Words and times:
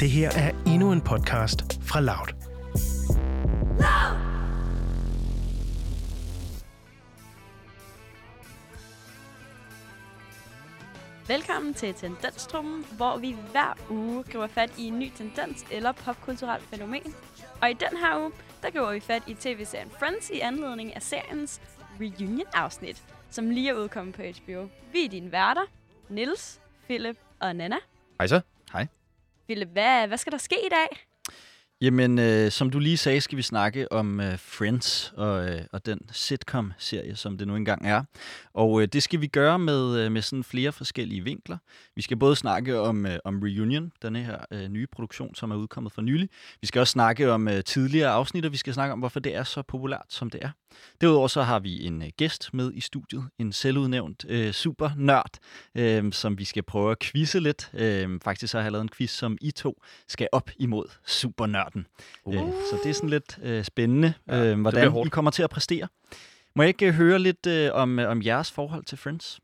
Det 0.00 0.10
her 0.10 0.30
er 0.30 0.50
endnu 0.66 0.92
en 0.92 1.00
podcast 1.00 1.82
fra 1.82 2.00
Loud. 2.00 2.28
Velkommen 11.28 11.74
til 11.74 11.94
Tendenstrummen, 11.94 12.84
hvor 12.96 13.18
vi 13.18 13.36
hver 13.50 13.78
uge 13.90 14.22
griber 14.22 14.46
fat 14.46 14.78
i 14.78 14.82
en 14.82 14.98
ny 14.98 15.10
tendens 15.16 15.64
eller 15.70 15.92
popkulturelt 15.92 16.62
fænomen. 16.62 17.14
Og 17.62 17.70
i 17.70 17.72
den 17.74 17.98
her 17.98 18.20
uge, 18.20 18.32
der 18.62 18.70
griber 18.70 18.92
vi 18.92 19.00
fat 19.00 19.22
i 19.26 19.34
tv-serien 19.34 19.90
Friends 19.90 20.30
i 20.30 20.40
anledning 20.40 20.96
af 20.96 21.02
seriens 21.02 21.60
reunion-afsnit, 22.00 23.02
som 23.30 23.50
lige 23.50 23.70
er 23.70 23.74
udkommet 23.74 24.14
på 24.14 24.22
HBO. 24.22 24.68
Vi 24.92 25.04
er 25.04 25.08
dine 25.08 25.32
værter, 25.32 25.64
Nils, 26.08 26.60
Philip 26.86 27.16
og 27.40 27.56
Nana. 27.56 27.76
Hej 28.18 28.26
så. 28.26 28.40
Ville, 29.48 29.66
hvad, 29.66 30.06
hvad 30.06 30.18
skal 30.18 30.32
der 30.32 30.38
ske 30.38 30.66
i 30.66 30.68
dag? 30.68 31.07
Jamen, 31.80 32.18
øh, 32.18 32.50
som 32.50 32.70
du 32.70 32.78
lige 32.78 32.96
sagde, 32.96 33.20
skal 33.20 33.36
vi 33.38 33.42
snakke 33.42 33.92
om 33.92 34.20
øh, 34.20 34.38
Friends 34.38 35.12
og, 35.16 35.48
øh, 35.48 35.60
og 35.72 35.86
den 35.86 35.98
sitcom-serie, 36.12 37.16
som 37.16 37.38
det 37.38 37.48
nu 37.48 37.56
engang 37.56 37.86
er. 37.86 38.02
Og 38.54 38.82
øh, 38.82 38.88
det 38.88 39.02
skal 39.02 39.20
vi 39.20 39.26
gøre 39.26 39.58
med, 39.58 39.98
øh, 39.98 40.12
med 40.12 40.22
sådan 40.22 40.44
flere 40.44 40.72
forskellige 40.72 41.24
vinkler. 41.24 41.56
Vi 41.96 42.02
skal 42.02 42.16
både 42.16 42.36
snakke 42.36 42.80
om, 42.80 43.06
øh, 43.06 43.18
om 43.24 43.40
Reunion, 43.42 43.92
den 44.02 44.16
her 44.16 44.38
øh, 44.50 44.68
nye 44.68 44.86
produktion, 44.86 45.34
som 45.34 45.50
er 45.50 45.56
udkommet 45.56 45.92
for 45.92 46.02
nylig. 46.02 46.28
Vi 46.60 46.66
skal 46.66 46.80
også 46.80 46.92
snakke 46.92 47.32
om 47.32 47.48
øh, 47.48 47.64
tidligere 47.64 48.10
afsnit, 48.10 48.46
og 48.46 48.52
vi 48.52 48.56
skal 48.56 48.74
snakke 48.74 48.92
om, 48.92 48.98
hvorfor 48.98 49.20
det 49.20 49.34
er 49.34 49.44
så 49.44 49.62
populært, 49.62 50.06
som 50.08 50.30
det 50.30 50.44
er. 50.44 50.50
Derudover 51.00 51.28
så 51.28 51.42
har 51.42 51.58
vi 51.58 51.86
en 51.86 52.02
øh, 52.02 52.08
gæst 52.16 52.54
med 52.54 52.72
i 52.74 52.80
studiet, 52.80 53.24
en 53.38 53.52
selvudnævnt 53.52 54.24
øh, 54.28 54.52
super 54.52 54.90
nørd, 54.96 55.38
øh, 55.74 56.12
som 56.12 56.38
vi 56.38 56.44
skal 56.44 56.62
prøve 56.62 56.90
at 56.90 56.98
quizze 56.98 57.40
lidt. 57.40 57.70
Øh, 57.74 58.20
faktisk 58.24 58.50
så 58.50 58.58
har 58.58 58.62
jeg 58.62 58.72
lavet 58.72 58.82
en 58.82 58.90
quiz, 58.96 59.10
som 59.10 59.38
I 59.40 59.50
to 59.50 59.82
skal 60.08 60.28
op 60.32 60.50
imod 60.56 60.84
super 61.06 61.46
supernørden. 61.68 61.86
Uh. 62.24 62.34
Øh, 62.34 62.40
så 62.70 62.78
det 62.84 62.90
er 62.90 62.94
sådan 62.94 63.10
lidt 63.10 63.38
øh, 63.42 63.64
spændende, 63.64 64.12
Ja, 64.28 64.44
øh, 64.44 64.60
hvordan 64.60 65.06
I 65.06 65.08
kommer 65.08 65.30
til 65.30 65.42
at 65.42 65.50
præstere. 65.50 65.88
Må 66.56 66.62
jeg 66.62 66.68
ikke 66.68 66.86
øh, 66.86 66.94
høre 66.94 67.18
lidt 67.18 67.46
øh, 67.46 67.70
om, 67.72 67.98
øh, 67.98 68.10
om 68.10 68.22
jeres 68.22 68.52
forhold 68.52 68.84
til 68.84 68.98
Friends? 68.98 69.40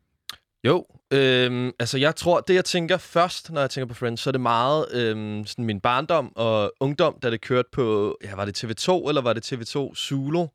Jo, 0.65 0.87
øhm, 1.11 1.73
altså 1.79 1.99
jeg 1.99 2.17
tror, 2.17 2.41
det 2.41 2.55
jeg 2.55 2.65
tænker 2.65 2.97
først, 2.97 3.53
når 3.53 3.61
jeg 3.61 3.71
tænker 3.71 3.89
på 3.89 3.95
Friends, 3.95 4.21
så 4.21 4.31
er 4.31 4.33
det 4.33 4.41
meget 4.41 4.87
øhm, 4.93 5.47
sådan 5.47 5.65
min 5.65 5.81
barndom 5.81 6.33
og 6.37 6.73
ungdom, 6.81 7.19
da 7.23 7.31
det 7.31 7.41
kørte 7.41 7.69
på, 7.73 8.17
ja, 8.25 8.35
var 8.35 8.45
det 8.45 8.65
TV2 8.65 9.09
eller 9.09 9.21
var 9.23 9.33
det 9.33 9.53
TV2 9.53 9.95
Zulu, 9.95 10.47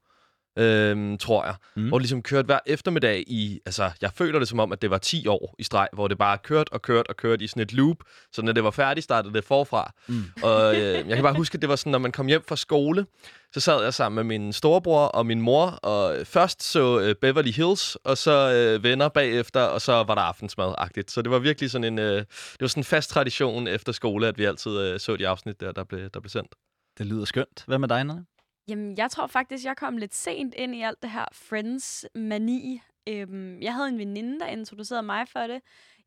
øhm, 0.60 1.18
tror 1.18 1.46
jeg. 1.46 1.56
Mm. 1.76 1.88
Hvor 1.88 1.98
det 1.98 2.04
ligesom 2.04 2.22
kørte 2.22 2.46
hver 2.46 2.60
eftermiddag 2.66 3.24
i, 3.28 3.60
altså 3.66 3.92
jeg 4.02 4.12
føler 4.16 4.40
det 4.40 4.48
som 4.48 4.60
om, 4.60 4.72
at 4.72 4.82
det 4.82 4.90
var 4.90 4.98
10 4.98 5.28
år 5.28 5.56
i 5.60 5.64
streg, 5.64 5.88
hvor 5.94 6.08
det 6.08 6.18
bare 6.18 6.38
kørte 6.38 6.74
og 6.74 6.82
kørte 6.82 7.10
og 7.10 7.18
kørte 7.18 7.44
i 7.44 7.48
sådan 7.48 7.64
et 7.64 7.74
loop, 7.74 7.98
så 8.34 8.42
når 8.42 8.52
det 8.52 8.64
var 8.64 8.72
færdigt, 8.72 9.04
startede 9.04 9.34
det 9.34 9.44
forfra. 9.44 9.94
Mm. 10.08 10.24
Og 10.44 10.76
øh, 10.76 11.08
jeg 11.08 11.16
kan 11.16 11.24
bare 11.24 11.34
huske, 11.34 11.56
at 11.56 11.62
det 11.62 11.70
var 11.70 11.76
sådan, 11.76 11.92
når 11.92 12.00
man 12.00 12.12
kom 12.12 12.28
hjem 12.28 12.44
fra 12.48 12.56
skole, 12.56 13.06
så 13.54 13.60
sad 13.60 13.84
jeg 13.84 13.94
sammen 13.94 14.16
med 14.16 14.40
min 14.40 14.54
storebror 14.54 15.06
og 15.06 15.26
min 15.26 15.42
mor, 15.42 15.66
og 15.66 16.28
først 16.28 16.64
så 16.64 17.00
øh, 17.00 17.16
Beverly 17.16 17.52
Hills, 17.52 17.96
og 17.96 18.18
så 18.18 18.54
øh, 18.54 18.84
venner 18.84 19.10
bagefter, 19.10 19.62
og 19.62 19.82
så 19.82 19.92
var 19.92 20.16
der 20.16 20.22
aftensmad-agtigt. 20.22 21.12
Så 21.12 21.22
det 21.22 21.32
var 21.32 21.40
virkelig 21.40 21.72
sådan 21.72 21.94
en, 21.94 22.00
øh, 22.00 22.18
det 22.18 22.62
var 22.62 22.68
sådan 22.68 22.82
en 22.82 22.86
fast 22.86 23.10
tradition 23.10 23.68
efter 23.68 23.92
skole, 23.92 24.28
at 24.28 24.38
vi 24.38 24.46
altid 24.46 24.80
øh, 24.80 25.00
så 25.00 25.16
de 25.16 25.28
afsnit 25.28 25.60
der, 25.60 25.72
der 25.72 25.84
blev, 25.84 26.10
der 26.10 26.20
blev 26.20 26.30
sendt. 26.30 26.56
Det 26.98 27.06
lyder 27.06 27.26
skønt. 27.26 27.64
Hvad 27.68 27.80
med 27.80 27.88
dig, 27.88 28.04
Nana? 28.04 28.22
Jamen, 28.70 28.98
jeg 28.98 29.12
tror 29.12 29.28
faktisk, 29.28 29.66
jeg 29.66 29.78
kom 29.78 29.98
lidt 29.98 30.16
sent 30.16 30.54
ind 30.56 30.76
i 30.76 30.82
alt 30.82 31.02
det 31.02 31.12
her 31.12 31.26
Friends-mani. 31.32 32.82
Øhm, 33.10 33.62
jeg 33.62 33.74
havde 33.74 33.88
en 33.88 33.98
veninde, 33.98 34.40
der 34.40 34.46
introducerede 34.46 35.04
mig 35.04 35.28
for 35.28 35.40
det. 35.40 35.62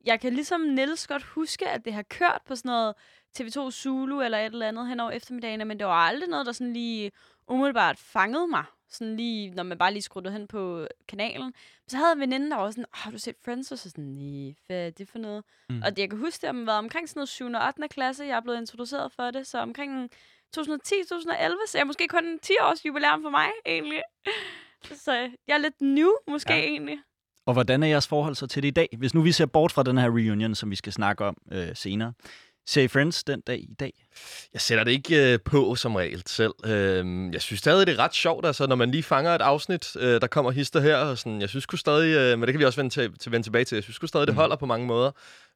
Jeg 0.05 0.21
kan 0.21 0.33
ligesom 0.33 0.61
Niels 0.61 1.07
godt 1.07 1.23
huske, 1.23 1.69
at 1.69 1.85
det 1.85 1.93
har 1.93 2.03
kørt 2.03 2.41
på 2.47 2.57
sådan 2.57 2.69
noget 2.69 2.95
TV2 3.39 3.71
Zulu 3.71 4.21
eller 4.21 4.39
et 4.39 4.53
eller 4.53 4.69
andet 4.69 4.89
hen 4.89 5.01
over 5.01 5.11
eftermiddagen, 5.11 5.69
men 5.69 5.79
det 5.79 5.87
var 5.87 5.93
aldrig 5.93 6.29
noget, 6.29 6.47
der 6.47 6.53
sådan 6.53 6.73
lige 6.73 7.13
umiddelbart 7.49 7.99
fangede 7.99 8.47
mig. 8.49 8.65
Sådan 8.89 9.17
lige, 9.17 9.51
når 9.51 9.63
man 9.63 9.79
bare 9.79 9.93
lige 9.93 10.03
skruede 10.03 10.33
hen 10.33 10.47
på 10.47 10.87
kanalen. 11.09 11.55
Så 11.89 11.97
havde 11.97 12.09
jeg 12.09 12.15
en 12.15 12.21
veninde, 12.21 12.51
der 12.51 12.57
var 12.57 12.71
sådan, 12.71 12.85
"Åh, 12.85 12.99
har 12.99 13.11
du 13.11 13.19
set 13.19 13.37
Friends? 13.45 13.73
Og 13.73 13.79
så 13.79 13.91
sådan, 13.91 14.05
nej, 14.05 14.55
hvad 14.67 14.87
er 14.87 14.91
det 14.91 15.09
for 15.09 15.19
noget? 15.19 15.45
Mm. 15.69 15.83
Og 15.85 15.91
det, 15.91 15.99
jeg 16.03 16.11
kan 16.11 16.19
huske, 16.19 16.47
det 16.47 16.57
har 16.57 16.65
været 16.65 16.79
omkring 16.79 17.09
sådan 17.09 17.19
noget 17.19 17.29
7. 17.29 17.47
og 17.47 17.67
8. 17.67 17.89
klasse, 17.89 18.25
jeg 18.25 18.37
er 18.37 18.41
blevet 18.41 18.59
introduceret 18.59 19.13
for 19.13 19.31
det. 19.31 19.47
Så 19.47 19.59
omkring 19.59 20.11
2010-2011, 20.59 21.67
så 21.69 21.79
er 21.79 21.85
måske 21.85 22.09
kun 22.09 22.25
en 22.25 22.39
10 22.39 22.53
års 22.61 22.85
jubilæum 22.87 23.23
for 23.23 23.31
mig, 23.31 23.49
egentlig. 23.67 24.03
Så 24.95 25.13
jeg 25.49 25.55
er 25.55 25.59
lidt 25.59 25.81
new, 25.81 26.11
måske 26.29 26.53
Ja. 26.53 26.59
ja. 26.59 26.65
egentlig. 26.65 26.99
Og 27.47 27.53
hvordan 27.53 27.83
er 27.83 27.87
jeres 27.87 28.09
forhold 28.09 28.35
så 28.35 28.47
til 28.47 28.63
det 28.63 28.69
i 28.69 28.71
dag? 28.71 28.89
Hvis 28.99 29.15
nu 29.15 29.23
vi 29.23 29.33
ser 29.33 29.47
bort 29.47 29.73
fra 29.73 29.83
den 29.83 29.99
her 29.99 30.07
reunion, 30.09 30.55
som 30.55 30.71
vi 30.71 30.77
skal 30.77 30.93
snakke 30.93 31.25
om 31.25 31.37
øh, 31.53 31.69
senere. 31.75 32.13
Ser 32.67 32.83
I 32.83 32.89
Friends 32.89 33.25
den 33.25 33.41
dag 33.41 33.59
i 33.59 33.75
dag? 33.81 33.93
Jeg 34.53 34.61
sætter 34.61 34.85
det 34.85 34.91
ikke 34.91 35.33
øh, 35.33 35.39
på 35.45 35.75
som 35.75 35.95
regel 35.97 36.23
selv. 36.27 36.53
Øh, 36.65 37.33
jeg 37.33 37.43
synes 37.43 37.59
stadig, 37.61 37.87
det 37.87 37.93
er 37.95 37.99
ret 37.99 38.15
sjovt, 38.15 38.47
altså, 38.47 38.67
når 38.67 38.77
man 38.77 38.91
lige 38.91 39.03
fanger 39.03 39.31
et 39.35 39.41
afsnit, 39.43 39.97
øh, 39.97 40.21
der 40.21 40.27
kommer 40.27 40.51
hister 40.51 40.81
her. 40.81 40.97
Og 40.97 41.19
sådan, 41.19 41.41
jeg 41.41 41.49
synes 41.49 41.63
sgu 41.63 41.77
stadig, 41.77 42.17
øh, 42.17 42.39
men 42.39 42.47
det 42.47 42.53
kan 42.53 42.59
vi 42.61 42.65
også 42.65 42.79
vende, 42.81 42.95
til, 42.95 43.19
til, 43.19 43.33
vende 43.33 43.47
tilbage 43.47 43.65
til, 43.65 43.77
jeg 43.77 43.83
synes 43.83 43.97
sgu 43.97 44.07
stadig, 44.07 44.27
det 44.27 44.35
Mhm. 44.35 44.41
holder 44.41 44.57
på 44.57 44.67
mange 44.67 44.87
måder. 44.87 45.11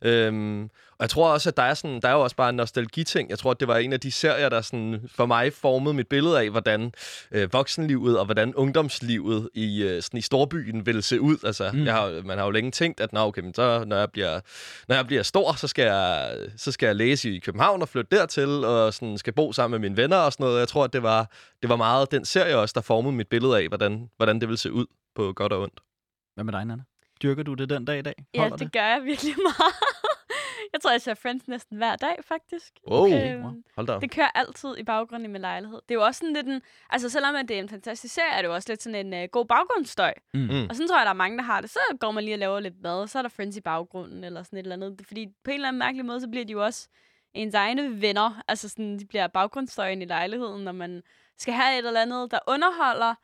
Øhm, 0.04 0.62
og 0.98 1.00
jeg 1.00 1.10
tror 1.10 1.28
også, 1.32 1.48
at 1.48 1.56
der 1.56 1.62
er, 1.62 1.74
sådan, 1.74 2.00
der 2.00 2.08
er 2.08 2.12
jo 2.12 2.20
også 2.20 2.36
bare 2.36 2.48
en 2.50 2.56
nostalgiting. 2.56 3.30
Jeg 3.30 3.38
tror, 3.38 3.50
at 3.50 3.60
det 3.60 3.68
var 3.68 3.76
en 3.76 3.92
af 3.92 4.00
de 4.00 4.12
serier, 4.12 4.48
der 4.48 4.60
sådan, 4.60 5.08
for 5.14 5.26
mig 5.26 5.52
formede 5.52 5.94
mit 5.94 6.08
billede 6.08 6.40
af, 6.40 6.50
hvordan 6.50 6.92
øh, 7.30 7.52
voksenlivet 7.52 8.18
og 8.18 8.24
hvordan 8.24 8.54
ungdomslivet 8.54 9.48
i, 9.54 9.82
øh, 9.82 10.02
sådan, 10.02 10.18
i 10.18 10.20
storbyen 10.22 10.86
ville 10.86 11.02
se 11.02 11.20
ud. 11.20 11.36
Altså, 11.44 11.70
Mm. 11.72 11.84
jeg 11.84 11.94
har, 11.94 12.22
man 12.24 12.38
har 12.38 12.44
jo 12.44 12.50
længe 12.50 12.70
tænkt, 12.70 13.00
at 13.00 13.12
Nå, 13.12 13.20
okay, 13.20 13.42
men 13.42 13.54
så, 13.54 13.84
når, 13.86 13.96
jeg 13.96 14.10
bliver, 14.12 14.40
når 14.88 14.94
jeg 14.96 15.06
bliver 15.06 15.22
stor, 15.22 15.52
så 15.52 15.68
skal 15.68 15.84
jeg, 15.84 16.30
så 16.56 16.72
skal 16.72 16.86
jeg 16.86 16.96
læse 16.96 17.30
i 17.30 17.38
København 17.38 17.82
og 17.82 17.88
flytte 17.88 18.16
dertil, 18.16 18.48
og 18.64 18.94
sådan, 18.94 19.18
skal 19.18 19.32
bo 19.32 19.52
sammen 19.52 19.80
med 19.80 19.88
mine 19.90 20.02
venner 20.02 20.16
og 20.16 20.32
sådan 20.32 20.44
noget. 20.44 20.58
Jeg 20.60 20.68
tror, 20.68 20.84
at 20.84 20.92
det 20.92 21.02
var, 21.02 21.30
det 21.62 21.68
var 21.68 21.76
meget 21.76 22.10
den 22.10 22.24
serie 22.24 22.56
også, 22.58 22.72
der 22.74 22.80
formede 22.80 23.12
mit 23.12 23.28
billede 23.28 23.58
af, 23.58 23.68
hvordan, 23.68 24.08
hvordan 24.16 24.40
det 24.40 24.48
ville 24.48 24.58
se 24.58 24.72
ud 24.72 24.86
på 25.16 25.32
godt 25.32 25.52
og 25.52 25.62
ondt. 25.62 25.80
Hvad 26.34 26.44
med 26.44 26.52
dig, 26.52 26.64
Nana? 26.64 26.82
Dyrker 27.22 27.42
du 27.42 27.54
det 27.54 27.68
den 27.70 27.84
dag 27.84 27.98
i 27.98 28.02
dag? 28.02 28.14
Ja, 28.34 28.40
Holder 28.40 28.56
det, 28.56 28.72
gør 28.72 28.84
jeg 28.84 29.04
virkelig 29.04 29.34
meget. 29.48 29.74
jeg 30.72 30.80
tror, 30.80 30.90
jeg 30.90 31.00
ser 31.02 31.14
Friends 31.14 31.48
næsten 31.48 31.76
hver 31.76 31.96
dag, 31.96 32.16
faktisk. 32.24 32.72
Wow, 32.90 33.06
Øhm, 33.12 33.64
hold 33.76 33.86
da 33.86 33.92
op. 33.92 34.02
Det 34.02 34.10
kører 34.10 34.30
altid 34.34 34.76
i 34.78 34.82
baggrunden 34.84 35.30
i 35.30 35.32
min 35.32 35.40
lejlighed. 35.40 35.80
Det 35.88 35.94
er 35.94 35.98
jo 35.98 36.04
også 36.04 36.18
sådan 36.18 36.34
lidt 36.34 36.46
en... 36.46 36.62
Altså, 36.90 37.08
selvom 37.08 37.46
det 37.46 37.56
er 37.56 37.60
en 37.60 37.68
fantastisk 37.68 38.14
serie, 38.14 38.32
er 38.32 38.42
det 38.42 38.48
jo 38.48 38.54
også 38.54 38.72
lidt 38.72 38.82
sådan 38.82 39.12
en 39.12 39.22
uh, 39.22 39.28
god 39.32 39.46
baggrundsstøj. 39.46 40.14
Mm. 40.34 40.40
Mm. 40.40 40.66
Og 40.70 40.76
sådan 40.76 40.88
tror 40.88 40.98
jeg, 40.98 41.04
der 41.06 41.10
er 41.10 41.14
mange, 41.14 41.38
der 41.38 41.44
har 41.44 41.60
det. 41.60 41.70
Så 41.70 41.78
går 42.00 42.10
man 42.10 42.24
lige 42.24 42.34
og 42.34 42.38
laver 42.38 42.60
lidt 42.60 42.82
mad, 42.82 43.06
så 43.08 43.18
er 43.18 43.22
der 43.22 43.28
Friends 43.28 43.56
i 43.56 43.60
baggrunden, 43.60 44.24
eller 44.24 44.42
sådan 44.42 44.58
et 44.58 44.62
eller 44.62 44.76
andet. 44.76 45.00
Fordi 45.06 45.26
på 45.44 45.50
en 45.50 45.54
eller 45.54 45.68
anden 45.68 45.78
mærkelig 45.78 46.04
måde, 46.04 46.20
så 46.20 46.28
bliver 46.28 46.44
de 46.44 46.52
jo 46.52 46.64
også 46.64 46.88
ens 47.34 47.54
egne 47.54 48.00
venner. 48.00 48.42
Altså 48.48 48.68
sådan, 48.68 48.98
de 48.98 49.06
bliver 49.06 49.26
baggrundsstøjen 49.26 50.02
i 50.02 50.04
lejligheden, 50.04 50.64
når 50.64 50.72
man 50.72 51.02
skal 51.38 51.54
have 51.54 51.78
et 51.78 51.86
eller 51.86 52.00
andet, 52.02 52.30
der 52.30 52.38
underholder, 52.48 53.14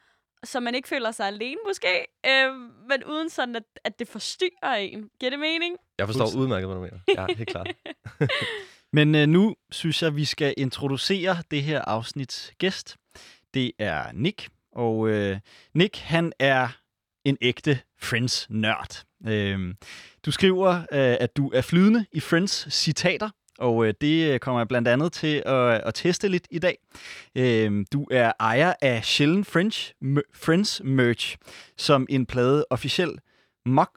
så 0.44 0.60
man 0.60 0.74
ikke 0.74 0.88
føler 0.88 1.10
sig 1.10 1.26
alene 1.26 1.60
måske, 1.66 2.06
øh, 2.26 2.54
men 2.88 3.04
uden 3.04 3.30
sådan, 3.30 3.56
at, 3.56 3.62
at 3.84 3.98
det 3.98 4.08
forstyrrer 4.08 4.74
en. 4.74 5.10
Giver 5.20 5.30
det 5.30 5.38
mening? 5.38 5.76
Jeg 5.98 6.06
forstår 6.06 6.40
udmærket, 6.40 6.68
hvad 6.68 6.76
du 6.76 6.82
mener. 6.82 6.98
Ja, 7.28 7.34
helt 7.34 7.48
klart. 7.48 7.68
Men 8.92 9.14
øh, 9.14 9.26
nu 9.26 9.56
synes 9.70 10.02
jeg, 10.02 10.16
vi 10.16 10.24
skal 10.24 10.54
introducere 10.56 11.36
det 11.50 11.62
her 11.62 11.80
afsnits 11.80 12.52
gæst. 12.58 12.96
Det 13.54 13.72
er 13.78 14.12
Nick, 14.12 14.48
og 14.72 15.08
øh, 15.08 15.38
Nick, 15.74 15.96
han 15.96 16.32
er 16.38 16.68
en 17.24 17.38
ægte 17.40 17.80
Friends-nørd. 18.00 19.04
Øh, 19.26 19.74
du 20.26 20.30
skriver, 20.30 20.74
øh, 20.74 21.16
at 21.20 21.36
du 21.36 21.50
er 21.54 21.60
flydende 21.60 22.06
i 22.12 22.20
Friends-citater, 22.20 23.30
og 23.58 23.86
øh, 23.86 23.94
det 24.00 24.40
kommer 24.40 24.60
jeg 24.60 24.68
blandt 24.68 24.88
andet 24.88 25.12
til 25.12 25.42
at, 25.46 25.80
at 25.86 25.94
teste 25.94 26.28
lidt 26.28 26.46
i 26.50 26.58
dag. 26.58 26.78
Øh, 27.34 27.84
du 27.92 28.06
er 28.10 28.32
ejer 28.40 28.72
af 28.82 29.04
Sjælden 29.04 29.44
French, 29.44 29.92
M- 30.04 30.30
Friends 30.34 30.80
merch, 30.84 31.36
som 31.78 32.06
en 32.10 32.26
plade 32.26 32.64
officiel 32.70 33.18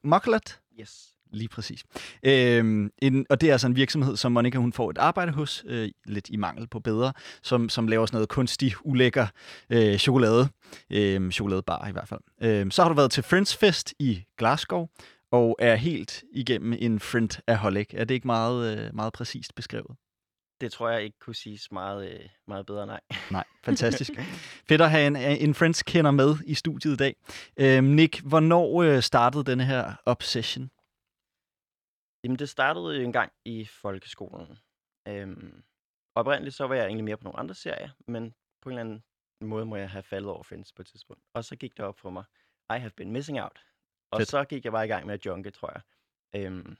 Moklat 0.03 0.59
Yes. 0.81 1.15
Lige 1.33 1.49
præcis. 1.49 1.83
Øhm, 2.23 2.91
en, 3.01 3.25
og 3.29 3.41
det 3.41 3.50
er 3.50 3.51
altså 3.51 3.68
en 3.68 3.75
virksomhed, 3.75 4.18
som 4.18 4.31
Monica 4.31 4.57
hun 4.57 4.74
får 4.74 4.89
et 4.89 4.97
arbejde 4.97 5.31
hos, 5.31 5.63
øh, 5.68 5.89
lidt 6.06 6.30
i 6.30 6.38
mangel 6.38 6.68
på 6.68 6.80
bedre, 6.80 7.13
som, 7.44 7.69
som 7.69 7.88
laver 7.88 8.06
sådan 8.06 8.15
noget 8.15 8.30
kunstig, 8.30 8.74
ulækker 8.83 9.27
øh, 9.69 9.97
chokolade. 9.97 10.50
Øh, 10.89 11.31
chokoladebar 11.31 11.88
i 11.88 11.91
hvert 11.91 12.07
fald. 12.07 12.19
Øh, 12.41 12.71
så 12.71 12.81
har 12.81 12.89
du 12.89 12.95
været 12.95 13.12
til 13.12 13.24
Friends 13.24 13.56
Fest 13.56 13.94
i 14.00 14.24
Glasgow, 14.38 14.88
og 15.31 15.56
er 15.60 15.75
helt 15.75 16.24
igennem 16.31 16.74
en 16.74 17.00
friend-aholic. 17.00 17.86
Er 17.94 18.06
det 18.06 18.16
ikke 18.16 18.27
meget, 18.27 18.77
øh, 18.77 18.95
meget 18.95 19.13
præcist 19.13 19.56
beskrevet? 19.56 19.95
Det 20.62 20.72
tror 20.72 20.89
jeg 20.89 21.04
ikke 21.04 21.19
kunne 21.19 21.36
siges 21.36 21.72
meget, 21.72 22.12
øh, 22.12 22.30
meget 22.48 22.66
bedre, 22.66 22.86
nej. 22.86 23.01
Nej, 23.31 23.44
fantastisk. 23.63 24.12
Fedt 24.69 24.81
at 24.81 24.92
have 24.92 25.07
en, 25.07 25.16
en 25.16 25.56
Friends-kender 25.56 26.12
med 26.12 26.36
i 26.45 26.54
studiet 26.54 26.94
i 26.94 26.98
dag. 26.98 27.16
Øh, 27.57 27.83
Nick, 27.83 28.22
hvornår 28.22 28.83
øh, 28.83 29.01
startede 29.01 29.44
denne 29.44 29.66
her 29.66 29.94
obsession? 30.06 30.72
Jamen, 32.24 32.39
det 32.39 32.50
startede 32.50 32.95
jo 32.95 33.01
en 33.01 33.13
gang 33.13 33.31
i 33.45 33.66
folkeskolen. 33.66 34.57
Øhm, 35.07 35.63
oprindeligt 36.16 36.56
så 36.56 36.68
var 36.68 36.75
jeg 36.75 36.86
egentlig 36.86 37.04
mere 37.04 37.18
på 37.18 37.24
nogle 37.24 37.39
andre 37.39 37.56
serier, 37.56 37.89
men 38.07 38.33
på 38.62 38.69
en 38.69 38.78
eller 38.78 38.81
anden 38.81 39.04
måde 39.42 39.66
må 39.66 39.75
jeg 39.75 39.89
have 39.89 40.04
faldet 40.04 40.30
over 40.30 40.44
Friends 40.44 40.74
på 40.74 40.81
et 40.81 40.88
tidspunkt. 40.88 41.24
Og 41.33 41.45
så 41.45 41.56
gik 41.56 41.78
det 41.78 41.86
op 41.86 42.00
for 42.00 42.10
mig, 42.10 42.24
I 42.75 42.80
have 42.80 42.92
been 42.98 43.12
missing 43.12 43.42
out. 43.42 43.60
Og 44.12 44.19
Fedt. 44.19 44.30
så 44.30 44.44
gik 44.44 44.63
jeg 44.66 44.72
bare 44.72 44.86
i 44.86 44.88
gang 44.88 45.06
med 45.06 45.13
at 45.13 45.25
junke, 45.25 45.52
tror 45.52 45.72
jeg. 45.75 45.81
Øhm, 46.42 46.78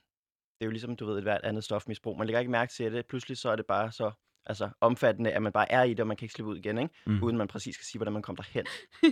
det 0.60 0.62
er 0.62 0.66
jo 0.66 0.72
ligesom, 0.72 0.96
du 0.96 1.06
ved, 1.06 1.18
et 1.18 1.24
hvert 1.24 1.42
andet 1.44 1.64
stofmisbrug. 1.64 2.18
Man 2.18 2.28
lægger 2.28 2.40
ikke 2.40 2.52
mærke 2.52 2.74
til 2.74 2.94
det. 2.94 3.06
Pludselig 3.06 3.38
så 3.38 3.50
er 3.50 3.56
det 3.56 3.66
bare 3.66 3.92
så 3.92 4.12
altså 4.46 4.70
omfattende, 4.82 5.32
at 5.32 5.42
man 5.42 5.52
bare 5.52 5.72
er 5.72 5.84
i 5.84 5.90
det, 5.90 6.00
og 6.00 6.08
man 6.08 6.18
kan 6.18 6.26
ikke 6.26 6.34
slippe 6.34 6.52
ud 6.52 6.58
igen, 6.58 6.78
ikke? 6.78 6.94
Mm. 7.06 7.24
Uden 7.24 7.38
man 7.38 7.48
præcis 7.48 7.76
skal 7.76 7.86
sige, 7.86 8.00
hvordan 8.00 8.14
man 8.14 8.22
kommer 8.22 8.44
derhen. 8.44 8.66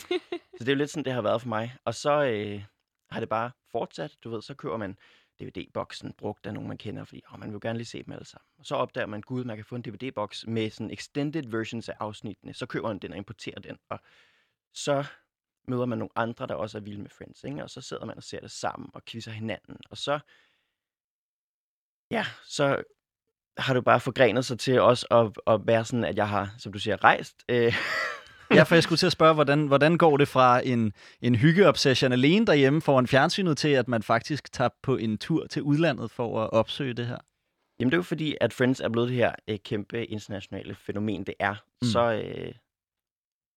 så 0.57 0.60
det 0.60 0.68
er 0.68 0.74
jo 0.74 0.77
lidt 0.77 0.89
sådan, 0.89 1.06
det 1.06 1.13
har 1.13 1.21
været 1.21 1.42
for 1.42 1.50
mig. 1.50 1.75
Og 1.86 1.94
så 1.95 2.24
øh, 2.24 2.63
har 3.10 3.19
det 3.19 3.30
bare 3.30 3.51
fortsat, 3.71 4.18
du 4.24 4.30
ved, 4.30 4.42
så 4.42 4.54
køber 4.54 4.77
man 4.77 4.98
DVD-boksen 5.42 6.13
brugt 6.13 6.45
af 6.45 6.54
nogen, 6.54 6.68
man 6.68 6.77
kender, 6.77 7.04
fordi 7.04 7.21
åh, 7.33 7.39
man 7.39 7.50
vil 7.50 7.54
jo 7.54 7.60
gerne 7.62 7.77
lige 7.80 7.86
se 7.86 8.04
dem 8.04 8.13
alle 8.13 8.25
sammen. 8.25 8.45
Og 8.60 8.65
så 8.65 8.75
opdager 8.75 9.07
man, 9.07 9.21
gud, 9.21 9.44
man 9.44 9.56
kan 9.56 9.65
få 9.65 9.75
en 9.75 9.81
DVD-boks 9.81 10.48
med 10.48 10.69
sådan 10.69 10.92
extended 10.92 11.44
versions 11.48 11.89
af 11.89 11.95
afsnittene. 12.00 12.54
Så 12.54 12.65
køber 12.65 12.88
man 12.88 13.00
den 13.00 13.12
og 13.12 13.18
importerer 13.18 13.60
den, 13.60 13.77
og 13.89 14.00
så 14.74 15.06
møder 15.68 15.86
man 15.86 15.98
nogle 15.98 16.10
andre, 16.15 16.48
der 16.48 16.56
også 16.56 16.77
er 16.77 16.81
vilde 16.81 17.01
med 17.01 17.10
Friends, 17.10 17.44
ikke? 17.44 17.63
og 17.63 17.69
så 17.69 17.81
sidder 17.81 18.06
man 18.06 18.18
og 18.18 18.24
ser 18.24 18.39
det 18.39 18.51
sammen 18.51 18.89
og 18.94 19.06
quizzer 19.06 19.31
hinanden, 19.31 19.77
og 19.89 19.98
så, 19.98 20.19
ja, 22.12 22.25
så 22.45 22.83
har 23.57 23.74
du 23.74 23.81
bare 23.81 24.00
forgrenet 24.00 24.45
sig 24.45 24.60
til 24.60 24.81
også 24.81 25.07
at, 25.12 25.54
at 25.54 25.68
være 25.68 25.86
sådan, 25.86 26.04
at 26.04 26.18
jeg 26.18 26.30
har, 26.30 26.56
som 26.57 26.74
du 26.74 26.80
siger, 26.80 27.04
rejst. 27.04 27.44
Øh, 27.50 27.74
Ja, 28.51 28.63
for 28.63 28.75
jeg 28.75 28.83
skulle 28.88 28.98
til 28.98 29.06
at 29.06 29.12
spørge, 29.12 29.33
hvordan, 29.33 29.68
hvordan 29.68 29.98
går 29.98 30.18
det 30.18 30.27
fra 30.27 30.62
en, 30.65 30.94
en 31.21 31.36
hyggeobsession 31.36 32.12
alene 32.12 32.45
derhjemme 32.45 32.81
foran 32.81 33.07
fjernsynet 33.07 33.57
til, 33.57 33.68
at 33.68 33.88
man 33.88 34.04
faktisk 34.04 34.51
tager 34.51 34.69
på 34.83 34.98
en 34.98 35.18
tur 35.18 35.48
til 35.48 35.62
udlandet 35.62 36.12
for 36.12 36.44
at 36.44 36.50
opsøge 36.50 36.94
det 36.94 37.07
her? 37.07 37.18
Jamen 37.80 37.92
det 37.92 37.95
er 37.95 38.00
jo 38.00 38.04
fordi, 38.04 38.36
at 38.42 38.54
Friends 38.54 38.80
er 38.80 38.89
blevet 38.89 39.10
det 39.10 39.18
her 39.18 39.36
øh, 39.48 39.60
kæmpe 39.60 40.06
internationale 40.06 40.75
fænomen, 40.75 41.24
det 41.24 41.36
er. 41.39 41.56
Mm. 41.81 41.88
Så 41.88 42.13
øh, 42.13 42.54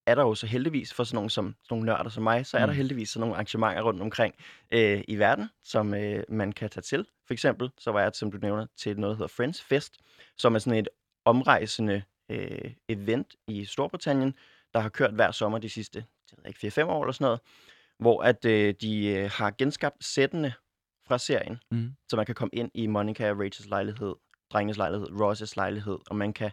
er 0.07 0.15
der 0.15 0.23
jo 0.23 0.35
så 0.35 0.47
heldigvis 0.47 0.95
for 0.95 1.05
sådan 1.05 1.17
nogle, 1.17 1.31
som, 1.31 1.55
sådan 1.63 1.75
nogle 1.75 1.87
nørder 1.87 2.11
som 2.11 2.23
mig, 2.23 2.47
så 2.47 2.57
er 2.57 2.61
Mm. 2.61 2.67
der 2.69 2.75
heldigvis 2.75 3.09
sådan 3.09 3.21
nogle 3.21 3.35
arrangementer 3.35 3.83
rundt 3.83 4.03
omkring 4.03 4.35
øh, 4.71 5.05
i 5.09 5.17
verden, 5.19 5.49
som 5.65 5.95
øh, 5.95 6.23
man 6.29 6.53
kan 6.53 6.71
tage 6.71 6.83
til. 6.83 7.07
For 7.27 7.33
eksempel, 7.35 7.71
så 7.79 7.91
var 7.93 8.01
jeg, 8.03 8.11
som 8.15 8.31
du 8.33 8.39
nævner, 8.43 8.67
til 8.77 9.01
noget, 9.01 9.15
der 9.15 9.17
hedder 9.17 9.35
Friends 9.37 9.63
Fest, 9.63 9.95
som 10.37 10.55
er 10.55 10.59
sådan 10.59 10.79
et 10.79 10.89
omrejsende 11.25 12.03
øh, 12.31 12.71
event 12.89 13.35
i 13.49 13.65
Storbritannien, 13.65 14.35
der 14.75 14.81
har 14.81 14.89
kørt 14.89 15.13
hver 15.13 15.31
sommer 15.31 15.59
de 15.59 15.69
sidste 15.69 16.05
ikke, 16.47 16.67
4-5 16.83 16.85
år 16.85 17.03
eller 17.05 17.13
sådan 17.13 17.25
noget, 17.25 17.41
hvor 17.99 18.23
at 18.23 18.45
øh, 18.45 18.75
de 18.81 19.07
øh, 19.07 19.31
har 19.31 19.51
genskabt 19.59 20.05
sættene 20.05 20.53
fra 21.07 21.19
serien, 21.19 21.59
Mm. 21.71 21.93
så 22.09 22.17
man 22.17 22.27
kan 22.27 22.35
komme 22.35 22.51
ind 22.53 22.71
i 22.75 22.87
Monica 22.87 23.31
og 23.31 23.39
Rachels 23.41 23.69
lejlighed, 23.69 24.15
drengenes 24.53 24.77
lejlighed, 24.77 25.07
Ross' 25.09 25.53
lejlighed, 25.57 25.99
og 26.11 26.17
man 26.17 26.33
kan 26.33 26.51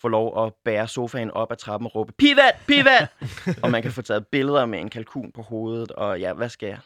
få 0.00 0.08
lov 0.08 0.46
at 0.46 0.54
bære 0.64 0.88
sofaen 0.88 1.30
op 1.30 1.52
ad 1.52 1.56
trappen 1.56 1.86
og 1.86 1.94
råbe, 1.94 2.12
pivat, 2.12 2.54
pivat! 2.66 3.08
og 3.62 3.70
man 3.70 3.82
kan 3.82 3.92
få 3.92 4.02
taget 4.02 4.26
billeder 4.26 4.66
med 4.66 4.78
en 4.80 4.88
kalkun 4.90 5.32
på 5.32 5.42
hovedet, 5.42 5.92
og 5.92 6.20
ja, 6.20 6.32
hvad 6.32 6.48
skal 6.48 6.66
jeg? 6.66 6.78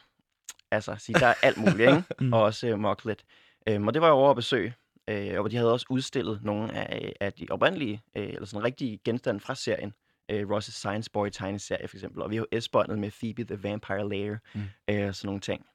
Altså, 0.71 0.95
sige, 0.99 1.19
der 1.19 1.27
er 1.27 1.33
alt 1.43 1.57
muligt, 1.57 1.79
ikke? 1.79 2.03
Mm. 2.19 2.33
og 2.33 2.41
også 2.43 2.67
øh, 2.67 2.79
mock 2.79 3.05
lidt. 3.05 3.23
Øhm, 3.67 3.87
og 3.87 3.93
det 3.93 4.01
var 4.01 4.07
jeg 4.07 4.13
over 4.13 4.29
at 4.29 4.35
besøge, 4.35 4.75
øh, 5.07 5.39
og 5.41 5.51
de 5.51 5.55
havde 5.57 5.73
også 5.73 5.85
udstillet 5.89 6.39
nogle 6.43 6.73
af, 6.73 7.13
af 7.19 7.33
de 7.33 7.47
oprindelige, 7.49 8.01
øh, 8.15 8.27
eller 8.27 8.45
sådan 8.45 8.63
rigtige 8.63 8.99
genstande 9.05 9.39
fra 9.39 9.55
serien. 9.55 9.93
Øh, 10.31 10.47
Ross' 10.49 10.59
Science 10.71 11.11
Boy 11.11 11.29
tegneserie 11.29 11.87
for 11.87 11.97
eksempel, 11.97 12.21
og 12.21 12.31
VHS-båndet 12.31 12.99
med 12.99 13.11
Phoebe 13.11 13.43
the 13.43 13.63
Vampire 13.63 14.09
Layer, 14.09 14.37
Mm. 14.55 14.61
øh, 14.89 15.13
sådan 15.13 15.27
nogle 15.27 15.41
ting. 15.41 15.65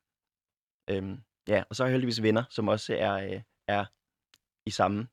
Øhm, 0.90 1.18
ja, 1.48 1.62
og 1.70 1.76
så 1.76 1.82
har 1.82 1.88
jeg 1.88 1.92
heldigvis 1.92 2.22
venner, 2.22 2.44
som 2.50 2.68
også 2.68 2.96
er, 2.96 3.12
øh, 3.12 3.40
er 3.68 3.84
i 4.66 4.70
samme 4.70 5.08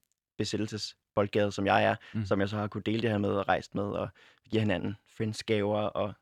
besættelsesboldgade, 1.16 1.52
som 1.52 1.66
jeg 1.66 1.84
er, 1.84 1.96
Mm. 2.14 2.26
som 2.26 2.40
jeg 2.42 2.50
så 2.50 2.58
har 2.58 2.68
kunne 2.68 2.84
dele 2.86 3.02
det 3.02 3.10
her 3.10 3.18
med 3.18 3.30
og 3.30 3.48
rejst 3.48 3.76
med, 3.76 3.84
og 3.84 4.10
give 4.50 4.60
hinanden 4.60 4.96
friends 5.18 5.44
gaver, 5.44 5.80
og 5.82 6.14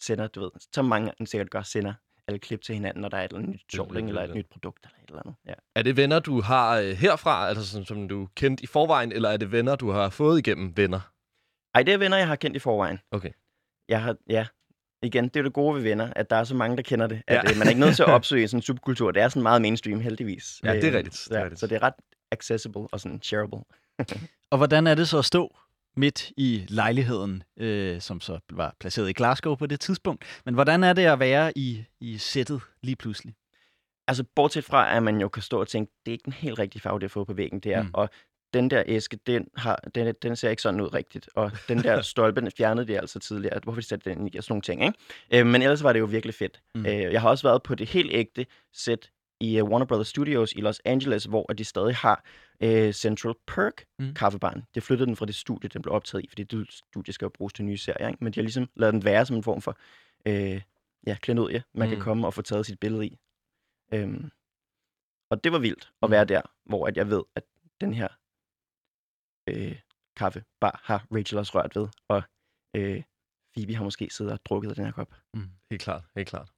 sender, 0.00 0.26
du 0.26 0.40
ved, 0.40 0.50
så 0.72 0.82
mange 0.82 1.12
sikkert 1.24 1.50
gør, 1.50 1.62
sender 1.62 1.94
alle 2.28 2.38
klip 2.38 2.62
til 2.62 2.74
hinanden, 2.74 3.00
når 3.02 3.08
der 3.08 3.16
er 3.16 3.24
et 3.24 3.28
eller 3.28 3.38
andet 3.38 3.54
nyt 3.54 3.62
sjovt, 3.72 3.96
eller 3.96 4.22
et 4.22 4.34
nyt 4.34 4.46
produkt, 4.50 4.84
eller 4.84 4.96
et 5.04 5.08
eller 5.08 5.20
andet. 5.26 5.34
Ja. 5.46 5.54
Er 5.76 5.82
det 5.82 5.96
venner, 5.96 6.18
du 6.18 6.40
har 6.40 6.78
øh, 6.78 6.90
herfra, 6.90 7.48
altså 7.48 7.66
som, 7.66 7.84
som 7.84 8.08
du 8.08 8.28
kendt 8.36 8.60
i 8.60 8.66
forvejen, 8.66 9.12
eller 9.12 9.28
er 9.28 9.36
det 9.36 9.52
venner, 9.52 9.76
du 9.76 9.90
har 9.90 10.08
fået 10.10 10.38
igennem 10.38 10.76
venner? 10.76 11.00
Ej, 11.74 11.82
det 11.82 11.94
er 11.94 11.98
venner, 11.98 12.16
jeg 12.16 12.26
har 12.28 12.36
kendt 12.36 12.56
i 12.56 12.58
forvejen. 12.58 12.98
Okay. 13.10 13.30
Jeg 13.88 14.02
har, 14.02 14.16
ja, 14.28 14.46
igen, 15.02 15.24
det 15.24 15.36
er 15.36 15.42
det 15.42 15.52
gode 15.52 15.74
ved 15.74 15.82
venner, 15.82 16.12
at 16.16 16.30
der 16.30 16.36
er 16.36 16.44
så 16.44 16.54
mange, 16.54 16.76
der 16.76 16.82
kender 16.82 17.06
det. 17.06 17.22
At 17.26 17.34
Ja. 17.34 17.42
ja. 17.52 17.58
man 17.58 17.66
er 17.66 17.68
ikke 17.70 17.80
nødt 17.80 17.96
til 17.96 18.02
at 18.02 18.08
opsøge 18.18 18.48
sådan 18.48 18.58
en 18.58 18.62
subkultur. 18.62 19.10
Det 19.10 19.22
er 19.22 19.28
sådan 19.28 19.42
meget 19.42 19.62
mainstream, 19.62 20.00
heldigvis. 20.00 20.60
Ja, 20.64 20.74
det 20.74 20.84
er 20.84 20.90
Øh, 20.90 20.96
rigtigt, 20.96 21.26
det 21.28 21.34
er 21.34 21.38
ja, 21.38 21.44
rigtigt. 21.44 21.60
Så 21.60 21.66
det 21.66 21.76
er 21.76 21.82
ret 21.82 21.94
accessible 22.32 22.88
og 22.92 23.00
sådan 23.00 23.22
shareable. 23.22 23.60
Og 24.50 24.58
hvordan 24.58 24.86
er 24.86 24.94
det 24.94 25.08
så 25.08 25.18
at 25.18 25.24
stå 25.24 25.56
midt 25.96 26.32
i 26.36 26.64
lejligheden, 26.68 27.42
øh, 27.56 28.00
som 28.00 28.20
så 28.20 28.38
var 28.50 28.76
placeret 28.80 29.10
i 29.10 29.12
Glasgow 29.12 29.54
på 29.54 29.66
det 29.66 29.80
tidspunkt? 29.80 30.24
Men 30.44 30.54
hvordan 30.54 30.84
er 30.84 30.92
det 30.92 31.04
at 31.04 31.18
være 31.18 31.58
i, 31.58 31.84
i 32.00 32.18
sættet 32.18 32.60
lige 32.82 32.96
pludselig? 32.96 33.34
Altså, 34.08 34.24
bortset 34.34 34.64
fra, 34.64 34.96
at 34.96 35.02
man 35.02 35.20
jo 35.20 35.28
kan 35.28 35.42
stå 35.42 35.60
og 35.60 35.68
tænke, 35.68 35.92
det 36.06 36.10
er 36.10 36.12
ikke 36.12 36.24
den 36.24 36.32
helt 36.32 36.58
rigtige 36.58 36.82
farve, 36.82 36.98
det 36.98 37.02
har 37.02 37.08
fået 37.08 37.26
på 37.26 37.32
væggen 37.32 37.60
der. 37.60 37.82
Mm. 37.82 37.90
Og 37.92 38.10
den 38.54 38.70
der 38.70 38.82
æske, 38.86 39.18
den, 39.26 39.48
har, 39.56 39.76
den, 39.94 40.14
den 40.22 40.36
ser 40.36 40.50
ikke 40.50 40.62
sådan 40.62 40.80
ud 40.80 40.94
rigtigt. 40.94 41.28
Og 41.34 41.52
den 41.68 41.78
der 41.78 42.00
stolpe, 42.12 42.40
den 42.40 42.50
fjernede 42.56 42.86
de 42.86 43.00
altså 43.00 43.18
tidligere. 43.18 43.60
Hvorfor 43.62 43.80
de 43.80 43.86
satte 43.86 44.10
den 44.10 44.28
i? 44.28 44.36
Og 44.36 44.44
sådan 44.44 44.52
nogle 44.52 44.62
ting, 44.62 44.84
ikke? 44.84 44.98
Øh, 45.30 45.46
men 45.46 45.62
ellers 45.62 45.82
var 45.82 45.92
det 45.92 46.00
jo 46.00 46.04
virkelig 46.04 46.34
fedt. 46.34 46.60
Mm. 46.74 46.86
Øh, 46.86 47.12
jeg 47.12 47.20
har 47.20 47.28
også 47.28 47.48
været 47.48 47.62
på 47.62 47.74
det 47.74 47.88
helt 47.88 48.10
ægte 48.12 48.46
sæt 48.72 49.10
i 49.40 49.60
uh, 49.60 49.68
Warner 49.70 49.86
Brothers 49.86 50.08
Studios 50.08 50.52
i 50.52 50.60
Los 50.60 50.80
Angeles, 50.84 51.24
hvor 51.24 51.44
de 51.46 51.64
stadig 51.64 51.96
har 51.96 52.24
uh, 52.64 52.90
Central 52.90 53.34
Perk 53.46 53.84
Mm. 53.98 54.04
mm. 54.04 54.14
kaffebaren. 54.14 54.62
Det 54.74 54.82
flyttede 54.82 55.06
den 55.06 55.16
fra 55.16 55.26
det 55.26 55.34
studie, 55.34 55.68
den 55.68 55.82
blev 55.82 55.94
optaget 55.94 56.24
i, 56.24 56.28
fordi 56.28 56.42
det 56.42 56.72
studie 56.72 57.14
skal 57.14 57.24
jo 57.26 57.30
bruges 57.34 57.52
til 57.52 57.64
nye 57.64 57.76
serier, 57.78 58.08
ikke? 58.08 58.24
Men 58.24 58.32
de 58.32 58.40
har 58.40 58.42
ligesom 58.42 58.68
lavet 58.76 58.92
den 58.94 59.04
være 59.04 59.26
som 59.26 59.36
en 59.36 59.42
form 59.42 59.60
for 59.62 59.78
øh, 60.26 60.62
ja, 61.06 61.16
klenodie, 61.22 61.62
man 61.74 61.88
mm. 61.88 61.90
Mm. 61.90 61.96
kan 61.96 62.04
komme 62.04 62.26
og 62.26 62.34
få 62.34 62.42
taget 62.42 62.66
sit 62.66 62.80
billede 62.80 63.06
i. 63.06 63.18
Øhm, 63.94 64.30
og 65.30 65.44
det 65.44 65.52
var 65.52 65.58
vildt 65.58 65.92
at 66.02 66.08
Mm. 66.08 66.10
være 66.10 66.24
der, 66.24 66.40
hvor 66.64 66.86
at 66.86 66.96
jeg 66.96 67.10
ved, 67.10 67.22
at 67.34 67.42
den 67.80 67.94
her 67.94 68.08
øh, 69.48 69.78
kaffebar 70.16 70.80
har 70.84 71.06
Rachel 71.12 71.38
også 71.38 71.52
rørt 71.54 71.76
ved, 71.76 71.88
og 72.08 72.22
øh, 72.76 73.02
Phoebe 73.56 73.74
har 73.74 73.84
måske 73.84 74.08
siddet 74.10 74.32
og 74.32 74.40
drukket 74.44 74.68
af 74.70 74.74
den 74.76 74.84
her 74.84 74.92
kop. 74.92 75.14
Helt 75.70 75.82
klart, 75.82 76.02
helt 76.16 76.28
klart. 76.28 76.48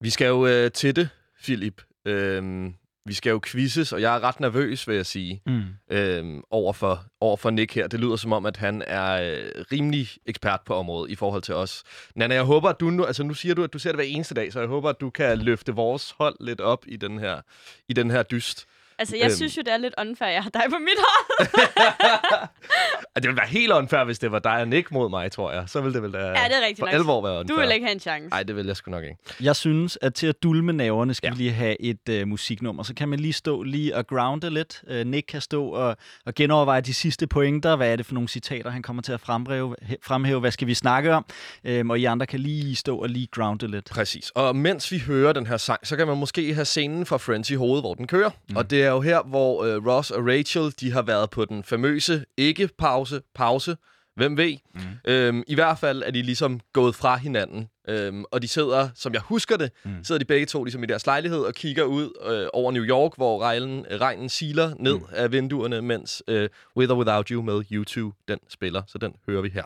Vi 0.00 0.10
skal 0.10 0.26
jo 0.28 0.46
øh, 0.46 0.72
til 0.72 0.96
det, 0.96 1.08
Philip. 1.42 1.82
Øhm, 2.04 2.74
vi 3.06 3.14
skal 3.14 3.30
jo 3.30 3.40
quizzes, 3.46 3.92
og 3.92 4.00
jeg 4.02 4.16
er 4.16 4.20
ret 4.22 4.40
nervøs, 4.40 4.88
vil 4.88 4.96
jeg 4.96 5.06
sige, 5.06 5.42
Mm. 5.46 5.62
øhm, 5.90 6.42
over, 6.50 6.72
for, 6.72 7.04
over 7.20 7.36
for 7.36 7.50
Nick 7.50 7.74
her. 7.74 7.86
Det 7.86 8.00
lyder 8.00 8.16
som 8.16 8.32
om, 8.32 8.46
at 8.46 8.56
han 8.56 8.82
er 8.86 9.12
øh, 9.22 9.64
rimelig 9.72 10.08
ekspert 10.26 10.60
på 10.66 10.74
området 10.74 11.10
i 11.10 11.14
forhold 11.14 11.42
til 11.42 11.54
os. 11.54 11.82
Nana, 12.14 12.34
jeg 12.34 12.42
håber, 12.44 12.68
at 12.68 12.80
du 12.80 12.90
nu, 12.90 13.04
altså 13.04 13.22
nu 13.22 13.34
siger 13.34 13.54
du, 13.54 13.64
at 13.64 13.72
du 13.72 13.78
ser 13.78 13.90
det 13.90 13.96
hver 13.96 14.04
eneste 14.04 14.34
dag, 14.34 14.52
så 14.52 14.58
jeg 14.60 14.68
håber, 14.68 14.88
at 14.90 15.00
du 15.00 15.10
kan 15.10 15.38
løfte 15.38 15.72
vores 15.74 16.14
hold 16.18 16.36
lidt 16.40 16.60
op 16.60 16.84
i 16.88 16.96
den 16.96 17.18
her, 17.18 17.40
i 17.88 17.92
den 17.92 18.10
her 18.10 18.22
dyst. 18.22 18.66
Altså, 18.98 19.16
jeg 19.16 19.24
Øhm. 19.24 19.34
synes 19.36 19.56
jo, 19.56 19.62
det 19.66 19.72
er 19.72 19.76
lidt 19.76 19.94
unfair, 20.00 20.28
jeg 20.28 20.42
har 20.42 20.50
dig 20.50 20.62
på 20.70 20.76
mit 20.78 20.98
hold. 20.98 21.48
Det 23.16 23.24
ville 23.24 23.36
være 23.36 23.46
helt 23.48 23.72
unfair, 23.72 24.04
hvis 24.04 24.18
det 24.18 24.32
var 24.32 24.38
dig 24.38 24.52
og 24.52 24.68
Nick 24.68 24.90
mod 24.90 25.10
mig, 25.10 25.32
tror 25.32 25.52
jeg. 25.52 25.64
Så 25.66 25.80
ville 25.80 25.94
det 25.94 26.02
vel 26.02 26.12
da 26.12 26.18
Ja, 26.18 26.24
det 26.28 26.36
er 26.36 26.60
rigtigt 26.60 26.78
for 26.78 26.86
nok. 26.86 26.94
alvor 26.94 27.22
være 27.22 27.40
unfair. 27.40 27.56
Du 27.56 27.60
vil 27.60 27.70
ikke 27.74 27.86
have 27.86 27.94
en 27.94 28.00
chance. 28.00 28.28
Nej, 28.28 28.42
det 28.42 28.56
vil 28.56 28.66
jeg 28.66 28.76
sgu 28.76 28.90
nok 28.90 29.04
ikke. 29.04 29.16
Jeg 29.40 29.56
synes, 29.56 29.98
at 30.02 30.14
til 30.14 30.26
at 30.26 30.42
dulme 30.42 30.72
naverne, 30.72 31.14
skal 31.14 31.26
Ja. 31.26 31.30
ja. 31.30 31.36
vi 31.36 31.42
lige 31.42 31.52
have 31.52 31.80
et 31.82 32.08
øh, 32.10 32.28
musiknummer. 32.28 32.82
Så 32.82 32.94
kan 32.94 33.08
man 33.08 33.20
lige 33.20 33.32
stå 33.32 33.62
lige 33.62 33.96
og 33.96 34.06
grounde 34.06 34.50
lidt. 34.50 34.82
Øh, 34.88 35.06
Nick 35.06 35.26
kan 35.26 35.40
stå 35.40 35.66
og, 35.68 35.96
og 36.26 36.34
genoverveje 36.34 36.80
de 36.80 36.94
sidste 36.94 37.26
pointer. 37.26 37.76
Hvad 37.76 37.92
er 37.92 37.96
det 37.96 38.06
for 38.06 38.14
nogle 38.14 38.28
citater, 38.28 38.70
han 38.70 38.82
kommer 38.82 39.02
til 39.02 39.12
at 39.12 39.20
fremhæve? 39.20 39.76
fremhæve? 40.02 40.40
Hvad 40.40 40.50
skal 40.50 40.66
vi 40.66 40.74
snakke 40.74 41.12
om? 41.14 41.24
Øhm, 41.64 41.90
og 41.90 41.98
I 41.98 42.04
andre 42.04 42.26
kan 42.26 42.40
lige 42.40 42.76
stå 42.76 42.96
og 42.98 43.08
lige 43.08 43.28
grounde 43.32 43.66
lidt. 43.70 43.84
Præcis. 43.90 44.30
Og 44.30 44.56
mens 44.56 44.92
vi 44.92 44.98
hører 44.98 45.32
den 45.32 45.46
her 45.46 45.56
sang, 45.56 45.86
så 45.86 45.96
kan 45.96 46.06
man 46.06 46.16
måske 46.16 46.54
have 46.54 46.64
scenen 46.64 47.06
fra 47.06 47.16
Friends 47.16 47.50
i 47.50 47.54
hovedet, 47.54 47.82
hvor 47.82 47.94
den 47.94 48.06
kører. 48.06 48.30
Mm. 48.50 48.56
Og 48.56 48.70
det 48.70 48.85
er 48.86 48.90
jo 48.90 49.00
her, 49.00 49.22
hvor 49.22 49.64
øh, 49.64 49.86
Ross 49.86 50.10
og 50.10 50.26
Rachel, 50.26 50.74
de 50.80 50.92
har 50.92 51.02
været 51.02 51.30
på 51.30 51.44
den 51.44 51.62
famøse 51.62 52.24
ikke-pause, 52.36 53.20
pause. 53.34 53.76
Hvem 54.16 54.36
ved? 54.36 54.56
Mm. 54.74 54.80
Øhm, 55.04 55.42
I 55.46 55.54
hvert 55.54 55.78
fald 55.78 56.02
er 56.02 56.10
de 56.10 56.22
ligesom 56.22 56.60
gået 56.72 56.94
fra 56.94 57.16
hinanden. 57.16 57.68
Øhm, 57.88 58.24
og 58.30 58.42
de 58.42 58.48
sidder, 58.48 58.88
som 58.94 59.12
jeg 59.12 59.20
husker 59.20 59.56
det, 59.56 59.70
mm. 59.84 60.04
sidder 60.04 60.18
de 60.18 60.24
begge 60.24 60.46
to 60.46 60.64
ligesom 60.64 60.82
i 60.82 60.86
deres 60.86 61.06
lejlighed 61.06 61.38
og 61.38 61.54
kigger 61.54 61.84
ud 61.84 62.10
øh, 62.26 62.48
over 62.52 62.72
New 62.72 62.84
York, 62.84 63.12
hvor 63.16 63.42
regnen, 63.42 63.86
øh, 63.90 64.00
regnen 64.00 64.28
siler 64.28 64.74
ned 64.78 64.94
mm. 64.94 65.04
af 65.12 65.32
vinduerne, 65.32 65.82
mens 65.82 66.22
øh, 66.28 66.48
With 66.76 66.92
or 66.92 66.96
Without 66.96 67.28
You 67.28 67.42
med 67.42 67.62
YouTube, 67.72 68.16
den 68.28 68.38
spiller. 68.48 68.82
Så 68.86 68.98
den 68.98 69.14
hører 69.28 69.42
vi 69.42 69.48
her. 69.48 69.64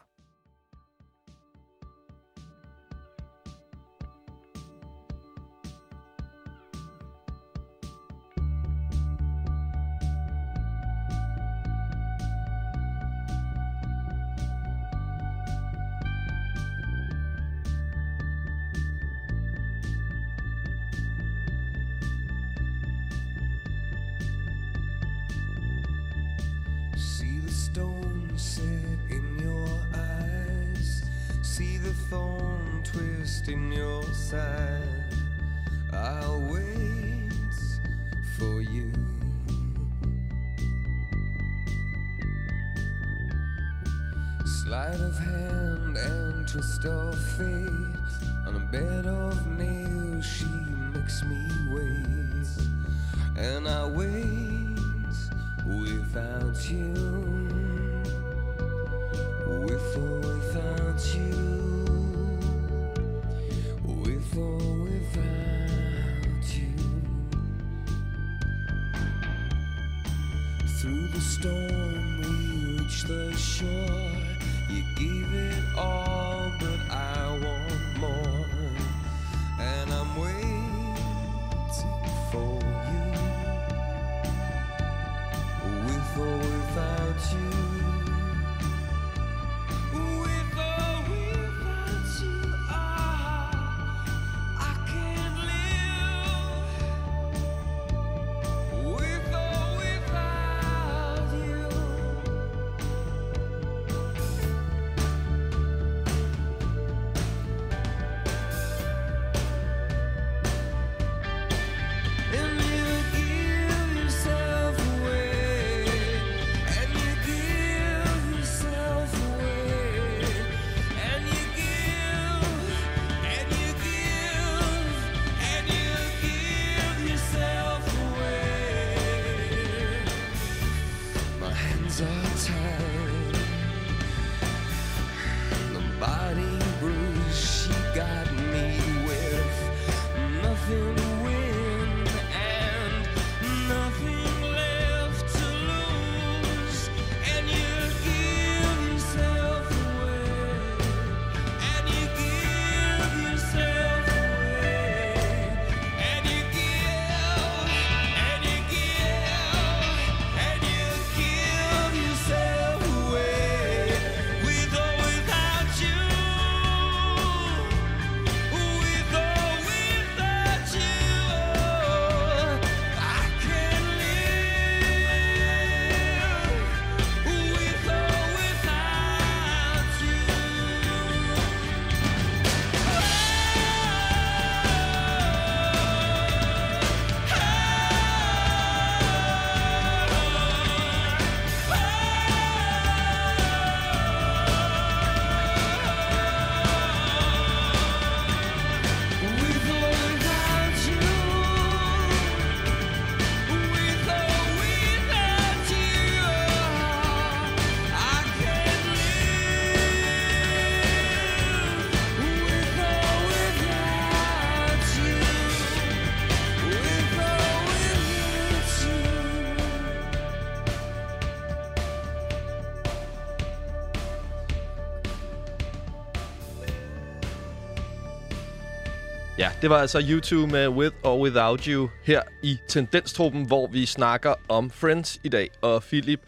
Det 229.62 229.70
var 229.70 229.78
altså 229.78 230.02
YouTube 230.10 230.52
med 230.52 230.68
With 230.68 230.96
or 231.02 231.22
Without 231.22 231.64
You 231.64 231.88
her 232.04 232.22
i 232.42 232.56
Tendenstruppen, 232.68 233.46
hvor 233.46 233.66
vi 233.66 233.86
snakker 233.86 234.34
om 234.48 234.70
Friends 234.70 235.18
i 235.24 235.28
dag. 235.28 235.48
Og 235.62 235.82
Philip, 235.82 236.20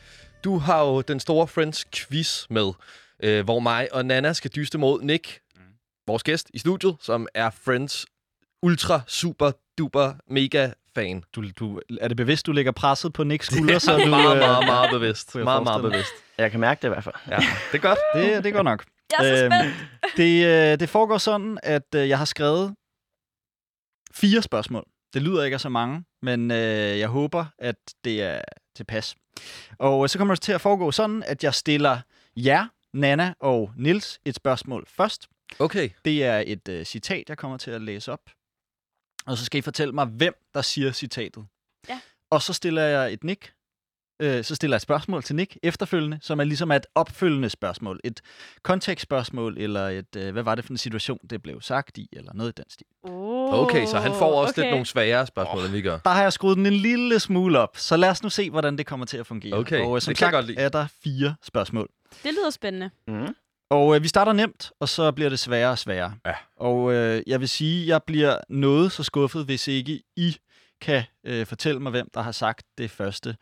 du 0.44 0.58
har 0.58 0.84
jo 0.84 1.00
den 1.00 1.20
store 1.20 1.46
Friends-quiz 1.48 2.46
med, 2.50 2.72
øh, 3.22 3.44
hvor 3.44 3.60
mig 3.60 3.88
og 3.92 4.04
Nana 4.06 4.32
skal 4.32 4.50
dyste 4.56 4.78
mod 4.78 5.02
Nick, 5.02 5.38
vores 6.06 6.22
gæst 6.22 6.50
i 6.54 6.58
studiet, 6.58 6.96
som 7.00 7.26
er 7.34 7.50
Friends 7.64 8.06
ultra, 8.62 9.00
super, 9.06 9.50
duper, 9.78 10.12
mega 10.30 10.70
fan. 10.94 11.22
Du, 11.34 11.44
du, 11.60 11.80
er 12.00 12.08
det 12.08 12.16
bevidst, 12.16 12.46
du 12.46 12.52
lægger 12.52 12.72
presset 12.72 13.12
på 13.12 13.24
Nicks 13.24 13.46
skulder, 13.46 13.78
så 13.78 13.92
du... 14.04 14.06
meget, 14.10 14.32
øh, 14.34 14.38
meget, 14.38 14.66
meget 14.66 14.90
bevidst. 14.90 15.34
Meget, 15.34 15.62
meget 15.64 15.82
mig. 15.82 15.90
bevidst. 15.90 16.10
Jeg 16.38 16.50
kan 16.50 16.60
mærke 16.60 16.78
det 16.82 16.88
i 16.88 16.92
hvert 16.92 17.04
fald. 17.04 17.14
Ja, 17.30 17.36
det 17.72 17.78
er 17.78 17.82
godt. 17.82 17.98
Det, 18.14 18.44
det 18.44 18.52
går 18.54 18.62
nok. 18.62 18.84
Jeg 19.20 19.30
er 19.30 19.36
så 19.36 19.44
Øhm, 19.44 19.52
spændt. 19.52 19.74
det, 20.16 20.46
øh, 20.72 20.80
det 20.80 20.88
foregår 20.88 21.18
sådan, 21.18 21.58
at 21.62 21.94
øh, 21.94 22.08
jeg 22.08 22.18
har 22.18 22.24
skrevet 22.24 22.74
fire 24.14 24.42
spørgsmål. 24.42 24.84
Det 25.14 25.22
lyder 25.22 25.44
ikke 25.44 25.54
af 25.54 25.60
så 25.60 25.68
mange, 25.68 26.04
men 26.22 26.50
øh, 26.50 26.98
jeg 26.98 27.08
håber, 27.08 27.44
at 27.58 27.76
det 28.04 28.22
er 28.22 28.40
tilpas. 28.76 29.16
Og 29.78 30.04
øh, 30.04 30.08
så 30.08 30.18
kommer 30.18 30.34
det 30.34 30.42
til 30.42 30.52
at 30.52 30.60
foregå 30.60 30.90
sådan, 30.90 31.22
at 31.26 31.44
jeg 31.44 31.54
stiller 31.54 32.00
jer, 32.36 32.66
Nana 32.92 33.34
og 33.40 33.72
Nils 33.76 34.20
et 34.24 34.34
spørgsmål 34.34 34.84
først. 34.88 35.28
Okay. 35.58 35.90
Det 36.04 36.24
er 36.24 36.42
et 36.46 36.68
øh, 36.68 36.84
citat, 36.84 37.28
jeg 37.28 37.38
kommer 37.38 37.56
til 37.56 37.70
at 37.70 37.82
læse 37.82 38.12
op. 38.12 38.30
Og 39.26 39.38
så 39.38 39.44
skal 39.44 39.58
I 39.58 39.62
fortælle 39.62 39.94
mig, 39.94 40.06
hvem 40.06 40.34
der 40.54 40.62
siger 40.62 40.92
citatet. 40.92 41.46
Ja. 41.88 42.00
Og 42.30 42.42
så 42.42 42.52
stiller 42.52 42.82
jeg 42.82 43.12
et 43.12 43.24
Nick. 43.24 43.52
Øh, 44.20 44.44
så 44.44 44.54
stiller 44.54 44.74
jeg 44.74 44.78
et 44.78 44.82
spørgsmål 44.82 45.22
til 45.22 45.36
Nick 45.36 45.56
efterfølgende, 45.62 46.18
som 46.22 46.40
er 46.40 46.44
ligesom 46.44 46.70
et 46.70 46.86
opfølgende 46.94 47.50
spørgsmål. 47.50 48.00
Et 48.04 48.20
kontekstspørgsmål, 48.62 49.58
eller 49.58 49.88
et, 49.88 50.16
øh, 50.16 50.32
hvad 50.32 50.42
var 50.42 50.54
det 50.54 50.64
for 50.64 50.72
en 50.72 50.78
situation, 50.78 51.18
det 51.30 51.42
blev 51.42 51.60
sagt 51.60 51.98
i, 51.98 52.08
eller 52.12 52.32
noget 52.34 52.50
i 52.50 52.54
den 52.56 52.70
stil. 52.70 52.86
Oh, 53.02 53.32
Okay, 53.54 53.86
så 53.86 53.98
han 53.98 54.12
får 54.12 54.40
også 54.40 54.52
okay. 54.52 54.62
lidt 54.62 54.70
nogle 54.70 54.86
sværere 54.86 55.26
spørgsmål, 55.26 55.64
end 55.64 55.72
vi 55.72 55.80
gør. 55.82 55.98
Der 55.98 56.10
har 56.10 56.22
jeg 56.22 56.32
skruet 56.32 56.56
den 56.56 56.66
en 56.66 56.72
lille 56.72 57.20
smule 57.20 57.58
op, 57.58 57.76
så 57.76 57.96
lad 57.96 58.10
os 58.10 58.22
nu 58.22 58.30
se, 58.30 58.50
hvordan 58.50 58.78
det 58.78 58.86
kommer 58.86 59.06
til 59.06 59.16
at 59.16 59.26
fungere. 59.26 59.54
Okay, 59.54 59.80
og 59.80 59.96
øh, 59.96 60.02
som 60.02 60.10
det 60.10 60.18
sagt 60.18 60.32
godt 60.32 60.46
lide. 60.46 60.58
er 60.58 60.68
der 60.68 60.86
fire 61.04 61.34
spørgsmål. 61.42 61.88
Det 62.22 62.32
lyder 62.32 62.50
spændende. 62.50 62.90
Mm. 63.08 63.34
Og 63.70 63.96
øh, 63.96 64.02
vi 64.02 64.08
starter 64.08 64.32
nemt, 64.32 64.72
og 64.80 64.88
så 64.88 65.12
bliver 65.12 65.30
det 65.30 65.38
sværere 65.38 65.70
og 65.70 65.78
sværere. 65.78 66.14
Ja. 66.26 66.34
Og 66.56 66.92
øh, 66.92 67.22
jeg 67.26 67.40
vil 67.40 67.48
sige, 67.48 67.88
jeg 67.88 68.02
bliver 68.06 68.36
noget 68.48 68.92
så 68.92 69.02
skuffet, 69.02 69.44
hvis 69.44 69.68
ikke 69.68 70.02
I 70.16 70.36
kan 70.80 71.02
øh, 71.26 71.46
fortælle 71.46 71.80
mig, 71.80 71.90
hvem 71.90 72.08
der 72.14 72.22
har 72.22 72.32
sagt 72.32 72.66
det 72.78 72.90
første 72.90 73.36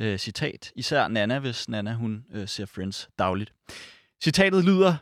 øh, 0.00 0.18
citat. 0.18 0.72
Især 0.76 1.08
Nana, 1.08 1.38
hvis 1.38 1.68
Nana 1.68 1.92
hun 1.94 2.24
øh, 2.32 2.48
ser 2.48 2.66
Friends 2.66 3.08
dagligt. 3.18 3.52
Citatet 4.24 4.64
lyder, 4.64 4.96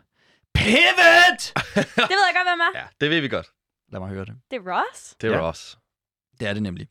Pivot! 0.55 1.53
Det 1.75 1.97
ved 1.97 2.25
jeg 2.27 2.35
godt, 2.35 2.49
hvem 2.49 2.61
er. 2.61 2.79
Ja, 2.79 2.85
det 3.01 3.11
ved 3.11 3.21
vi 3.21 3.29
godt. 3.29 3.47
Lad 3.93 4.01
mig 4.01 4.09
høre 4.09 4.25
det. 4.25 4.35
Det 4.51 4.57
er 4.57 4.73
Ross. 4.73 5.15
Det 5.21 5.31
er 5.33 5.37
Ja. 5.37 5.49
Ross. 5.49 5.79
Det 6.41 6.49
er 6.49 6.53
det 6.53 6.63
nemlig. 6.63 6.89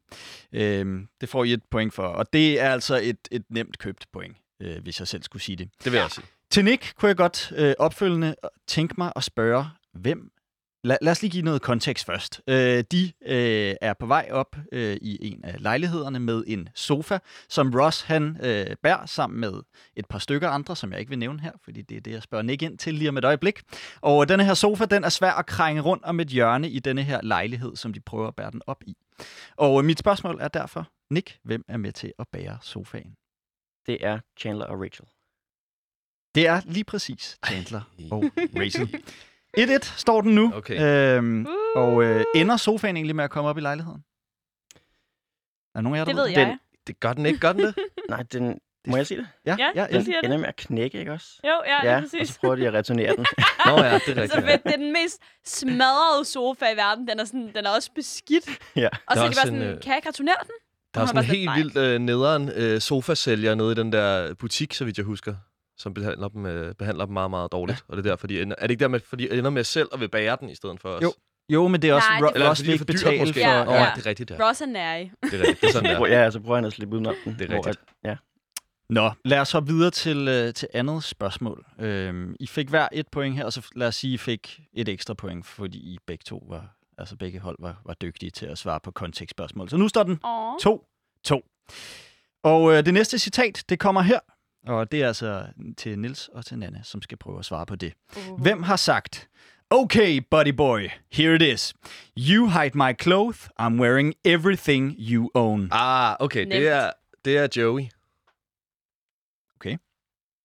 Øhm, 0.52 1.08
det 1.22 1.30
får 1.30 1.44
I 1.44 1.54
et 1.54 1.64
point 1.72 1.94
for, 1.94 2.08
og 2.08 2.34
det 2.34 2.60
er 2.60 2.70
altså 2.74 2.96
et, 3.04 3.18
et 3.32 3.44
nemt 3.50 3.78
købt 3.80 4.06
point, 4.14 4.38
øh, 4.62 4.82
hvis 4.84 5.00
jeg 5.00 5.08
selv 5.08 5.24
skulle 5.24 5.44
sige 5.44 5.56
det. 5.56 5.70
Det 5.84 5.92
vil 5.92 6.00
jeg 6.00 6.12
sige. 6.12 6.26
Til 6.50 6.66
Nick 6.66 6.96
kunne 6.96 7.08
jeg 7.08 7.18
godt 7.18 7.54
øh, 7.56 7.74
opfølgende 7.80 8.36
tænke 8.68 8.96
mig 8.98 9.14
at 9.16 9.24
spørge, 9.24 9.66
hvem 9.94 10.32
lad, 10.84 10.98
lad 11.02 11.12
os 11.12 11.22
lige 11.22 11.32
give 11.32 11.44
noget 11.44 11.62
kontekst 11.62 12.06
først. 12.06 12.42
Øh, 12.48 12.84
de 12.92 13.12
øh, 13.26 13.76
er 13.82 13.94
på 13.94 14.06
vej 14.06 14.28
op 14.32 14.56
øh, 14.72 14.98
i 15.02 15.18
en 15.22 15.46
af 15.46 15.56
lejlighederne 15.62 16.20
med 16.20 16.44
en 16.48 16.70
sofa, 16.76 17.18
som 17.50 17.72
Ross 17.76 18.02
han 18.02 18.38
øh, 18.44 18.76
bærer 18.84 19.06
sammen 19.06 19.40
med 19.40 19.54
et 19.96 20.06
par 20.06 20.20
stykker 20.20 20.50
andre, 20.50 20.76
som 20.76 20.92
jeg 20.92 21.00
ikke 21.00 21.10
vil 21.10 21.20
nævne 21.20 21.40
her, 21.42 21.52
fordi 21.64 21.82
det 21.82 21.98
er 21.98 22.02
det, 22.02 22.12
jeg 22.12 22.24
spørger 22.24 22.44
Nick 22.44 22.62
ind 22.62 22.78
til 22.78 22.94
lige 22.94 23.10
om 23.10 23.18
et 23.18 23.26
øjeblik. 23.26 23.62
Og 24.02 24.30
denne 24.30 24.46
her 24.46 24.54
sofa, 24.54 24.86
den 24.86 25.04
er 25.04 25.10
svær 25.10 25.32
at 25.32 25.46
krænge 25.46 25.82
rundt 25.82 26.04
om 26.04 26.20
et 26.20 26.28
hjørne 26.28 26.70
i 26.70 26.80
denne 26.80 27.04
her 27.04 27.22
lejlighed, 27.22 27.76
som 27.76 27.94
de 27.94 28.00
prøver 28.00 28.28
at 28.28 28.36
bære 28.36 28.52
den 28.52 28.62
op 28.68 28.84
i. 28.88 28.96
Og 29.58 29.80
øh, 29.80 29.86
mit 29.86 30.00
spørgsmål 30.00 30.38
er 30.42 30.48
derfor, 30.48 30.88
Nick, 31.10 31.38
hvem 31.44 31.66
er 31.68 31.78
med 31.78 31.92
til 31.92 32.14
at 32.20 32.28
bære 32.32 32.58
sofaen? 32.62 33.16
Det 33.86 33.98
er 34.06 34.20
Chandler 34.40 34.66
og 34.66 34.82
Rachel. 34.82 35.06
Det 36.36 36.48
er 36.48 36.62
lige 36.66 36.84
præcis 36.84 37.38
Chandler 37.46 37.82
og 38.12 38.24
Rachel. 38.56 38.96
1-1 39.60 39.98
står 39.98 40.22
den 40.22 40.36
nu. 40.36 40.52
Okay. 40.56 41.16
Øhm, 41.18 41.48
og 41.76 42.04
øh, 42.04 42.24
ender 42.36 42.58
sofaen 42.58 42.96
egentlig 42.98 43.16
med 43.16 43.24
at 43.24 43.30
komme 43.30 43.50
op 43.50 43.58
i 43.58 43.62
lejligheden? 43.62 44.04
Er 45.76 45.80
der 45.80 45.82
nogen 45.82 45.96
af 45.96 46.00
jer, 46.00 46.06
der 46.06 46.12
Det 46.12 46.18
ved 46.22 46.26
Den- 46.26 46.48
jeg. 46.48 46.58
Det 46.88 47.00
gør 47.00 47.14
den 47.14 47.26
ikke, 47.26 47.40
gør 47.40 47.54
den 47.54 47.62
det? 47.66 47.76
Nej, 48.10 48.24
den... 48.24 48.60
Må 48.88 48.98
jeg 48.98 49.08
sige 49.08 49.18
det? 49.18 49.28
Ja, 49.46 49.56
Ja, 49.60 49.66
ja, 49.76 49.82
det 49.82 49.86
endelig. 49.90 50.06
siger 50.06 50.18
Den 50.22 50.26
ender 50.26 50.38
det. 50.38 50.42
med 50.42 50.48
at 50.50 50.56
knække, 50.56 51.00
ikke 51.00 51.12
også? 51.12 51.28
Jo, 51.44 51.50
ja, 51.66 51.76
Ja, 51.86 51.92
ja 51.92 51.96
og 51.98 52.02
præcis. 52.04 52.30
så 52.30 52.40
prøver 52.40 52.56
de 52.56 52.68
at 52.68 52.74
returnere 52.74 53.16
den. 53.16 53.26
Nå 53.66 53.72
ja, 53.84 53.94
det 53.94 53.94
er 53.94 54.00
Så 54.00 54.22
rigtigt. 54.22 54.46
fedt, 54.46 54.64
det 54.64 54.74
er 54.74 54.78
den 54.78 54.94
mest 54.94 55.22
smadrede 55.46 56.26
sofa 56.26 56.66
i 56.74 56.78
verden. 56.78 57.08
Den 57.08 57.20
er, 57.20 57.26
sådan, 57.26 57.52
den 57.56 57.66
er 57.66 57.70
også 57.70 57.92
beskidt. 57.96 58.46
ja. 58.76 58.88
Og 59.08 59.16
så 59.16 59.16
Der 59.16 59.22
er 59.22 59.26
er 59.26 59.30
de 59.30 59.36
bare 59.36 59.44
også 59.44 59.54
en, 59.54 59.60
sådan, 59.60 59.62
øh, 59.76 59.82
kan 59.82 59.90
jeg 59.90 59.98
ikke 59.98 60.10
returnere 60.10 60.36
den? 60.42 60.50
Der 60.94 61.00
er 61.00 61.02
Og 61.02 61.08
sådan 61.08 61.24
en 61.24 61.28
var 61.28 61.34
helt 61.34 61.50
sådan, 61.50 61.64
vildt 61.64 61.78
øh, 61.78 62.00
nederen 62.00 62.50
øh, 62.56 62.82
sofasælger 62.82 63.56
nede 63.56 63.72
i 63.72 63.76
den 63.76 63.92
der 63.92 64.34
butik, 64.34 64.74
så 64.74 64.86
vidt 64.86 64.98
jeg 64.98 65.06
husker, 65.06 65.36
som 65.82 65.94
behandler 65.94 66.28
dem, 66.28 66.46
øh, 66.46 66.76
behandler 66.76 67.06
dem 67.06 67.14
meget, 67.14 67.30
meget 67.30 67.52
dårligt. 67.52 67.78
Ja. 67.80 67.84
Og 67.88 67.98
det 67.98 68.06
er 68.06 68.10
derfor, 68.10 68.28
de 68.28 68.42
ender, 68.42 68.56
er 68.58 68.62
det 68.68 68.72
ikke 68.72 68.82
der 68.82 68.88
med, 68.88 69.00
fordi 69.00 69.28
de 69.28 69.38
ender 69.38 69.50
med 69.50 69.64
selv 69.64 69.90
at 69.94 70.00
vil 70.00 70.10
bære 70.10 70.38
den 70.40 70.50
i 70.50 70.56
stedet 70.56 70.82
for 70.82 70.90
os? 70.90 71.02
Jo. 71.04 71.14
Jo, 71.50 71.68
men 71.68 71.82
det 71.82 71.90
er 71.90 71.94
også 71.94 72.08
Nej, 72.10 72.20
Ro- 72.22 72.26
det 72.28 72.34
Eller 72.34 72.46
det, 72.46 72.50
Ross 72.50 72.62
vil 72.62 72.70
er 72.70 72.74
ikke 72.74 72.82
for 72.86 72.86
dyrt 72.92 72.96
betale 73.04 73.20
måske? 73.20 73.34
for... 73.34 73.40
Ja, 73.50 73.68
Åh, 73.68 73.74
ja. 73.74 73.92
det 73.96 74.06
er 74.06 74.10
rigtigt, 74.10 74.32
ja. 74.32 74.48
Ross 74.50 74.62
er 74.62 74.66
nærig. 74.66 75.12
Det 75.24 75.34
er 75.34 75.40
rigtigt. 75.40 75.62
Det 75.62 75.68
er 75.68 75.72
sådan 75.72 75.90
der. 76.02 76.08
Ja, 76.08 76.32
så 76.32 76.40
prøver 76.40 76.56
han 76.56 76.66
at 76.66 76.74
slippe 76.74 76.94
udenom 76.96 77.16
den. 77.26 77.36
Det 77.40 77.52
er 77.52 77.56
rigtigt. 77.56 77.80
At, 78.04 78.10
ja. 78.10 78.16
Nå, 78.90 79.12
lad 79.26 79.40
os 79.40 79.52
hoppe 79.52 79.74
videre 79.74 79.92
til, 79.92 80.28
øh, 80.28 80.54
til 80.54 80.68
andet 80.74 81.04
spørgsmål. 81.04 81.66
Øhm, 81.80 82.36
I 82.40 82.48
fik 82.48 82.70
hver 82.70 82.88
et 82.92 83.08
point 83.08 83.36
her, 83.36 83.46
og 83.46 83.54
så 83.54 83.68
lad 83.76 83.88
os 83.88 83.96
sige, 83.96 84.14
I 84.14 84.18
fik 84.18 84.60
et 84.74 84.90
ekstra 84.90 85.14
point, 85.14 85.46
fordi 85.46 85.78
I 85.78 85.98
begge 86.08 86.24
to 86.28 86.44
var, 86.50 86.76
altså 86.98 87.16
begge 87.18 87.40
hold 87.40 87.56
var, 87.60 87.82
var 87.86 87.94
dygtige 87.94 88.30
til 88.30 88.46
at 88.46 88.58
svare 88.58 88.80
på 88.80 88.92
kontekstspørgsmål. 88.92 89.70
Så 89.70 89.78
nu 89.78 89.88
står 89.88 90.04
den 90.04 90.20
Åh. 90.26 90.54
2-2. 91.34 92.40
Og 92.44 92.74
øh, 92.74 92.86
det 92.86 92.94
næste 92.94 93.20
citat, 93.20 93.64
det 93.70 93.80
kommer 93.80 94.02
her. 94.02 94.20
Og 94.68 94.92
det 94.92 95.02
er 95.04 95.08
altså 95.08 95.46
til 95.78 96.00
Nils 96.00 96.28
og 96.28 96.46
til 96.46 96.58
Nanne, 96.60 96.82
som 96.84 97.02
skal 97.02 97.18
prøve 97.18 97.40
at 97.40 97.46
svare 97.46 97.66
på 97.66 97.76
det. 97.76 97.94
Uh. 98.18 98.42
Hvem 98.42 98.64
har 98.64 98.76
sagt, 98.76 99.28
Okay, 99.70 100.22
buddy 100.32 100.50
boy, 100.52 100.90
here 101.12 101.36
it 101.36 101.42
is. 101.42 101.74
You 102.18 102.48
hide 102.50 102.72
my 102.78 102.94
clothes, 103.02 103.50
I'm 103.62 103.80
wearing 103.82 104.14
everything 104.26 104.96
you 105.00 105.30
own. 105.34 105.70
Ah, 105.72 106.16
okay. 106.20 106.40
Nemt. 106.42 106.52
Det 106.52 106.68
er, 106.68 106.92
det 107.26 107.38
er 107.38 107.48
Joey. 107.62 107.84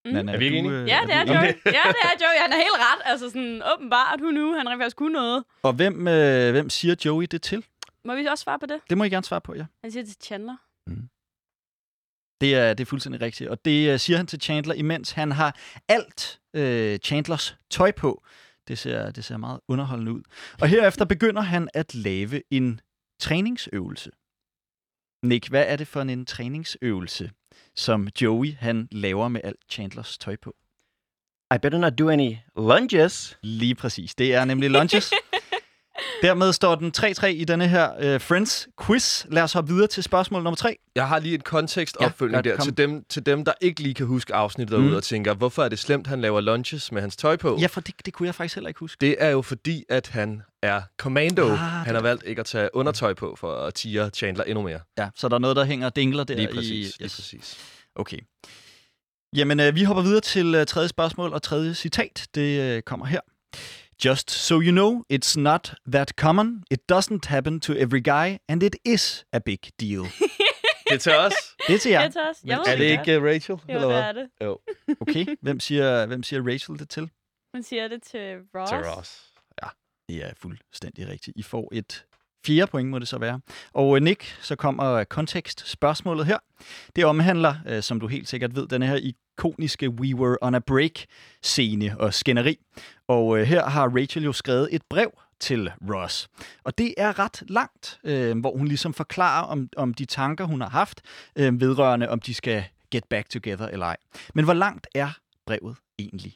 Mm. 0.07 0.13
Nanne, 0.13 0.33
Er 0.33 0.39
vi 0.39 0.45
ikke 0.45 0.59
enige? 0.59 0.73
øh, 0.75 0.89
Ja, 0.89 1.01
det 1.07 1.15
er 1.15 1.25
Joey. 1.27 1.47
Ja, 1.47 1.83
det 1.97 2.03
er 2.03 2.17
Joey. 2.21 2.39
Han 2.43 2.53
er 2.53 2.57
helt 2.57 2.75
ret. 2.79 3.03
Altså 3.05 3.29
sådan, 3.29 3.63
åbenbart, 3.75 4.21
hun 4.21 4.35
nu. 4.35 4.55
Han 4.55 4.69
rent 4.69 4.81
faktisk 4.81 4.97
kunne 4.97 5.13
noget. 5.13 5.45
Og 5.63 5.73
hvem, 5.73 6.09
øh, 6.09 6.51
hvem 6.51 6.71
siger 6.71 6.95
Joey 7.05 7.25
det 7.31 7.43
til? 7.43 7.65
Må 8.05 8.15
vi 8.15 8.25
også 8.27 8.43
svare 8.43 8.59
på 8.59 8.67
det? 8.67 8.81
Det 8.91 8.99
må 8.99 9.05
I 9.05 9.09
gerne 9.09 9.25
svare 9.25 9.41
på, 9.41 9.55
ja. 9.55 9.65
Han 9.83 9.93
siger 9.93 10.03
det 10.05 10.13
til 10.13 10.23
Chandler. 10.23 10.57
Det 12.41 12.55
er, 12.55 12.75
det 12.75 12.85
er 12.85 12.89
fuldstændig 12.89 13.21
rigtigt. 13.21 13.51
Og 13.51 13.65
det 13.65 13.93
øh, 13.93 13.99
siger 13.99 14.17
han 14.17 14.27
til 14.27 14.41
Chandler, 14.41 14.75
imens 14.75 15.11
han 15.11 15.33
har 15.33 15.59
alt 15.89 16.41
øh, 16.55 16.99
Chandlers 16.99 17.57
tøj 17.71 17.93
på. 17.93 18.25
Det 18.69 18.79
ser, 18.79 19.11
det 19.11 19.25
ser 19.25 19.37
meget 19.37 19.61
underholdende 19.69 20.13
ud. 20.13 20.23
Og 20.61 20.69
herefter 20.69 21.05
begynder 21.05 21.43
han 21.43 21.69
at 21.75 21.95
lave 21.95 22.43
en 22.51 22.81
træningsøvelse. 23.21 24.11
Nick, 25.23 25.49
hvad 25.49 25.65
er 25.67 25.77
det 25.77 25.89
for 25.89 26.01
en 26.01 26.27
træningsøvelse, 26.27 27.31
som 27.77 28.09
Joey 28.21 28.55
han 28.55 28.89
laver 28.93 29.29
med 29.29 29.41
alt 29.45 29.61
Chandlers 29.71 30.19
tøj 30.19 30.37
på? 30.43 30.57
I 31.55 31.59
better 31.63 31.79
not 31.79 31.99
do 31.99 32.09
any 32.09 32.37
lunges. 32.57 33.39
Lige 33.43 33.75
præcis. 33.75 34.15
Det 34.15 34.35
er 34.35 34.45
nemlig 34.45 34.71
lunches. 34.71 35.13
Dermed 36.23 36.53
står 36.53 36.75
den 36.75 36.93
3-3 36.99 37.27
i 37.27 37.45
denne 37.45 37.69
her 37.69 37.91
øh, 38.01 38.21
Friends 38.21 38.69
quiz. 38.87 39.25
Lad 39.29 39.43
os 39.43 39.53
hoppe 39.53 39.73
videre 39.73 39.87
til 39.87 40.03
spørgsmål 40.03 40.43
nummer 40.43 40.57
3. 40.57 40.77
Jeg 40.95 41.09
har 41.09 41.19
lige 41.19 41.35
et 41.35 41.45
kontekstopfølgning 41.45 42.45
Ja, 42.47 42.51
der 42.51 42.61
til 42.61 42.77
dem, 42.77 43.05
til 43.09 43.27
dem, 43.27 43.45
der 43.45 43.53
ikke 43.61 43.81
lige 43.83 43.95
kan 43.95 44.07
huske 44.07 44.35
afsnittet 44.35 44.73
derude 44.73 44.91
Mm. 44.91 44.97
og 44.97 45.03
tænker, 45.03 45.35
hvorfor 45.35 45.65
er 45.65 45.69
det 45.69 45.79
slemt, 45.79 46.07
han 46.07 46.21
laver 46.21 46.41
lunches 46.41 46.93
med 46.93 47.01
hans 47.01 47.17
tøj 47.17 47.37
på? 47.37 47.59
Ja, 47.61 47.67
for 47.67 47.81
det, 47.81 47.95
det 48.07 48.15
kunne 48.15 48.27
jeg 48.27 48.35
faktisk 48.35 48.55
heller 48.55 48.69
ikke 48.69 48.81
huske. 48.81 48.97
Det 49.01 49.17
er 49.19 49.29
jo 49.31 49.43
fordi, 49.43 49.85
at 49.89 50.07
han 50.09 50.43
er 50.63 50.83
commando. 50.99 51.49
Ah, 51.53 51.59
han 51.59 51.95
har 51.95 52.03
valgt 52.03 52.23
ikke 52.27 52.41
at 52.41 52.47
tage 52.47 52.69
undertøj 52.75 53.15
på 53.15 53.37
for 53.39 53.55
at 53.55 53.75
tire 53.75 54.11
Chandler 54.15 54.45
endnu 54.45 54.63
mere. 54.63 54.81
Ja, 54.99 55.09
så 55.17 55.29
der 55.29 55.35
er 55.35 55.39
noget, 55.39 55.57
der 55.57 55.65
hænger 55.65 55.87
og 55.87 55.97
dingler 55.97 56.25
der 56.25 56.35
Lige 56.35 56.49
i... 56.51 56.55
præcis. 56.55 56.99
Lige 56.99 57.09
præcis. 57.09 57.59
Okay. 57.95 58.19
Jamen, 59.37 59.61
øh, 59.61 59.75
vi 59.75 59.83
hopper 59.83 60.03
videre 60.03 60.21
til 60.21 60.55
øh, 60.55 60.67
tredje 60.67 60.89
spørgsmål 60.89 61.33
og 61.33 61.43
tredje 61.43 61.75
citat. 61.75 62.27
Det 62.35 62.61
øh, 62.61 62.83
kommer 62.83 63.07
her. 63.07 63.21
Just 64.05 64.31
so 64.31 64.55
you 64.61 64.73
know, 64.73 65.03
it's 65.09 65.37
not 65.41 65.75
that 65.93 66.17
common. 66.17 66.63
It 66.71 66.81
doesn't 66.93 67.25
happen 67.27 67.61
to 67.61 67.73
every 67.73 68.01
guy, 68.01 68.39
and 68.49 68.63
it 68.63 68.77
is 68.85 69.25
a 69.33 69.39
big 69.39 69.59
deal. 69.81 70.05
Det 70.89 70.95
er 70.95 70.99
til 70.99 71.13
os. 71.17 71.33
Det 71.69 71.75
er 71.75 71.79
til 71.79 71.91
jer. 71.91 72.01
Ja. 72.03 72.09
Det 72.09 72.17
er 72.17 72.31
os. 72.31 72.37
Jeg 72.45 72.59
er 72.67 72.77
det 72.77 72.85
ikke 72.85 73.19
uh, 73.19 73.25
Rachel? 73.25 73.51
Jo, 73.51 73.61
eller 73.69 73.81
det 73.81 73.89
hvad? 73.89 74.03
er 74.03 74.13
det. 74.13 74.29
Jo, 74.43 74.59
Okay, 75.01 75.27
hvem 75.43 75.61
siger, 75.61 76.07
hvem 76.07 76.23
siger 76.23 76.43
Rachel 76.53 76.79
det 76.79 76.89
til? 76.89 77.11
Hun 77.55 77.63
siger 77.63 77.89
det 77.89 78.03
til 78.03 78.37
Ross. 78.55 78.71
til 78.71 78.79
Ross. 78.79 79.23
Det 80.09 80.25
er 80.25 80.31
fuldstændig 80.37 81.09
rigtigt. 81.09 81.37
I 81.37 81.43
får 81.43 81.69
et 81.73 82.05
fjerde 82.47 82.71
point, 82.71 82.91
må 82.91 82.99
det 82.99 83.09
så 83.09 83.19
være. 83.19 83.41
Og 83.73 83.97
øh, 83.97 84.03
Nick, 84.03 84.39
så 84.41 84.57
kommer 84.57 85.05
kontekst 85.05 85.69
spørgsmålet 85.69 86.27
her. 86.27 86.39
Det 86.97 87.05
omhandler, 87.05 87.55
øh, 87.67 87.83
som 87.83 88.01
du 88.01 88.07
helt 88.07 88.29
sikkert 88.29 88.57
ved, 88.57 88.67
den 88.69 88.83
her 88.83 88.97
ikoniske 88.97 89.91
We 89.91 90.17
Were 90.17 90.37
on 90.43 90.55
a 90.55 90.59
Break-scene 90.59 92.01
og 92.01 92.15
skænderi. 92.15 92.59
Og 93.09 93.39
øh, 93.39 93.47
her 93.47 93.67
har 93.67 93.89
Rachel 93.89 94.25
jo 94.25 94.33
skrevet 94.33 94.69
et 94.73 94.83
brev 94.91 95.11
til 95.41 95.71
Ross. 95.91 96.29
Og 96.65 96.79
det 96.79 96.95
er 96.97 97.19
ret 97.19 97.43
langt, 97.49 97.99
øh, 98.05 98.39
hvor 98.39 98.57
hun 98.57 98.69
ligesom 98.69 98.95
forklarer 98.95 99.45
om, 99.45 99.69
om 99.77 99.95
de 99.95 100.05
tanker, 100.05 100.45
hun 100.45 100.61
har 100.61 100.69
haft, 100.69 101.03
øh, 101.37 101.61
vedrørende 101.61 102.09
om 102.09 102.21
de 102.21 102.35
skal 102.35 102.65
get 102.91 103.05
back 103.05 103.29
together 103.29 103.69
eller 103.69 103.87
ej. 103.87 103.97
Men 104.35 104.45
hvor 104.45 104.55
langt 104.55 104.87
er 104.95 105.09
brevet 105.47 105.77
egentlig? 105.99 106.35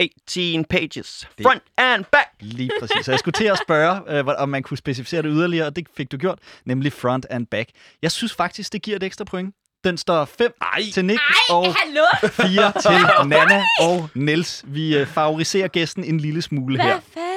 18 0.00 0.64
pages. 0.64 1.28
Det- 1.38 1.46
Front 1.46 1.62
and 1.76 2.04
back. 2.12 2.28
Lige 2.40 2.70
præcis. 2.80 3.04
Så 3.06 3.12
jeg 3.12 3.18
skulle 3.18 3.32
til 3.32 3.44
at 3.44 3.58
spørge, 3.66 4.00
øh, 4.18 4.24
om 4.38 4.48
man 4.48 4.62
kunne 4.62 4.76
specificere 4.78 5.22
det 5.22 5.30
yderligere, 5.34 5.66
og 5.66 5.76
det 5.76 5.86
fik 5.96 6.12
du 6.12 6.16
gjort, 6.16 6.38
nemlig 6.64 6.92
front 6.92 7.26
and 7.30 7.46
back. 7.46 7.68
Jeg 8.02 8.12
synes 8.12 8.34
faktisk, 8.34 8.72
det 8.72 8.82
giver 8.82 8.96
et 8.96 9.02
ekstra 9.02 9.24
point. 9.24 9.54
Den 9.84 9.96
står 9.98 10.24
5 10.24 10.54
Ej, 10.62 10.82
til 10.94 11.04
Nick 11.04 11.20
og 11.50 11.74
Hallo? 11.74 12.02
4 12.30 12.72
til 12.82 13.28
Nana 13.28 13.62
og 13.80 14.08
Niels. 14.14 14.64
Vi 14.66 14.96
øh, 14.96 15.06
favoriserer 15.06 15.68
gæsten 15.68 16.04
en 16.04 16.20
lille 16.20 16.42
smule 16.42 16.82
her. 16.82 16.92
Hvad 16.92 17.00
fanden? 17.14 17.28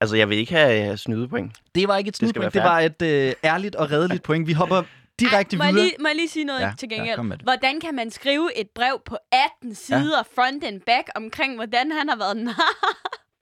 Altså, 0.00 0.16
jeg 0.16 0.28
vil 0.28 0.38
ikke 0.38 0.52
have 0.52 0.90
uh, 0.92 0.98
snydepoint. 0.98 1.52
Det 1.74 1.88
var 1.88 1.96
ikke 1.96 2.08
et 2.08 2.16
skal 2.16 2.28
snudpoint, 2.28 2.54
det 2.54 2.62
være 2.62 2.70
var 2.70 2.80
et 2.80 3.02
øh, 3.02 3.32
ærligt 3.44 3.74
og 3.76 3.90
redeligt 3.90 4.22
point. 4.22 4.46
Vi 4.46 4.52
hopper 4.52 4.82
direkte 5.20 5.56
må, 5.56 5.64
jeg 5.64 5.74
videre. 5.74 5.86
lige, 5.86 5.96
må 6.02 6.08
jeg 6.08 6.16
lige 6.16 6.28
sige 6.28 6.44
noget 6.44 6.60
Ja, 6.60 6.66
ja, 6.66 6.72
til 6.78 6.88
ja, 6.90 6.96
gengæld? 6.96 7.30
det. 7.30 7.42
hvordan 7.42 7.80
kan 7.80 7.94
man 7.94 8.10
skrive 8.10 8.56
et 8.56 8.68
brev 8.74 9.02
på 9.06 9.16
18 9.32 9.74
sider, 9.74 10.22
front 10.34 10.64
and 10.64 10.80
back, 10.80 11.08
omkring 11.14 11.54
hvordan 11.54 11.90
han 11.92 12.08
har 12.08 12.16
været 12.16 12.36
nar? 12.36 12.72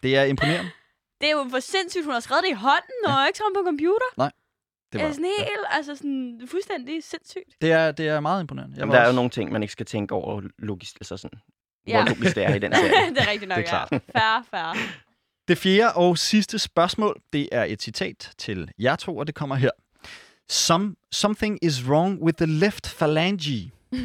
Det 0.03 0.17
er 0.17 0.23
imponerende. 0.25 0.71
Det 1.21 1.27
er 1.31 1.33
jo 1.33 1.47
for 1.51 1.61
sindssygt, 1.61 2.05
hun 2.05 2.13
har 2.15 2.21
skrevet 2.21 2.43
det 2.45 2.51
i 2.51 2.55
hånden, 2.55 3.01
og 3.07 3.27
ikke 3.27 3.37
skrevet 3.37 3.55
på 3.57 3.63
computer. 3.67 4.11
Det 4.19 4.33
Det 4.93 5.01
er 5.01 5.05
var, 5.07 5.13
sådan 5.13 5.25
helt, 5.39 5.67
altså 5.71 5.97
sådan 5.97 6.41
fuldstændig 6.51 7.05
sindssygt. 7.05 7.45
det 7.61 7.73
er, 7.73 7.93
det 7.93 8.09
er 8.09 8.21
meget 8.21 8.41
imponerende. 8.41 8.75
Jeg 8.75 8.81
Jamen, 8.81 8.93
der 8.93 8.99
er 8.99 9.03
jo 9.03 9.09
også- 9.09 9.17
nogle 9.17 9.31
ting, 9.31 9.53
man 9.53 9.63
ikke 9.63 9.73
skal 9.73 9.87
tænke 9.87 10.15
over 10.15 10.43
logisk, 10.59 10.97
altså 11.01 11.17
sådan, 11.17 11.39
Ja. 11.87 12.03
hvor 12.03 12.15
logisk 12.15 12.35
det 12.37 12.45
er 12.45 12.55
i 12.55 12.59
den 12.59 12.75
serie. 12.75 13.11
det 13.15 13.19
er 13.19 13.31
rigtigt 13.31 13.49
nok, 13.49 13.59
Det 13.59 13.65
er 13.65 13.69
klart. 13.69 13.93
ja. 13.93 13.99
Færre, 14.21 14.45
færre. 14.51 14.75
Det 15.49 15.59
fjerde 15.59 15.95
og 15.95 16.19
sidste 16.19 16.59
spørgsmål, 16.59 17.21
det 17.33 17.49
er 17.53 17.65
et 17.65 17.83
citat 17.83 18.33
til 18.39 18.71
jer 18.79 18.97
to, 18.97 19.17
og 19.17 19.27
det 19.27 19.35
kommer 19.35 19.55
her. 19.57 19.71
Some, 20.53 20.97
something 21.13 21.59
is 21.63 21.85
wrong 21.89 22.23
with 22.23 22.37
the 22.37 22.47
left 22.47 22.87
phalange. 22.99 23.71
mm, 23.93 23.99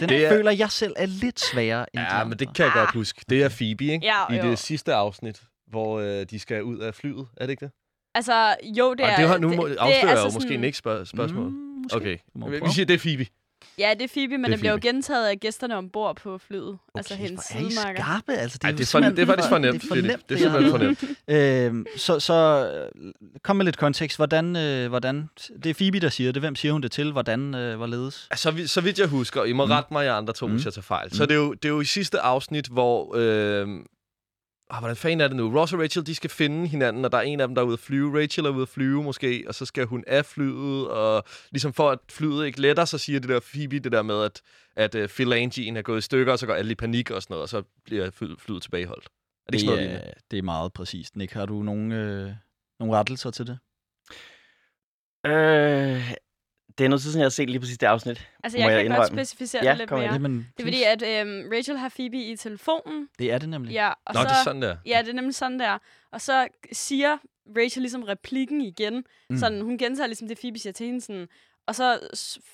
Den 0.00 0.08
det 0.08 0.24
er, 0.24 0.28
føler 0.30 0.50
jeg 0.50 0.70
selv 0.70 0.92
er 0.96 1.06
lidt 1.06 1.40
sværere 1.40 1.86
end 1.94 2.02
de 2.10 2.16
ja, 2.16 2.24
men 2.24 2.38
det 2.38 2.54
kan 2.54 2.64
jeg 2.64 2.72
godt 2.74 2.92
huske. 2.94 3.24
Det 3.28 3.42
er 3.42 3.48
Phoebe, 3.48 3.84
ikke? 3.84 4.06
Ja, 4.06 4.32
I 4.34 4.36
jo. 4.36 4.50
det 4.50 4.58
sidste 4.58 4.94
afsnit, 4.94 5.42
hvor 5.68 6.00
øh, 6.00 6.26
de 6.30 6.38
skal 6.38 6.62
ud 6.62 6.78
af 6.78 6.94
flyet. 6.94 7.26
Er 7.36 7.46
det 7.46 7.50
ikke 7.50 7.64
det? 7.64 7.72
Altså, 8.14 8.56
jo, 8.78 8.94
det 8.94 9.00
Og 9.00 9.10
er... 9.10 9.16
det 9.16 9.28
har 9.28 9.38
nu 9.38 9.48
må, 9.56 9.68
det, 9.68 9.76
afslører 9.76 9.86
det 9.86 10.02
er 10.02 10.08
jeg 10.08 10.16
jo 10.16 10.22
altså 10.24 10.36
måske 10.36 10.48
sådan- 10.48 10.64
ikke 10.64 10.78
spørg- 10.78 11.06
spørgsmål. 11.06 11.48
Mm, 11.50 11.82
måske. 11.82 11.96
Okay, 11.96 12.16
vi 12.66 12.70
siger, 12.74 12.86
det 12.86 12.94
er 12.94 12.98
Phoebe. 12.98 13.26
Ja, 13.78 13.94
det 13.98 14.02
er 14.02 14.08
Phoebe, 14.08 14.38
men 14.38 14.44
Det 14.44 14.50
det, 14.50 14.58
bliver 14.60 14.72
jo 14.72 14.78
gentaget 14.82 15.26
af 15.28 15.40
gæsterne 15.40 15.76
ombord 15.76 16.16
på 16.16 16.38
flyet. 16.38 16.62
Okay, 16.68 16.78
altså 16.96 17.14
hendes 17.14 17.50
er 17.50 17.58
sidemarker. 17.68 18.02
skarpe, 18.02 18.32
altså. 18.32 18.58
Det 18.58 18.64
Ej, 18.64 18.70
det 18.70 18.80
er, 18.80 18.86
for, 18.86 19.00
det 19.00 19.18
er 19.18 19.26
faktisk 19.26 19.48
for 19.48 19.58
nemt. 19.58 19.74
Det 19.74 19.76
er, 19.76 19.78
Det, 19.80 19.88
for 19.88 19.94
er, 19.94 20.02
nemt, 20.02 20.28
det 20.28 20.34
er 20.34 20.38
simpelthen 20.38 20.70
for 20.70 20.78
nemt. 20.78 21.04
Øhm, 21.28 21.86
så 21.96 22.20
så 22.20 22.70
øh, 22.96 23.12
kom 23.42 23.56
med 23.56 23.64
lidt 23.64 23.78
kontekst. 23.78 24.16
Hvordan, 24.18 24.56
øh, 24.56 24.88
hvordan, 24.88 25.28
det 25.64 25.70
er 25.70 25.74
Phoebe, 25.74 26.00
der 26.00 26.08
siger 26.08 26.32
det. 26.32 26.42
Hvem 26.42 26.56
siger 26.56 26.72
hun 26.72 26.82
det 26.82 26.92
til? 26.92 27.12
Hvordan, 27.12 27.54
øh, 27.54 27.76
hvorledes? 27.76 28.28
Så, 28.34 28.50
vi- 28.50 28.66
så 28.66 28.80
vidt 28.80 28.98
jeg 28.98 29.06
husker, 29.08 29.44
I 29.44 29.52
må 29.52 29.64
Mm. 29.66 29.70
rette 29.70 29.92
mig, 29.92 30.04
jeg 30.04 30.16
andre 30.16 30.32
to, 30.34 30.46
Mm. 30.46 30.52
hvis 30.52 30.64
jeg 30.64 30.72
tager 30.74 30.82
fejl. 30.82 31.14
Så 31.14 31.22
Mm. 31.22 31.28
det 31.28 31.34
er, 31.34 31.38
jo, 31.38 31.52
det 31.52 31.64
er 31.64 31.68
jo 31.68 31.80
i 31.80 31.84
sidste 31.84 32.20
afsnit, 32.20 32.66
hvor... 32.66 33.14
Øh, 33.16 33.68
Ah, 34.72 34.78
hvordan 34.80 34.96
fanden 34.96 35.20
er 35.20 35.28
det 35.28 35.36
nu? 35.36 35.58
Ross 35.58 35.72
og 35.72 35.80
Rachel, 35.80 36.06
de 36.06 36.14
skal 36.14 36.30
finde 36.30 36.66
hinanden, 36.66 37.04
og 37.04 37.12
der 37.12 37.18
er 37.18 37.22
en 37.22 37.40
af 37.40 37.48
dem, 37.48 37.54
der 37.54 37.62
er 37.62 37.66
ude 37.66 37.72
at 37.72 37.78
flyve. 37.78 38.22
Rachel 38.22 38.46
er 38.46 38.50
ude 38.50 38.62
at 38.62 38.68
flyve 38.68 39.02
måske, 39.02 39.44
og 39.48 39.54
så 39.54 39.66
skal 39.66 39.86
hun 39.86 40.04
af 40.06 40.24
flyet, 40.24 40.88
og 40.88 41.24
ligesom 41.50 41.72
for 41.72 41.90
at 41.90 41.98
flyet 42.10 42.46
ikke 42.46 42.60
letter, 42.60 42.84
så 42.84 42.98
siger 42.98 43.20
det 43.20 43.28
der 43.28 43.40
Phoebe 43.52 43.78
det 43.78 43.92
der 43.92 44.02
med, 44.02 44.22
at, 44.24 44.42
at 44.76 44.94
uh, 44.94 45.08
phalangien 45.16 45.76
er 45.76 45.82
gået 45.82 45.98
i 45.98 46.00
stykker, 46.00 46.32
og 46.32 46.38
så 46.38 46.46
går 46.46 46.54
alle 46.54 46.72
i 46.72 46.74
panik 46.74 47.10
og 47.10 47.22
sådan 47.22 47.34
noget, 47.34 47.42
og 47.42 47.48
så 47.48 47.62
bliver 47.84 48.10
fly- 48.10 48.36
flyet 48.38 48.62
tilbageholdt. 48.62 49.04
Er 49.04 49.50
det 49.50 49.54
ikke 49.54 49.66
sådan 49.66 49.66
noget 49.66 49.78
det, 49.78 49.88
lignende? 49.90 50.14
er, 50.16 50.20
det 50.30 50.38
er 50.38 50.42
meget 50.42 50.72
præcist. 50.72 51.16
Nick, 51.16 51.32
har 51.32 51.46
du 51.46 51.62
nogle, 51.62 51.94
øh, 51.94 52.32
nogle 52.80 52.96
rettelser 52.96 53.30
til 53.30 53.46
det? 53.46 53.58
Øh, 55.26 56.14
det 56.80 56.84
er 56.84 56.88
noget 56.88 57.02
tid 57.02 57.16
jeg 57.16 57.24
har 57.24 57.28
set 57.28 57.50
lige 57.50 57.60
præcis 57.60 57.78
det 57.78 57.86
afsnit. 57.86 58.28
Altså, 58.44 58.58
Må 58.58 58.62
jeg, 58.64 58.72
jeg 58.72 58.84
kan 58.84 58.96
godt 58.96 59.06
indrømme? 59.08 59.24
specificere 59.24 59.64
Ja, 59.64 59.70
det 59.70 59.78
lidt 59.78 59.88
kom 59.88 59.98
mere. 59.98 60.12
Jamen, 60.12 60.48
Det 60.56 60.62
er 60.62 60.66
fordi, 60.66 60.82
at 60.82 61.02
øhm, 61.02 61.42
Rachel 61.52 61.76
har 61.76 61.88
Phoebe 61.88 62.16
i 62.16 62.36
telefonen. 62.36 63.08
Det 63.18 63.32
er 63.32 63.38
det 63.38 63.48
nemlig. 63.48 63.72
Ja, 63.72 63.88
og 63.88 64.14
Nå, 64.14 64.20
så, 64.20 64.28
det 64.28 64.30
er 64.30 64.44
sådan 64.44 64.62
der. 64.62 64.76
Ja, 64.86 64.98
det 65.02 65.08
er 65.08 65.12
nemlig 65.14 65.34
sådan 65.34 65.58
der. 65.60 65.78
Og 66.12 66.20
så 66.20 66.48
siger 66.72 67.18
Rachel 67.56 67.82
ligesom 67.82 68.02
replikken 68.02 68.60
igen. 68.60 69.04
Mm. 69.30 69.38
Sådan, 69.38 69.60
hun 69.60 69.78
gentager 69.78 70.06
ligesom 70.06 70.28
det, 70.28 70.38
Phoebe 70.38 70.58
siger 70.58 70.72
til 70.72 70.86
hende. 70.86 71.00
Sådan, 71.00 71.26
og 71.66 71.74
så 71.74 71.98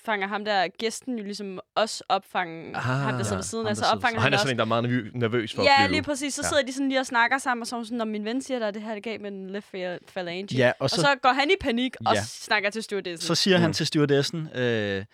fanger 0.05 0.27
ham 0.27 0.45
der, 0.45 0.67
gæsten 0.79 1.17
jo 1.17 1.23
ligesom 1.23 1.59
også 1.75 2.03
opfange 2.09 2.75
Ah, 2.75 2.81
ham, 2.83 3.13
der 3.13 3.23
sidder 3.23 3.31
ja, 3.31 3.37
ved 3.37 3.43
siden 3.43 3.67
af. 3.67 3.77
Så 3.77 3.85
opfanger 3.85 4.17
Og 4.17 4.23
han, 4.23 4.31
han 4.31 4.33
er 4.33 4.37
sådan 4.37 4.53
en, 4.53 4.57
der 4.57 4.63
er 4.63 4.67
meget 4.67 4.83
nervø- 4.83 5.11
nervøs 5.13 5.53
for 5.53 5.61
at 5.61 5.65
Ja, 5.67 5.77
flyve. 5.85 5.91
lige 5.91 6.03
præcis. 6.03 6.33
Så 6.33 6.41
Ja. 6.43 6.47
sidder 6.49 6.63
de 6.63 6.73
sådan 6.73 6.89
lige 6.89 6.99
og 6.99 7.05
snakker 7.05 7.37
sammen, 7.37 7.61
og 7.61 7.67
så 7.67 7.83
sådan, 7.83 7.97
når 7.97 8.05
min 8.05 8.25
ven 8.25 8.41
siger 8.41 8.59
der, 8.59 8.71
det 8.71 8.81
her 8.81 8.93
det 8.93 9.03
gav 9.03 9.21
med 9.21 9.31
den 9.31 9.49
left 9.49 9.67
pha- 9.75 9.99
phalange. 10.13 10.55
Ja, 10.55 10.69
og 10.69 10.75
og 10.83 10.89
så, 10.89 10.95
så 10.95 11.07
går 11.21 11.29
han 11.33 11.49
i 11.49 11.53
panik 11.61 11.95
og 12.05 12.15
Ja. 12.15 12.21
snakker 12.25 12.69
til 12.69 12.83
stewardessen. 12.83 13.27
så 13.27 13.35
siger 13.35 13.57
han 13.57 13.67
Mm. 13.69 13.73
til 13.73 13.85
stewardessen, 13.87 14.49
øh, 14.55 15.05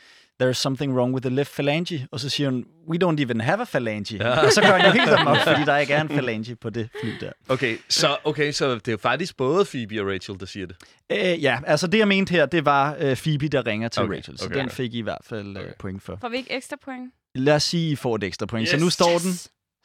there's 0.42 0.54
something 0.58 0.94
wrong 0.98 1.14
with 1.14 1.22
the 1.28 1.36
left 1.36 1.52
phalange, 1.56 2.08
og 2.12 2.20
så 2.20 2.30
siger 2.30 2.50
hun, 2.50 2.66
we 2.90 2.98
don't 3.04 3.22
even 3.22 3.42
have 3.42 3.62
a 3.62 3.66
phalange. 3.66 4.16
Ja. 4.18 4.46
Og 4.46 4.52
så 4.52 4.62
gør 4.62 4.78
han 4.78 4.86
jo 4.86 4.92
helt 4.92 5.12
dem 5.20 5.28
op, 5.28 5.38
fordi 5.48 5.64
der 5.66 5.78
ikke 5.78 5.94
er 5.94 6.02
en 6.02 6.08
phalange 6.08 6.56
på 6.56 6.70
det 6.70 6.90
fly 7.02 7.10
der. 7.20 7.32
Okay, 7.50 7.78
så, 7.90 8.18
okay, 8.24 8.52
så 8.52 8.76
det 8.76 8.88
er 8.88 8.92
jo 8.92 8.98
faktisk 8.98 9.38
både 9.38 9.66
Phoebe 9.66 10.02
og 10.02 10.08
Rachel, 10.14 10.40
der 10.40 10.46
siger 10.46 10.66
det. 10.68 10.76
Øh, 11.12 11.44
ja, 11.44 11.60
altså 11.68 11.88
det 11.88 11.98
jeg 11.98 12.08
mente 12.08 12.32
her, 12.32 12.46
det 12.46 12.66
var 12.66 12.96
øh, 13.00 13.18
Phoebe, 13.18 13.48
der 13.48 13.66
ringer 13.66 13.88
til 13.88 14.02
Okay, 14.04 14.16
Rachel, 14.18 14.38
så 14.38 14.46
okay, 14.46 14.56
den 14.56 14.66
okay. 14.66 14.76
fik 14.76 14.94
I 14.94 14.98
i 14.98 15.02
hvert 15.02 15.22
fald 15.24 15.58
øh, 15.58 15.64
Okay. 15.64 15.74
point 15.80 16.04
for. 16.04 16.18
Får 16.22 16.30
vi 16.30 16.38
ikke 16.38 16.52
ekstra 16.52 16.78
point? 16.86 17.12
Lad 17.36 17.56
os 17.56 17.64
sige, 17.64 17.92
I 17.92 17.96
får 17.96 18.16
et 18.16 18.24
ekstra 18.24 18.46
point. 18.46 18.68
Yes. 18.68 18.70
Så 18.72 18.78
nu 18.78 18.86
Yes. 18.86 18.94
står 18.94 19.18
den 19.18 19.32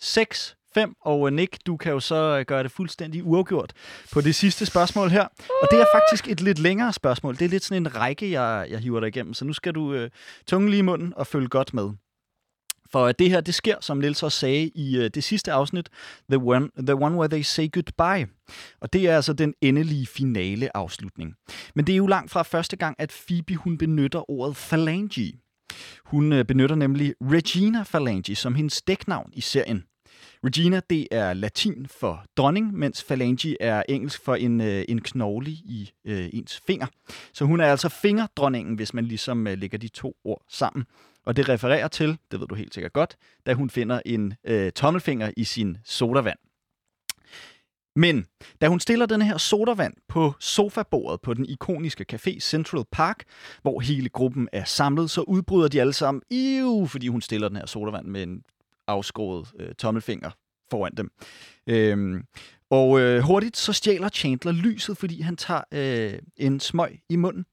6 0.01 0.57
5, 0.79 0.95
og 1.01 1.29
øh, 1.29 1.33
Nick, 1.33 1.59
du 1.67 1.77
kan 1.77 1.93
jo 1.93 2.01
så 2.01 2.38
øh, 2.38 2.45
gøre 2.45 2.62
det 2.62 2.71
fuldstændig 2.71 3.25
uafgjort 3.25 3.73
på 4.12 4.21
det 4.21 4.35
sidste 4.35 4.67
spørgsmål 4.67 5.11
her. 5.11 5.25
Og 5.62 5.69
det 5.71 5.81
er 5.81 5.85
faktisk 5.95 6.29
et 6.29 6.41
lidt 6.41 6.59
længere 6.59 6.93
spørgsmål. 6.93 7.35
Det 7.35 7.45
er 7.45 7.49
lidt 7.49 7.64
sådan 7.64 7.83
en 7.83 7.97
række, 7.97 8.31
jeg, 8.31 8.67
jeg 8.71 8.79
hiver 8.79 9.01
dig 9.01 9.09
igennem, 9.09 9.35
så 9.35 9.45
nu 9.45 9.53
skal 9.53 9.75
du 9.75 9.93
øh, 9.93 10.11
tunge 10.47 10.71
lige 10.71 10.79
i 10.79 10.83
munden 10.83 11.12
og 11.17 11.27
følge 11.27 11.49
godt 11.49 11.75
med. 11.75 11.91
For 12.93 13.05
øh, 13.05 13.14
det 13.19 13.31
her, 13.31 13.41
det 13.41 13.55
sker, 13.55 13.75
som 13.81 13.99
Nils 13.99 14.23
også 14.23 14.38
sagde 14.38 14.71
i 14.75 14.97
øh, 14.97 15.11
det 15.14 15.25
sidste 15.25 15.53
afsnit, 15.53 15.88
the 16.31 16.38
one, 16.38 16.69
the 16.79 16.95
one 16.95 17.17
Where 17.17 17.29
They 17.29 17.43
Say 17.43 17.69
Goodbye. 17.73 18.33
Og 18.81 18.93
det 18.93 19.09
er 19.09 19.17
altså 19.17 19.33
den 19.33 19.55
endelige 19.61 20.07
finale 20.07 20.77
afslutning. 20.77 21.35
Men 21.75 21.87
det 21.87 21.93
er 21.93 21.97
jo 21.97 22.07
langt 22.07 22.31
fra 22.31 22.43
første 22.43 22.77
gang, 22.77 22.97
at 22.99 23.23
Phoebe 23.27 23.55
hun 23.55 23.79
benytter 23.79 24.31
ordet 24.31 24.57
phalange. 24.57 25.41
Hun 26.05 26.33
øh, 26.33 26.45
benytter 26.45 26.77
nemlig 26.77 27.14
Regina 27.21 27.85
Phalange 27.85 28.35
som 28.35 28.55
hendes 28.55 28.83
dæknavn 28.83 29.31
i 29.33 29.41
serien. 29.41 29.85
Regina, 30.44 30.81
det 30.90 31.09
er 31.11 31.33
latin 31.33 31.87
for 31.87 32.24
dronning, 32.37 32.74
mens 32.74 33.05
phalange 33.05 33.62
er 33.62 33.83
engelsk 33.88 34.24
for 34.24 34.35
en, 34.35 34.61
øh, 34.61 34.85
en 34.88 35.01
knogle 35.01 35.51
i 35.51 35.92
øh, 36.05 36.29
ens 36.33 36.61
finger. 36.66 36.87
Så 37.33 37.44
hun 37.44 37.61
er 37.61 37.66
altså 37.66 37.88
fingerdronningen, 37.88 38.74
hvis 38.74 38.94
man 38.94 39.05
ligesom 39.05 39.46
øh, 39.46 39.59
lægger 39.59 39.79
de 39.79 39.88
to 39.88 40.16
ord 40.24 40.42
sammen. 40.48 40.85
Og 41.27 41.37
det 41.37 41.48
refererer 41.48 41.88
til, 41.88 42.18
det 42.31 42.40
ved 42.40 42.46
du 42.46 42.55
helt 42.55 42.74
sikkert 42.74 42.92
godt, 42.92 43.16
da 43.46 43.55
hun 43.55 43.70
finder 43.70 44.01
en 44.07 44.35
øh, 44.44 44.72
tommelfinger 44.72 45.31
i 45.37 45.44
sin 45.44 45.79
sodavand. 45.85 46.38
Men 47.96 48.27
da 48.61 48.68
hun 48.68 48.81
stiller 48.81 49.07
den 49.07 49.22
her 49.22 49.38
sodavand 49.38 49.94
på 50.09 50.33
sofabordet 50.40 51.20
på 51.20 51.35
den 51.35 51.46
ikoniske 51.46 52.05
café 52.12 52.40
Central 52.40 52.85
Park, 52.92 53.24
hvor 53.62 53.81
hele 53.81 54.09
gruppen 54.09 54.48
er 54.53 54.64
samlet, 54.64 55.11
så 55.11 55.20
udbryder 55.20 55.68
de 55.68 55.81
alle 55.81 55.92
sammen, 55.92 56.22
Iu, 56.31 56.87
fordi 56.87 57.09
hun 57.09 57.20
stiller 57.20 57.48
den 57.48 57.57
her 57.57 57.66
sodavand 57.66 58.07
med 58.07 58.22
en 58.22 58.42
afskåret 58.88 59.48
øh, 59.59 59.74
tommelfinger 59.74 60.31
foran 60.70 60.92
dem. 60.96 61.11
Øhm, 61.66 62.22
og 62.70 63.01
øh, 63.01 63.20
hurtigt 63.20 63.57
så 63.57 63.72
stjæler 63.72 64.09
Chandler 64.09 64.53
lyset, 64.53 64.98
fordi 64.98 65.20
han 65.20 65.37
tager 65.37 65.62
øh, 65.72 66.18
en 66.37 66.61
smøg 66.61 67.01
i 67.09 67.16
munden 67.16 67.46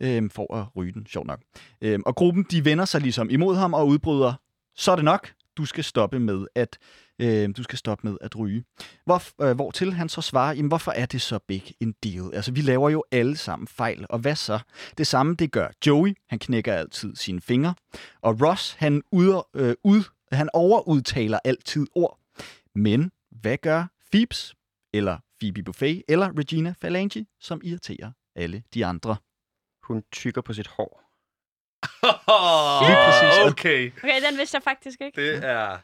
øh, 0.00 0.30
for 0.30 0.54
at 0.54 0.66
ryge 0.76 0.92
den, 0.92 1.06
sjovt 1.06 1.26
nok. 1.26 1.40
Øh, 1.80 1.98
og 2.06 2.14
gruppen 2.14 2.46
de 2.50 2.64
vender 2.64 2.84
sig 2.84 3.00
ligesom 3.00 3.30
imod 3.30 3.56
ham 3.56 3.74
og 3.74 3.86
udbryder, 3.86 4.34
så 4.76 4.92
er 4.92 4.96
det 4.96 5.04
nok, 5.04 5.32
du 5.56 5.64
skal 5.64 5.84
stoppe 5.84 6.18
med 6.18 6.46
at 6.54 6.78
øh, 7.18 7.48
du 7.56 7.62
skal 7.62 7.78
stoppe 7.78 8.08
med 8.08 8.16
at 8.20 8.38
ryge. 8.38 8.64
Hvor, 9.04 9.42
øh, 9.42 9.56
hvortil 9.56 9.92
han 9.92 10.08
så 10.08 10.20
svarer, 10.20 10.54
jamen 10.54 10.68
hvorfor 10.68 10.92
er 10.92 11.06
det 11.06 11.22
så 11.22 11.38
big 11.38 11.72
en 11.80 11.94
deal? 12.04 12.34
Altså 12.34 12.52
vi 12.52 12.60
laver 12.60 12.90
jo 12.90 13.04
alle 13.10 13.36
sammen 13.36 13.68
fejl, 13.68 14.06
og 14.08 14.18
hvad 14.18 14.36
så? 14.36 14.58
Det 14.98 15.06
samme 15.06 15.34
det 15.34 15.52
gør 15.52 15.68
Joey, 15.86 16.14
han 16.28 16.38
knækker 16.38 16.74
altid 16.74 17.16
sine 17.16 17.40
fingre, 17.40 17.74
og 18.22 18.40
Ross 18.42 18.72
han, 18.78 19.02
ud, 19.12 19.42
øh, 19.54 19.74
ud, 19.84 20.02
han 20.32 20.50
overudtaler 20.52 21.38
altid 21.44 21.86
ord. 21.94 22.18
Men 22.74 23.10
hvad 23.30 23.56
gør 23.56 23.86
Phoebes, 24.12 24.54
eller 24.94 25.18
Phoebe 25.40 25.62
Buffet, 25.62 26.02
eller 26.08 26.38
Regina 26.38 26.74
Phalange, 26.80 27.26
som 27.40 27.60
irriterer 27.64 28.12
alle 28.36 28.62
de 28.74 28.86
andre? 28.86 29.16
Hun 29.82 30.02
tykker 30.12 30.40
på 30.40 30.52
sit 30.52 30.66
hår. 30.66 31.04
Lige 32.86 32.96
præcis. 33.06 33.52
Okay, 33.52 33.92
Okay, 33.98 34.22
den 34.30 34.38
vidste 34.38 34.54
jeg 34.56 34.62
faktisk 34.62 35.00
ikke. 35.00 35.20
det 35.22 35.44
er... 35.44 35.78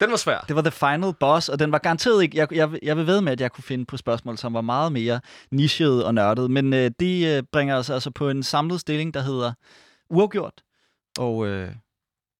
Den 0.00 0.10
var 0.10 0.16
svær. 0.16 0.40
Det 0.48 0.56
var 0.56 0.62
The 0.62 0.70
Final 0.70 1.14
Boss, 1.20 1.48
og 1.48 1.58
den 1.58 1.72
var 1.72 1.78
garanteret 1.78 2.22
ikke... 2.22 2.36
Jeg, 2.38 2.52
jeg, 2.52 2.78
jeg 2.82 2.96
vil 2.96 3.06
ved 3.06 3.20
med, 3.20 3.32
at 3.32 3.40
jeg 3.40 3.52
kunne 3.52 3.64
finde 3.64 3.86
på 3.86 3.96
spørgsmål, 3.96 4.38
som 4.38 4.54
var 4.54 4.60
meget 4.60 4.92
mere 4.92 5.20
nichet 5.50 6.04
og 6.04 6.14
nørdet, 6.14 6.50
men 6.50 6.72
øh, 6.72 6.90
det 7.00 7.36
øh, 7.36 7.42
bringer 7.52 7.76
os 7.76 7.90
altså 7.90 8.10
på 8.10 8.28
en 8.28 8.42
samlet 8.42 8.80
stilling, 8.80 9.14
der 9.14 9.20
hedder 9.20 9.52
uafgjort, 10.10 10.62
og 11.18 11.46
øh, 11.46 11.72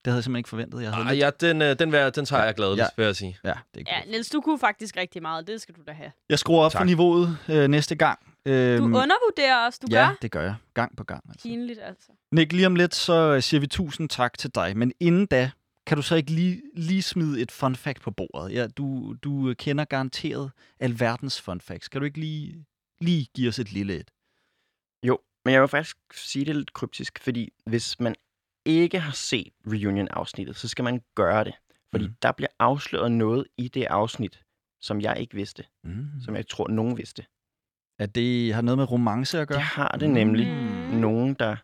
det 0.04 0.10
havde 0.10 0.16
jeg 0.16 0.24
simpelthen 0.24 0.36
ikke 0.40 0.48
forventet. 0.48 0.82
Jeg 0.82 0.92
havde 0.92 1.06
Ej, 1.06 1.12
lidt... 1.14 1.42
ja, 1.42 1.48
den, 1.48 1.62
øh, 1.62 1.78
den, 1.78 1.92
vil, 1.92 2.14
den 2.14 2.24
tager 2.24 2.44
jeg 2.44 2.54
glædeligt, 2.54 2.80
Ja. 2.80 2.86
vil 2.96 3.04
jeg 3.04 3.16
sige. 3.16 3.38
Ja, 3.44 3.52
det 3.74 3.88
er 3.88 3.96
Ja. 4.04 4.10
Niels, 4.10 4.30
du 4.30 4.40
kunne 4.40 4.58
faktisk 4.58 4.96
rigtig 4.96 5.22
meget. 5.22 5.46
Det 5.46 5.60
skal 5.60 5.74
du 5.74 5.80
da 5.86 5.92
have. 5.92 6.12
Jeg 6.28 6.38
skruer 6.38 6.64
op 6.64 6.72
Tak. 6.72 6.80
for 6.80 6.84
niveauet 6.84 7.38
øh, 7.48 7.68
næste 7.68 7.94
gang. 7.96 8.18
Du 8.46 8.50
Øhm, 8.50 8.84
undervurderer 8.84 9.66
os, 9.66 9.78
du 9.78 9.86
ja, 9.90 10.06
gør. 10.08 10.16
det 10.22 10.30
gør 10.30 10.42
jeg. 10.42 10.54
Gang 10.74 10.96
på 10.96 11.04
gang. 11.04 11.24
Altså. 11.28 11.42
Pinligt, 11.48 11.78
altså. 11.82 12.08
Nick, 12.32 12.52
lige 12.52 12.66
om 12.66 12.74
lidt, 12.76 12.94
så 12.94 13.12
øh, 13.12 13.42
siger 13.42 13.60
vi 13.60 13.66
tusind 13.66 14.08
tak 14.08 14.38
til 14.38 14.50
dig. 14.54 14.76
Men 14.76 14.92
inden 15.00 15.26
da, 15.26 15.50
kan 15.86 15.96
du 15.96 16.02
så 16.02 16.14
ikke 16.14 16.30
lige, 16.30 16.62
lige 16.76 17.02
smide 17.02 17.40
et 17.40 17.50
fun 17.52 17.76
fact 17.76 18.00
på 18.00 18.10
bordet? 18.10 18.52
Ja, 18.54 18.66
du, 18.66 19.14
du 19.22 19.48
øh, 19.48 19.56
kender 19.56 19.84
garanteret 19.84 20.50
alverdens 20.80 21.40
fun 21.40 21.60
facts. 21.60 21.88
Kan 21.88 22.00
du 22.00 22.04
ikke 22.04 22.20
lige, 22.20 22.64
lige 23.00 23.26
give 23.34 23.48
os 23.48 23.58
et 23.58 23.72
lille 23.72 23.96
et? 23.96 24.10
Jo, 25.06 25.18
men 25.44 25.54
jeg 25.54 25.60
vil 25.60 25.68
faktisk 25.68 25.96
sige 26.14 26.44
det 26.44 26.56
lidt 26.56 26.72
kryptisk, 26.72 27.18
fordi 27.22 27.52
hvis 27.66 28.00
man 28.00 28.14
ikke 28.64 29.00
har 29.00 29.12
set 29.12 29.52
Reunion-afsnittet, 29.66 30.56
så 30.56 30.68
skal 30.68 30.82
man 30.84 31.02
gøre 31.14 31.44
det. 31.44 31.54
Fordi 31.90 32.06
mm. 32.06 32.14
der 32.22 32.32
bliver 32.32 32.48
afsløret 32.58 33.12
noget 33.12 33.46
i 33.58 33.68
det 33.68 33.84
afsnit, 33.84 34.42
som 34.80 35.00
jeg 35.00 35.16
ikke 35.20 35.34
vidste, 35.34 35.64
Mm. 35.84 36.06
som 36.24 36.36
jeg 36.36 36.46
tror, 36.48 36.68
nogen 36.68 36.96
vidste. 36.98 37.24
At 37.98 38.14
det 38.14 38.54
har 38.54 38.62
noget 38.62 38.78
med 38.78 38.90
romance 38.90 39.40
at 39.40 39.48
gøre? 39.48 39.58
Det 39.58 39.64
har 39.64 39.96
det 40.00 40.10
nemlig. 40.10 40.46
Mm. 40.46 41.00
Nogen, 41.00 41.34
der 41.34 41.56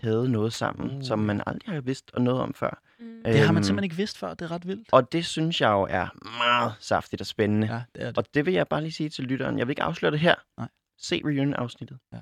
havde 0.00 0.28
noget 0.28 0.52
sammen, 0.52 0.96
Uh. 0.96 1.02
som 1.02 1.18
man 1.18 1.42
aldrig 1.46 1.74
har 1.74 1.80
vidst 1.80 2.10
og 2.14 2.22
noget 2.22 2.40
om 2.40 2.54
før. 2.54 2.82
Mm. 2.98 3.22
Det 3.24 3.38
har 3.38 3.46
man 3.52 3.56
Øhm, 3.56 3.62
simpelthen 3.64 3.84
ikke 3.84 3.96
vidst 3.96 4.18
før. 4.18 4.34
Det 4.34 4.44
er 4.44 4.50
ret 4.50 4.66
vildt. 4.66 4.88
Og 4.92 5.12
det 5.12 5.26
synes 5.26 5.60
jeg 5.60 5.68
jo 5.70 5.82
er 5.90 6.08
meget 6.38 6.72
saftigt 6.80 7.20
og 7.20 7.26
spændende. 7.26 7.66
Ja, 7.74 7.82
det 7.94 8.02
er 8.02 8.06
det. 8.06 8.18
Og 8.18 8.24
det 8.34 8.46
vil 8.46 8.54
jeg 8.54 8.68
bare 8.68 8.80
lige 8.82 8.92
sige 8.92 9.08
til 9.08 9.24
lytteren. 9.24 9.58
Jeg 9.58 9.66
vil 9.66 9.72
ikke 9.72 9.82
afsløre 9.82 10.12
det 10.12 10.20
her. 10.20 10.34
Nej. 10.58 10.68
Se 10.98 11.20
Reunion-afsnittet. 11.24 11.98
Ja. 12.12 12.18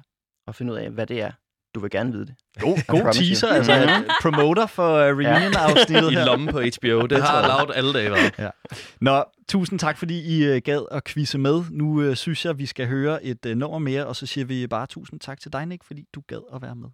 Og 0.47 0.55
finde 0.55 0.73
ud 0.73 0.79
af, 0.79 0.91
hvad 0.91 1.07
det 1.07 1.23
er. 1.23 1.33
Du 1.75 1.81
vil 1.81 1.91
gerne 1.91 2.13
vide 2.13 2.27
det. 2.27 2.35
God, 2.61 2.87
god 2.87 3.01
promise 3.01 3.21
you. 3.21 3.27
teaser, 3.27 3.49
altså 3.49 4.05
promoter 4.23 4.67
for 4.67 4.89
uh, 4.89 5.19
reunion-afsnittet 5.19 6.13
I 6.13 6.15
lommen 6.15 6.49
på 6.49 6.61
HBO. 6.61 7.07
Det 7.07 7.23
har 7.25 7.59
Loud 7.59 7.75
alle 7.75 7.93
dage 7.93 8.11
været. 8.11 8.53
Nå, 9.01 9.25
tusind 9.49 9.79
tak, 9.79 9.99
fordi 9.99 10.39
I 10.39 10.57
uh, 10.57 10.57
gad 10.57 10.87
at 10.91 11.05
quizze 11.05 11.39
med. 11.39 11.63
Nu 11.71 12.09
uh, 12.09 12.15
synes 12.15 12.45
jeg, 12.45 12.59
vi 12.59 12.67
skal 12.67 12.87
høre 12.87 13.25
et 13.25 13.47
uh, 13.47 13.53
nummer 13.53 13.79
mere, 13.79 14.07
og 14.07 14.17
så 14.17 14.27
siger 14.27 14.45
vi 14.45 14.67
bare 14.67 14.87
tusind 14.87 15.21
tak 15.21 15.41
til 15.41 15.53
dig, 15.53 15.67
Nick, 15.67 15.85
fordi 15.85 16.05
du 16.15 16.23
gad 16.29 16.41
at 16.55 16.63
være 16.63 16.75
med. 16.75 16.89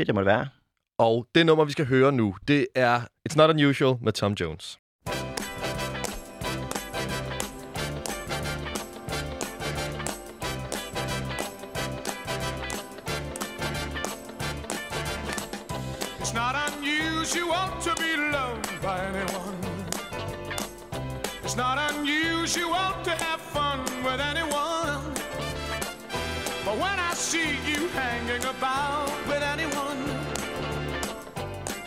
Fedt, 0.00 0.06
det 0.06 0.14
må 0.14 0.20
det 0.20 0.26
være. 0.26 0.48
Og 0.98 1.26
det 1.34 1.46
nummer, 1.46 1.64
vi 1.64 1.72
skal 1.72 1.86
høre 1.86 2.12
nu, 2.12 2.36
det 2.48 2.66
er 2.74 3.00
It's 3.00 3.36
Not 3.36 3.50
Unusual 3.50 3.96
med 4.00 4.12
Tom 4.12 4.32
Jones. 4.32 4.78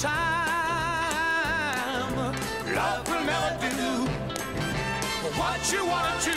time. 0.00 0.16
Love 2.74 3.06
will 3.06 3.24
never 3.24 3.68
do 3.76 4.06
what 5.36 5.72
you 5.72 5.84
wanna 5.84 6.18
do. 6.24 6.32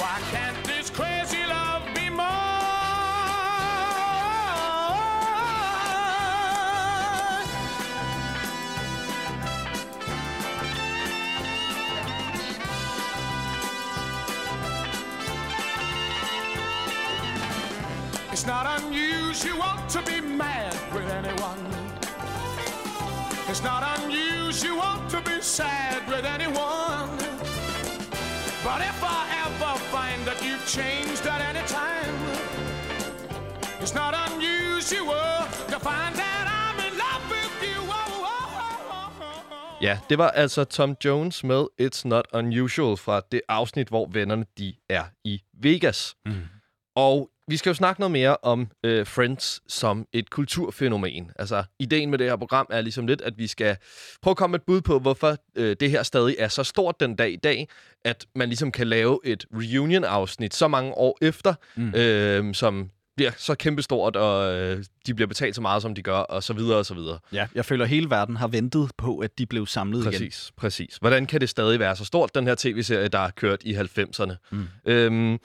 Why 0.00 0.18
can't 0.32 0.56
this 0.64 0.88
crazy 0.88 1.44
love 1.46 1.82
be 1.94 2.08
more? 2.08 2.24
It's 18.32 18.46
not 18.46 18.80
unusual 18.80 19.74
to 19.90 20.02
be 20.02 20.20
mad 20.22 20.77
with 20.98 21.10
anyone. 21.20 21.60
It's 23.50 23.62
not 23.62 23.82
unusual 23.98 24.92
to 25.12 25.18
be 25.28 25.40
sad 25.40 26.00
with 26.12 26.24
anyone. 26.36 27.10
But 28.66 28.80
if 28.90 28.98
I 29.18 29.20
ever 29.44 29.72
find 29.94 30.20
that 30.28 30.38
you've 30.44 30.66
changed 30.78 31.24
at 31.34 31.40
any 31.50 31.64
time, 31.80 32.16
it's 33.82 33.94
not 33.94 34.12
unusual 34.26 35.34
to 35.72 35.78
find 35.88 36.12
that 36.22 36.44
I'm 36.60 36.78
in 36.86 36.94
love 37.04 37.24
with 37.34 37.54
you. 37.68 37.78
Oh, 37.80 38.26
oh, 38.32 38.60
oh, 38.64 38.90
oh, 38.90 39.52
oh. 39.52 39.82
Ja, 39.82 39.98
det 40.08 40.18
var 40.18 40.30
altså 40.30 40.64
Tom 40.64 40.96
Jones 41.04 41.44
med 41.44 41.66
It's 41.80 42.08
Not 42.08 42.24
Unusual 42.32 42.96
fra 42.96 43.20
det 43.32 43.40
afsnit, 43.48 43.88
hvor 43.88 44.08
vennerne 44.12 44.44
de 44.58 44.74
er 44.88 45.04
i 45.24 45.42
Vegas. 45.62 46.16
Mm. 46.26 46.32
Og 46.96 47.30
vi 47.48 47.56
skal 47.56 47.70
jo 47.70 47.74
snakke 47.74 48.00
noget 48.00 48.12
mere 48.12 48.36
om 48.42 48.68
øh, 48.84 49.06
Friends 49.06 49.62
som 49.68 50.06
et 50.12 50.30
kulturfænomen. 50.30 51.30
Altså, 51.38 51.64
ideen 51.78 52.10
med 52.10 52.18
det 52.18 52.26
her 52.26 52.36
program 52.36 52.66
er 52.70 52.80
ligesom 52.80 53.06
lidt, 53.06 53.20
at 53.20 53.38
vi 53.38 53.46
skal 53.46 53.76
prøve 54.22 54.32
at 54.32 54.36
komme 54.36 54.56
et 54.56 54.62
bud 54.62 54.80
på, 54.80 54.98
hvorfor 54.98 55.36
øh, 55.54 55.76
det 55.80 55.90
her 55.90 56.02
stadig 56.02 56.36
er 56.38 56.48
så 56.48 56.64
stort 56.64 57.00
den 57.00 57.16
dag 57.16 57.32
i 57.32 57.36
dag, 57.36 57.68
at 58.04 58.26
man 58.34 58.48
ligesom 58.48 58.72
kan 58.72 58.86
lave 58.86 59.20
et 59.24 59.46
reunion-afsnit 59.52 60.54
så 60.54 60.68
mange 60.68 60.94
år 60.94 61.18
efter, 61.22 61.54
mm. 61.76 61.94
øh, 61.94 62.54
som 62.54 62.90
bliver 63.18 63.32
så 63.36 63.54
kæmpestort, 63.54 64.16
og 64.16 64.54
øh, 64.54 64.84
de 65.06 65.14
bliver 65.14 65.28
betalt 65.28 65.54
så 65.54 65.60
meget, 65.60 65.82
som 65.82 65.94
de 65.94 66.02
gør, 66.02 66.18
og 66.18 66.42
så 66.42 66.52
videre, 66.52 66.78
og 66.78 66.86
så 66.86 66.94
videre. 66.94 67.18
Ja, 67.32 67.46
jeg 67.54 67.64
føler, 67.64 67.84
at 67.84 67.90
hele 67.90 68.10
verden 68.10 68.36
har 68.36 68.48
ventet 68.48 68.90
på, 68.98 69.18
at 69.18 69.38
de 69.38 69.46
blev 69.46 69.66
samlet 69.66 70.00
igen. 70.00 70.12
Præcis, 70.12 70.52
præcis. 70.56 70.96
Hvordan 70.96 71.26
kan 71.26 71.40
det 71.40 71.48
stadig 71.48 71.78
være 71.78 71.96
så 71.96 72.04
stort, 72.04 72.34
den 72.34 72.46
her 72.46 72.54
tv-serie, 72.58 73.08
der 73.08 73.18
er 73.18 73.30
kørt 73.30 73.62
i 73.62 73.74
90'erne? 73.74 74.34
Mm. 74.50 74.68
Øhm, 74.84 75.38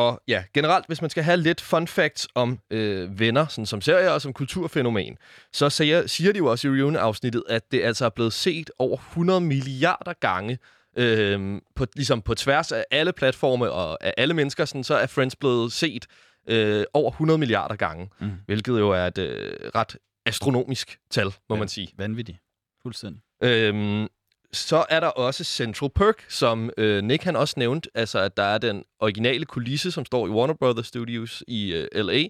og 0.00 0.22
ja, 0.28 0.44
generelt, 0.54 0.86
hvis 0.86 1.00
man 1.00 1.10
skal 1.10 1.22
have 1.22 1.36
lidt 1.36 1.60
fun 1.60 1.86
facts 1.88 2.28
om 2.34 2.58
øh, 2.70 3.18
venner, 3.20 3.46
sådan 3.46 3.66
som 3.66 3.80
serie 3.80 4.12
og 4.12 4.22
som 4.22 4.32
kulturfænomen, 4.32 5.18
så 5.52 5.70
siger, 5.70 6.06
siger 6.06 6.32
de 6.32 6.38
jo 6.38 6.46
også 6.46 6.68
i 6.68 6.70
reunion-afsnittet, 6.70 7.42
at 7.48 7.72
det 7.72 7.82
altså 7.82 8.04
er 8.04 8.08
blevet 8.10 8.32
set 8.32 8.70
over 8.78 8.96
100 8.96 9.40
milliarder 9.40 10.12
gange, 10.12 10.58
øh, 10.96 11.60
på, 11.74 11.86
ligesom 11.96 12.22
på 12.22 12.34
tværs 12.34 12.72
af 12.72 12.84
alle 12.90 13.12
platforme 13.12 13.70
og 13.70 14.04
af 14.04 14.14
alle 14.16 14.34
mennesker, 14.34 14.64
sådan, 14.64 14.84
så 14.84 14.94
er 14.94 15.06
Friends 15.06 15.36
blevet 15.36 15.72
set 15.72 16.06
øh, 16.48 16.84
over 16.94 17.10
100 17.10 17.38
milliarder 17.38 17.76
gange, 17.76 18.10
mm. 18.20 18.30
hvilket 18.46 18.78
jo 18.78 18.90
er 18.90 19.06
et 19.06 19.18
øh, 19.18 19.70
ret 19.74 19.96
astronomisk 20.26 20.98
tal, 21.10 21.26
må 21.26 21.54
Ja. 21.54 21.58
man 21.58 21.68
sige. 21.68 21.88
Vanvittigt. 21.98 22.38
Fuldstændig. 22.82 23.22
Øhm, 23.42 24.08
så 24.52 24.86
er 24.90 25.00
der 25.00 25.06
også 25.06 25.44
Central 25.44 25.90
Perk, 25.94 26.24
som 26.28 26.70
øh, 26.78 27.04
Nick 27.04 27.24
han 27.24 27.36
også 27.36 27.54
nævnte, 27.56 27.90
altså 27.94 28.18
at 28.18 28.36
der 28.36 28.42
er 28.42 28.58
den 28.58 28.84
originale 29.00 29.44
kulisse, 29.44 29.90
som 29.90 30.04
står 30.04 30.26
i 30.26 30.30
Warner 30.30 30.54
Brothers 30.54 30.86
Studios 30.86 31.44
i 31.48 31.72
øh, 31.72 31.88
LA. 31.94 32.24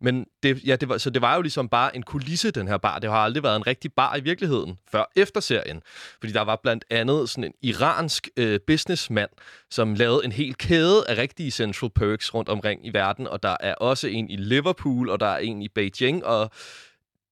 Men 0.00 0.26
det, 0.42 0.64
ja, 0.66 0.76
det 0.76 0.88
var, 0.88 0.98
så 0.98 1.10
det 1.10 1.22
var 1.22 1.34
jo 1.36 1.42
ligesom 1.42 1.68
bare 1.68 1.96
en 1.96 2.02
kulisse, 2.02 2.50
den 2.50 2.68
her 2.68 2.76
bar. 2.76 2.98
Det 2.98 3.10
har 3.10 3.16
aldrig 3.16 3.42
været 3.42 3.56
en 3.56 3.66
rigtig 3.66 3.92
bar 3.92 4.16
i 4.16 4.20
virkeligheden, 4.20 4.78
før 4.90 5.04
efter 5.16 5.40
serien. 5.40 5.82
Fordi 6.20 6.32
der 6.32 6.40
var 6.40 6.60
blandt 6.62 6.84
andet 6.90 7.30
sådan 7.30 7.44
en 7.44 7.52
iransk 7.62 8.28
øh, 8.36 8.60
businessmand, 8.66 9.30
som 9.70 9.94
lavede 9.94 10.24
en 10.24 10.32
hel 10.32 10.54
kæde 10.54 11.08
af 11.08 11.18
rigtige 11.18 11.50
Central 11.50 11.90
Perks 11.90 12.34
rundt 12.34 12.48
omkring 12.48 12.86
i 12.86 12.90
verden. 12.92 13.26
Og 13.26 13.42
der 13.42 13.56
er 13.60 13.74
også 13.74 14.08
en 14.08 14.30
i 14.30 14.36
Liverpool, 14.36 15.10
og 15.10 15.20
der 15.20 15.26
er 15.26 15.38
en 15.38 15.62
i 15.62 15.68
Beijing, 15.68 16.24
og 16.24 16.50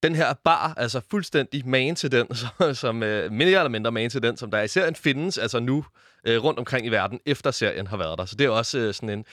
den 0.02 0.14
her 0.14 0.34
bar, 0.44 0.74
altså 0.76 1.00
fuldstændig 1.10 1.68
man 1.68 1.94
til 1.94 2.12
den, 2.12 2.26
som, 2.58 2.74
som 2.74 3.02
øh, 3.02 3.32
mere 3.32 3.48
eller 3.48 3.68
mindre 3.68 3.92
man 3.92 4.10
til 4.10 4.22
den, 4.22 4.36
som 4.36 4.50
der 4.50 4.62
i 4.62 4.68
serien 4.68 4.94
findes, 4.94 5.38
altså 5.38 5.60
nu 5.60 5.84
øh, 6.26 6.44
rundt 6.44 6.58
omkring 6.58 6.86
i 6.86 6.88
verden, 6.88 7.20
efter 7.26 7.50
serien 7.50 7.86
har 7.86 7.96
været 7.96 8.18
der. 8.18 8.24
Så 8.24 8.36
det 8.36 8.44
er 8.44 8.50
også 8.50 8.78
øh, 8.78 8.94
sådan 8.94 9.08
en, 9.08 9.24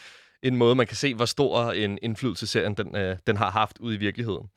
en 0.44 0.56
måde, 0.56 0.76
man 0.76 0.88
kan 0.88 0.98
se, 0.98 1.16
hvor 1.16 1.26
stor 1.26 1.72
en 1.72 2.00
indflydelse 2.02 2.48
serien 2.48 2.74
den, 2.74 2.96
øh, 2.96 3.18
den 3.28 3.38
har 3.38 3.52
haft 3.52 3.78
ude 3.80 3.96
i 3.96 3.98
virkeligheden. 3.98 4.48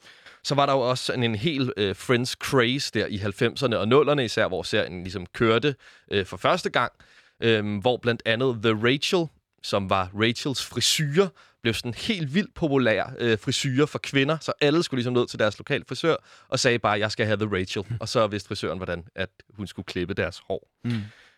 Så 0.44 0.55
var 0.55 0.66
der 0.66 0.72
jo 0.72 0.81
også 0.81 1.12
en, 1.12 1.22
en 1.22 1.35
hel 1.35 1.72
øh, 1.77 1.96
Friends 1.96 2.31
craze 2.31 2.90
der 2.94 3.07
i 3.07 3.16
90'erne 3.16 3.77
og 3.77 4.12
0'erne, 4.12 4.20
især 4.20 4.48
hvor 4.48 4.62
serien 4.62 5.03
ligesom 5.03 5.27
kørte 5.27 5.75
øh, 6.11 6.27
for 6.27 6.37
første 6.37 6.70
gang, 6.70 6.92
øh, 7.40 7.79
hvor 7.81 7.96
blandt 7.96 8.22
andet 8.27 8.59
The 8.62 8.87
Rachel, 8.87 9.27
som 9.62 9.90
var 9.90 10.11
Rachels 10.14 10.66
frisyrer, 10.66 11.29
blev 11.62 11.75
sådan 11.75 11.88
en 11.90 11.94
helt 11.94 12.35
vildt 12.35 12.55
populær 12.55 13.14
øh, 13.18 13.38
frisyrer 13.38 13.87
for 13.87 13.98
kvinder, 13.98 14.38
så 14.40 14.53
alle 14.61 14.83
skulle 14.83 14.98
ligesom 14.98 15.12
ned 15.12 15.27
til 15.27 15.38
deres 15.38 15.59
lokale 15.59 15.85
frisør 15.88 16.16
og 16.48 16.59
sagde 16.59 16.79
bare, 16.79 16.98
jeg 16.98 17.11
skal 17.12 17.27
have 17.27 17.37
The 17.37 17.57
Rachel. 17.57 17.85
Og 18.01 18.09
så 18.09 18.27
vidste 18.27 18.48
frisøren, 18.48 18.79
hvordan 18.79 19.05
at 19.14 19.29
hun 19.57 19.66
skulle 19.66 19.87
klippe 19.87 20.14
deres 20.14 20.42
hår. 20.48 20.68
Mm. 20.85 20.92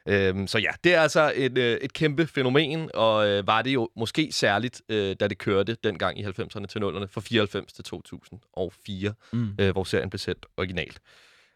Øhm, 0.08 0.46
så 0.46 0.58
ja, 0.58 0.70
det 0.84 0.94
er 0.94 1.00
altså 1.00 1.32
et, 1.36 1.58
øh, 1.58 1.76
et 1.82 1.92
kæmpe 1.92 2.26
fænomen, 2.26 2.90
og 2.94 3.28
øh, 3.28 3.46
var 3.46 3.62
det 3.62 3.74
jo 3.74 3.88
måske 3.96 4.28
særligt, 4.32 4.82
øh, 4.88 5.16
da 5.20 5.28
det 5.28 5.38
kørte 5.38 5.76
dengang 5.84 6.18
i 6.18 6.24
90'erne 6.24 6.66
til 6.66 6.78
0'erne, 6.78 7.06
fra 7.06 7.20
94 7.20 7.72
til 7.72 7.84
2004, 7.84 9.14
Mm. 9.32 9.48
øh, 9.60 9.70
hvor 9.72 9.84
serien 9.84 10.10
blev 10.10 10.18
sendt 10.18 10.46
originalt. 10.56 11.00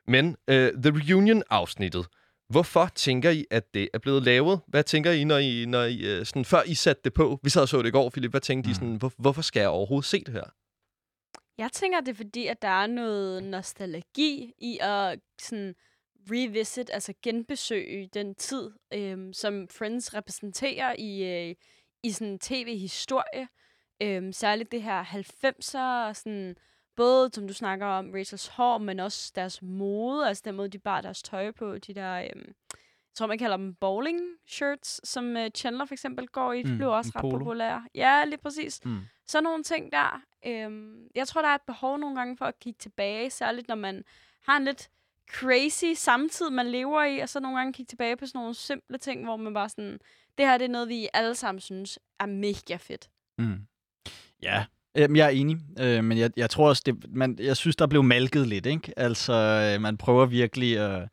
Men 0.07 0.37
øh, 0.49 0.73
The 0.83 0.93
Reunion-afsnittet, 1.11 2.07
hvorfor 2.49 2.89
tænker 2.95 3.31
I, 3.31 3.45
at 3.51 3.75
det 3.75 3.89
er 3.95 3.99
blevet 3.99 4.23
lavet? 4.23 4.61
Hvad 4.67 4.85
tænker 4.85 5.13
I, 5.13 5.25
når 5.25 5.39
I, 5.39 5.65
når 5.67 5.83
I 5.83 6.19
øh, 6.19 6.27
sådan, 6.27 6.45
før 6.45 6.63
I 6.63 6.75
satte 6.75 7.03
det 7.05 7.15
på? 7.15 7.41
Vi 7.43 7.51
sad 7.51 7.63
og 7.63 7.69
så 7.69 7.83
det 7.83 7.89
i 7.89 7.91
går, 7.91 8.11
Philip. 8.11 8.31
Hvad 8.31 8.41
tænkte 8.41 8.71
I 8.71 8.75
sådan, 8.75 8.97
hvor, 8.97 9.13
hvorfor 9.19 9.43
skal 9.43 9.61
jeg 9.61 9.69
overhovedet 9.69 10.09
se 10.09 10.25
det 10.25 10.35
her? 10.35 10.45
Jeg 11.59 11.73
tænker, 11.73 12.01
det 12.01 12.09
er 12.09 12.15
fordi, 12.15 12.47
at 12.47 12.63
der 12.63 12.69
er 12.69 12.87
noget 12.87 13.43
nostalgi 13.43 14.55
i 14.59 14.79
at 14.81 15.21
sådan 15.41 15.75
revisit, 16.31 16.91
altså 16.93 17.13
genbesøge 17.23 18.09
den 18.15 18.35
tid, 18.35 18.71
øhm, 18.95 19.33
som 19.33 19.69
Friends 19.69 20.15
repræsenterer 20.15 20.95
i, 20.99 21.25
øh, 21.25 21.55
i 22.03 22.11
sådan 22.11 22.39
tv-historie. 22.39 23.49
Øhm, 24.03 24.33
særligt 24.33 24.73
det 24.73 24.83
her 24.83 25.05
90'er, 25.05 26.13
sådan, 26.13 26.57
både 26.99 27.31
som 27.33 27.47
du 27.49 27.53
snakker 27.55 27.87
om, 27.87 28.11
Rachels 28.15 28.47
hår, 28.47 28.79
men 28.79 29.01
også 29.01 29.33
deres 29.35 29.63
mode, 29.63 30.29
altså 30.29 30.43
den 30.47 30.55
måde, 30.55 30.69
de 30.69 30.79
bar 30.79 31.01
deres 31.01 31.23
tøj 31.23 31.51
på, 31.51 31.79
de 31.79 31.95
der, 31.95 32.15
øhm, 32.15 32.47
jeg 32.77 33.15
tror, 33.15 33.27
man 33.27 33.39
kalder 33.39 33.57
dem 33.57 33.75
bowling 33.75 34.21
shirts, 34.49 35.09
som 35.09 35.37
øh, 35.37 35.51
Chandler 35.51 35.85
for 35.85 35.95
eksempel 35.95 36.27
går 36.29 36.53
i. 36.53 36.63
De 36.63 36.71
Mm, 36.71 36.77
blev 36.77 36.91
også 36.91 37.13
ret 37.17 37.21
polo. 37.21 37.39
populære. 37.39 37.85
Ja, 37.95 38.25
lige 38.25 38.39
præcis. 38.39 38.81
Mm. 38.85 39.01
Sådan 39.27 39.45
nogle 39.45 39.63
ting 39.63 39.93
der. 39.93 40.23
Øhm, 40.47 41.07
jeg 41.15 41.29
tror, 41.29 41.43
der 41.43 41.49
er 41.49 41.55
et 41.55 41.63
behov 41.67 41.99
nogle 41.99 42.17
gange 42.17 42.37
for 42.37 42.45
at 42.45 42.59
kigge 42.61 42.79
tilbage, 42.79 43.31
særligt 43.31 43.69
når 43.69 43.75
man 43.75 44.05
har 44.47 44.57
en 44.57 44.65
lidt 44.65 44.89
crazy 45.31 45.85
samtid, 45.95 46.51
man 46.51 46.67
lever 46.67 47.05
i, 47.05 47.19
og 47.19 47.29
så 47.29 47.41
nogle 47.41 47.59
gange 47.59 47.73
kigge 47.73 47.89
tilbage 47.91 48.17
på 48.17 48.27
sådan 48.27 48.39
nogle 48.39 48.55
simple 48.55 48.99
ting, 48.99 49.25
hvor 49.25 49.37
man 49.37 49.55
bare 49.55 49.69
sådan, 49.69 49.99
det 50.39 50.47
her 50.47 50.59
det 50.59 50.65
er 50.65 50.69
noget, 50.69 50.89
vi 50.89 51.09
alle 51.15 51.35
sammen 51.35 51.61
synes 51.61 51.99
er 52.21 52.27
mega 52.27 52.77
fedt. 52.77 53.11
Mm. 53.39 53.67
Ja, 54.43 54.65
Øhm, 54.99 55.17
jeg 55.17 55.25
er 55.27 55.31
enig, 55.31 55.57
øh, 55.79 56.05
men 56.05 56.19
jeg, 56.19 56.31
jeg 56.37 56.51
tror 56.51 56.69
også, 56.69 56.83
det, 56.87 56.95
man, 57.09 57.39
jeg 57.41 57.57
synes, 57.57 57.77
der 57.77 57.87
blev 57.87 58.03
malket 58.03 58.47
lidt. 58.47 58.67
Ikke? 58.67 58.93
Altså, 58.97 59.33
øh, 59.33 59.83
man 59.83 59.97
prøver 59.97 60.27
virkelig 60.27 60.79
at, 60.79 61.09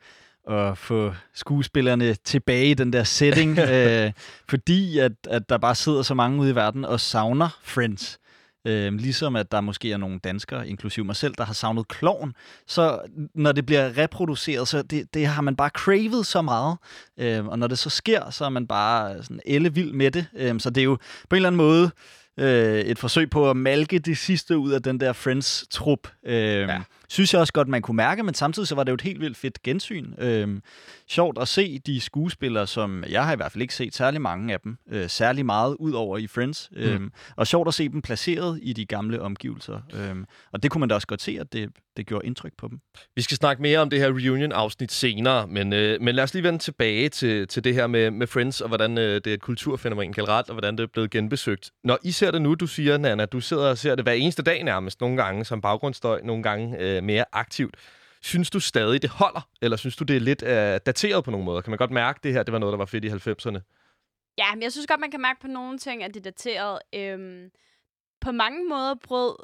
at 0.49 0.77
få 0.77 1.13
skuespillerne 1.33 2.13
tilbage 2.13 2.71
i 2.71 2.73
den 2.73 2.93
der 2.93 3.03
setting, 3.03 3.59
øh, 3.71 4.11
fordi 4.49 4.99
at, 4.99 5.11
at 5.29 5.49
der 5.49 5.57
bare 5.57 5.75
sidder 5.75 6.01
så 6.01 6.13
mange 6.13 6.41
ude 6.41 6.51
i 6.51 6.55
verden 6.55 6.85
og 6.85 6.99
savner 6.99 7.59
Friends. 7.63 8.19
Øh, 8.67 8.93
ligesom 8.93 9.35
at 9.35 9.51
der 9.51 9.61
måske 9.61 9.91
er 9.91 9.97
nogle 9.97 10.19
danskere, 10.19 10.67
inklusive 10.67 11.05
mig 11.05 11.15
selv, 11.15 11.35
der 11.37 11.43
har 11.43 11.53
savnet 11.53 11.87
kloven. 11.87 12.33
Så 12.67 12.99
når 13.35 13.51
det 13.51 13.65
bliver 13.65 13.97
reproduceret, 13.97 14.67
så 14.67 14.81
det, 14.81 15.13
det 15.13 15.27
har 15.27 15.41
man 15.41 15.55
bare 15.55 15.69
cravet 15.69 16.25
så 16.25 16.41
meget. 16.41 16.77
Øh, 17.19 17.45
og 17.45 17.59
når 17.59 17.67
det 17.67 17.79
så 17.79 17.89
sker, 17.89 18.29
så 18.29 18.45
er 18.45 18.49
man 18.49 18.67
bare 18.67 19.23
sådan 19.23 19.39
ellevild 19.45 19.93
med 19.93 20.11
det. 20.11 20.25
Øh, 20.35 20.59
så 20.59 20.69
det 20.69 20.81
er 20.81 20.85
jo 20.85 20.97
på 21.29 21.35
en 21.35 21.35
eller 21.35 21.49
anden 21.49 21.57
måde 21.57 21.91
øh, 22.37 22.79
et 22.79 22.99
forsøg 22.99 23.29
på 23.29 23.49
at 23.49 23.57
malke 23.57 23.99
det 23.99 24.17
sidste 24.17 24.57
ud 24.57 24.71
af 24.71 24.81
den 24.81 24.99
der 24.99 25.13
Friends-trup. 25.13 26.11
Øh, 26.25 26.35
ja 26.35 26.81
synes 27.09 27.33
jeg 27.33 27.41
også 27.41 27.53
godt, 27.53 27.67
man 27.67 27.81
kunne 27.81 27.97
mærke, 27.97 28.23
men 28.23 28.33
samtidig 28.33 28.67
så 28.67 28.75
var 28.75 28.83
det 28.83 28.89
jo 28.91 28.93
et 28.93 29.01
helt 29.01 29.21
vildt 29.21 29.37
fedt 29.37 29.63
gensyn. 29.63 30.13
Øhm, 30.17 30.61
sjovt 31.09 31.37
at 31.41 31.47
se 31.47 31.79
de 31.79 32.01
skuespillere, 32.01 32.67
som 32.67 33.03
jeg 33.09 33.25
har 33.25 33.33
i 33.33 33.35
hvert 33.35 33.51
fald 33.51 33.61
ikke 33.61 33.75
set 33.75 33.95
særlig 33.95 34.21
mange 34.21 34.53
af 34.53 34.59
dem, 34.59 34.77
øh, 34.91 35.09
særlig 35.09 35.45
meget 35.45 35.75
ud 35.79 35.91
over 35.91 36.17
i 36.17 36.27
Friends. 36.27 36.69
Mm. 36.71 36.77
Øhm, 36.77 37.11
og 37.35 37.47
sjovt 37.47 37.67
at 37.67 37.73
se 37.73 37.89
dem 37.89 38.01
placeret 38.01 38.59
i 38.61 38.73
de 38.73 38.85
gamle 38.85 39.21
omgivelser. 39.21 39.79
Øhm, 39.93 40.25
og 40.51 40.63
det 40.63 40.71
kunne 40.71 40.79
man 40.79 40.89
da 40.89 40.95
også 40.95 41.07
godt 41.07 41.21
se, 41.21 41.37
at 41.39 41.53
det, 41.53 41.69
det 41.97 42.07
gjorde 42.07 42.25
indtryk 42.25 42.51
på 42.57 42.67
dem. 42.67 42.79
Vi 43.15 43.21
skal 43.21 43.37
snakke 43.37 43.61
mere 43.61 43.79
om 43.79 43.89
det 43.89 43.99
her 43.99 44.07
reunion-afsnit 44.07 44.91
senere, 44.91 45.47
men, 45.47 45.73
øh, 45.73 46.01
men 46.01 46.15
lad 46.15 46.23
os 46.23 46.33
lige 46.33 46.43
vende 46.43 46.59
tilbage 46.59 47.09
til, 47.09 47.47
til 47.47 47.63
det 47.63 47.73
her 47.73 47.87
med, 47.87 48.11
med 48.11 48.27
Friends, 48.27 48.61
og 48.61 48.67
hvordan 48.67 48.97
øh, 48.97 49.15
det 49.15 49.27
er 49.27 49.33
et 49.33 49.41
kulturfænomen 49.41 50.13
generelt, 50.13 50.49
og 50.49 50.53
hvordan 50.53 50.77
det 50.77 50.83
er 50.83 50.87
blevet 50.87 51.11
genbesøgt. 51.11 51.71
Når 51.83 51.99
I 52.03 52.11
ser 52.11 52.31
det 52.31 52.41
nu, 52.41 52.55
du 52.55 52.67
siger, 52.67 52.97
Nana, 52.97 53.25
du 53.25 53.39
sidder 53.39 53.69
og 53.69 53.77
ser 53.77 53.95
det 53.95 54.05
hver 54.05 54.13
eneste 54.13 54.43
dag 54.43 54.63
nærmest, 54.63 55.01
nogle 55.01 55.23
gange 55.23 55.45
som 55.45 55.61
baggrundsstøj, 55.61 56.21
nogle 56.23 56.43
gange 56.43 56.77
øh, 56.79 56.94
mere 57.01 57.25
aktivt. 57.31 57.75
Synes 58.21 58.49
du 58.49 58.59
stadig, 58.59 59.01
det 59.01 59.09
holder, 59.09 59.49
eller 59.61 59.77
synes 59.77 59.95
du, 59.95 60.03
det 60.03 60.15
er 60.15 60.19
lidt 60.19 60.43
øh, 60.43 60.79
dateret 60.85 61.23
på 61.23 61.31
nogle 61.31 61.45
måder? 61.45 61.61
Kan 61.61 61.71
man 61.71 61.77
godt 61.77 61.91
mærke, 61.91 62.19
det 62.23 62.33
her 62.33 62.43
det 62.43 62.51
var 62.51 62.59
noget, 62.59 62.73
der 62.73 62.77
var 62.77 62.85
fedt 62.85 63.05
i 63.05 63.09
90'erne? 63.09 63.59
Ja, 64.37 64.55
men 64.55 64.63
jeg 64.63 64.71
synes 64.71 64.87
godt, 64.87 64.99
man 64.99 65.11
kan 65.11 65.21
mærke 65.21 65.39
på 65.41 65.47
nogle 65.47 65.77
ting, 65.77 66.03
at 66.03 66.13
det 66.13 66.19
er 66.19 66.31
dateret. 66.31 66.79
Øhm, 66.95 67.51
på 68.21 68.31
mange 68.31 68.69
måder 68.69 68.95
brød 69.03 69.35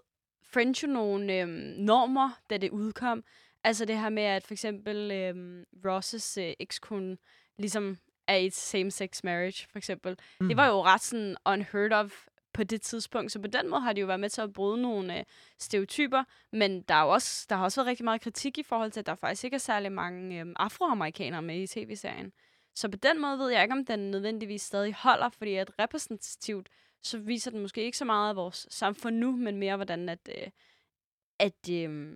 French 0.53 0.83
jo 0.83 0.87
nogle 0.87 1.41
øhm, 1.41 1.73
normer, 1.77 2.29
da 2.49 2.57
det 2.57 2.69
udkom. 2.69 3.23
Altså 3.63 3.85
det 3.85 3.97
her 3.97 4.09
med, 4.09 4.23
at 4.23 4.43
for 4.43 4.53
eksempel 4.53 5.11
øhm, 5.11 5.63
Rosses 5.85 6.37
øh, 6.37 6.53
ekskone 6.59 7.17
ligesom 7.57 7.97
er 8.27 8.35
i 8.35 8.45
et 8.45 8.53
same-sex 8.53 9.19
marriage, 9.23 9.67
for 9.71 9.77
eksempel. 9.77 10.17
Mm. 10.39 10.47
Det 10.47 10.57
var 10.57 10.67
jo 10.67 10.83
ret 10.83 11.01
sådan 11.01 11.35
unheard 11.45 11.91
of 11.91 12.25
på 12.53 12.63
det 12.63 12.81
tidspunkt. 12.81 13.31
Så 13.31 13.39
på 13.39 13.47
den 13.47 13.69
måde 13.69 13.81
har 13.81 13.93
de 13.93 14.01
jo 14.01 14.07
været 14.07 14.19
med 14.19 14.29
til 14.29 14.41
at 14.41 14.53
bryde 14.53 14.81
nogle 14.81 15.19
øh, 15.19 15.23
stereotyper. 15.59 16.23
Men 16.51 16.81
der, 16.81 16.95
er 16.95 17.01
jo 17.01 17.09
også, 17.09 17.45
der 17.49 17.55
har 17.55 17.63
også 17.63 17.81
været 17.81 17.87
rigtig 17.87 18.03
meget 18.03 18.21
kritik 18.21 18.57
i 18.57 18.63
forhold 18.63 18.91
til, 18.91 18.99
at 18.99 19.05
der 19.05 19.15
faktisk 19.15 19.43
ikke 19.43 19.55
er 19.55 19.59
særlig 19.59 19.91
mange 19.91 20.39
øh, 20.39 20.45
afroamerikanere 20.55 21.41
med 21.41 21.61
i 21.61 21.67
tv-serien. 21.67 22.31
Så 22.75 22.89
på 22.89 22.97
den 22.97 23.21
måde 23.21 23.39
ved 23.39 23.49
jeg 23.49 23.63
ikke, 23.63 23.73
om 23.73 23.85
den 23.85 24.11
nødvendigvis 24.11 24.61
stadig 24.61 24.93
holder, 24.93 25.29
fordi 25.29 25.55
at 25.55 25.71
repræsentativt, 25.79 26.69
så 27.03 27.17
viser 27.17 27.51
den 27.51 27.59
måske 27.59 27.83
ikke 27.83 27.97
så 27.97 28.05
meget 28.05 28.29
af 28.29 28.35
vores 28.35 28.67
samfund 28.69 29.15
nu, 29.15 29.31
men 29.31 29.57
mere 29.57 29.75
hvordan 29.75 30.09
at, 30.09 30.29
øh, 30.37 30.47
at 31.39 31.69
øh, 31.71 32.15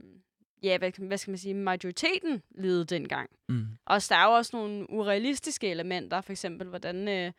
ja, 0.63 0.77
hvad, 0.77 0.91
hvad 1.07 1.17
skal 1.17 1.31
man 1.31 1.37
sige, 1.37 1.53
majoriteten 1.53 2.43
levede 2.51 2.85
dengang. 2.85 3.29
Mm. 3.49 3.67
Og 3.85 4.01
der 4.09 4.15
er 4.15 4.25
jo 4.25 4.31
også 4.31 4.57
nogle 4.57 4.89
urealistiske 4.89 5.69
elementer, 5.69 6.21
for 6.21 6.31
eksempel 6.31 6.67
hvordan, 6.67 7.07
øh, 7.07 7.31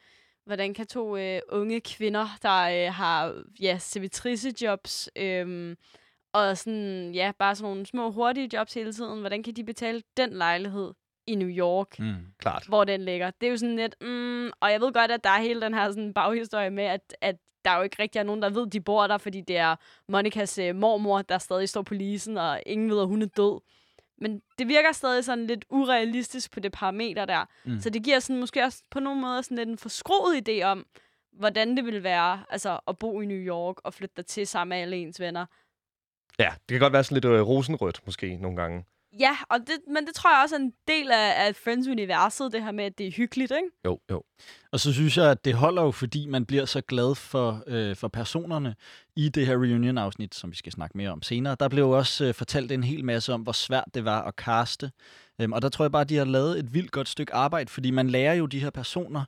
hvordan 0.47 0.75
kan 0.75 0.87
to 0.87 1.17
øh, 1.17 1.41
unge 1.49 1.81
kvinder, 1.81 2.27
der 2.43 2.87
øh, 2.87 2.95
har 2.95 3.43
ja, 3.61 3.79
servitrice-jobs, 3.79 5.09
øh, 5.17 5.77
og 6.33 6.59
sådan, 6.59 7.13
ja, 7.15 7.33
bare 7.39 7.55
sådan 7.55 7.71
nogle 7.71 7.87
små 7.87 8.11
hurtige 8.11 8.51
jobs 8.53 8.75
hele 8.75 8.93
tiden, 8.93 9.21
hvordan 9.21 9.43
kan 9.43 9.55
de 9.55 9.65
betale 9.65 10.03
den 10.17 10.31
lejlighed 10.33 10.93
i 11.27 11.35
New 11.35 11.49
York, 11.49 11.99
Mm. 11.99 12.15
Klart. 12.39 12.65
hvor 12.69 12.85
den 12.85 13.01
ligger? 13.05 13.31
Det 13.41 13.47
er 13.47 13.51
jo 13.51 13.57
sådan 13.57 13.77
lidt, 13.77 13.95
mm, 14.01 14.47
og 14.61 14.71
jeg 14.73 14.81
ved 14.81 14.93
godt, 14.93 15.11
at 15.11 15.25
der 15.25 15.31
er 15.31 15.41
hele 15.41 15.61
den 15.61 15.75
her 15.75 15.89
sådan 15.89 16.15
baghistorie 16.15 16.71
med, 16.71 16.85
at, 16.85 17.17
at 17.21 17.37
der 17.65 17.71
er 17.71 17.77
jo 17.77 17.83
ikke 17.83 18.03
rigtig 18.03 18.19
er 18.19 18.23
nogen, 18.23 18.43
der 18.43 18.51
ved, 18.51 18.67
de 18.67 18.81
bor 18.81 19.07
der, 19.07 19.19
fordi 19.19 19.41
det 19.41 19.57
er 19.57 19.77
Monikas 20.09 20.59
øh, 20.59 20.75
mormor, 20.77 21.23
der 21.23 21.39
stadig 21.39 21.69
står 21.69 21.83
på 21.83 21.95
lisen, 21.95 22.39
og 22.39 22.63
ingen 22.67 22.91
ved, 22.91 23.01
at 23.01 23.07
hun 23.07 23.23
er 23.23 23.27
død. 23.27 23.61
Men 24.19 24.43
det 24.59 24.69
virker 24.69 24.93
stadig 24.93 25.25
sådan 25.25 25.47
lidt 25.47 25.65
urealistisk 25.71 26.51
på 26.51 26.61
det 26.61 26.73
parameter 26.73 27.25
der. 27.25 27.45
Mm. 27.65 27.81
Så 27.81 27.91
det 27.91 28.03
giver 28.03 28.19
sådan 28.19 28.41
måske 28.41 28.63
også 28.63 28.83
på 28.91 29.01
nogle 29.01 29.21
måder 29.21 29.43
sådan 29.43 29.57
lidt 29.57 29.69
en 29.69 29.79
forskroet 29.79 30.49
idé 30.49 30.63
om, 30.63 30.87
hvordan 31.33 31.77
det 31.77 31.85
vil 31.85 32.03
være 32.03 32.45
altså, 32.51 32.81
at 32.89 32.99
bo 32.99 33.21
i 33.21 33.27
New 33.27 33.39
York 33.39 33.77
og 33.85 33.95
flytte 33.95 34.15
der 34.17 34.23
til 34.23 34.47
sammen 34.47 34.77
med 34.77 34.83
alle 34.83 34.97
ens 34.97 35.21
venner. 35.21 35.47
Ja, 36.39 36.55
det 36.69 36.75
kan 36.75 36.81
godt 36.81 36.93
være 36.93 37.05
sådan 37.05 37.15
lidt 37.15 37.25
øh, 37.25 37.41
rosenrødt 37.41 38.01
måske 38.07 38.37
nogle 38.37 38.57
gange. 38.57 38.85
Ja, 39.21 39.37
og 39.51 39.59
det, 39.61 39.77
men 39.89 40.07
det 40.07 40.15
tror 40.15 40.31
jeg 40.31 40.43
også 40.43 40.55
er 40.57 40.61
en 40.61 40.73
del 40.89 41.11
af, 41.11 41.47
af 41.47 41.57
Friends-universet, 41.57 42.53
det 42.53 42.63
her 42.63 42.73
med, 42.73 42.85
at 42.85 42.99
det 42.99 43.07
er 43.07 43.11
hyggeligt, 43.11 43.51
ikke? 43.53 43.69
Jo, 43.85 43.99
jo. 44.11 44.23
Og 44.73 44.81
så 44.81 44.93
synes 44.93 45.17
jeg, 45.17 45.31
at 45.31 45.45
det 45.45 45.55
holder 45.55 45.83
jo, 45.83 45.91
fordi 45.91 46.27
man 46.27 46.47
bliver 46.47 46.65
så 46.65 46.81
glad 46.81 47.15
for, 47.15 47.63
øh, 47.67 47.97
for 47.97 48.09
personerne 48.09 48.75
i 49.17 49.29
det 49.29 49.47
her 49.47 49.55
reunion-afsnit, 49.55 50.35
som 50.35 50.51
vi 50.51 50.57
skal 50.57 50.73
snakke 50.73 50.97
mere 50.99 51.11
om 51.11 51.23
senere. 51.23 51.57
Der 51.61 51.69
blev 51.69 51.83
jo 51.83 51.91
også 51.91 52.25
øh, 52.25 52.35
fortalt 52.35 52.73
en 52.73 52.85
hel 52.85 53.05
masse 53.05 53.33
om, 53.33 53.41
hvor 53.41 53.53
svært 53.53 53.85
det 53.95 54.05
var 54.05 54.23
at 54.23 54.37
kaste. 54.37 54.91
Øhm, 55.41 55.53
og 55.53 55.63
der 55.63 55.69
tror 55.69 55.85
jeg 55.85 55.93
bare, 55.93 56.03
at 56.03 56.09
de 56.09 56.17
har 56.17 56.25
lavet 56.25 56.59
et 56.59 56.75
vildt 56.75 56.91
godt 56.91 57.09
stykke 57.09 57.35
arbejde, 57.35 57.71
fordi 57.71 57.91
man 57.91 58.11
lærer 58.11 58.35
jo 58.35 58.47
de 58.47 58.61
her 58.61 58.71
personer 58.71 59.25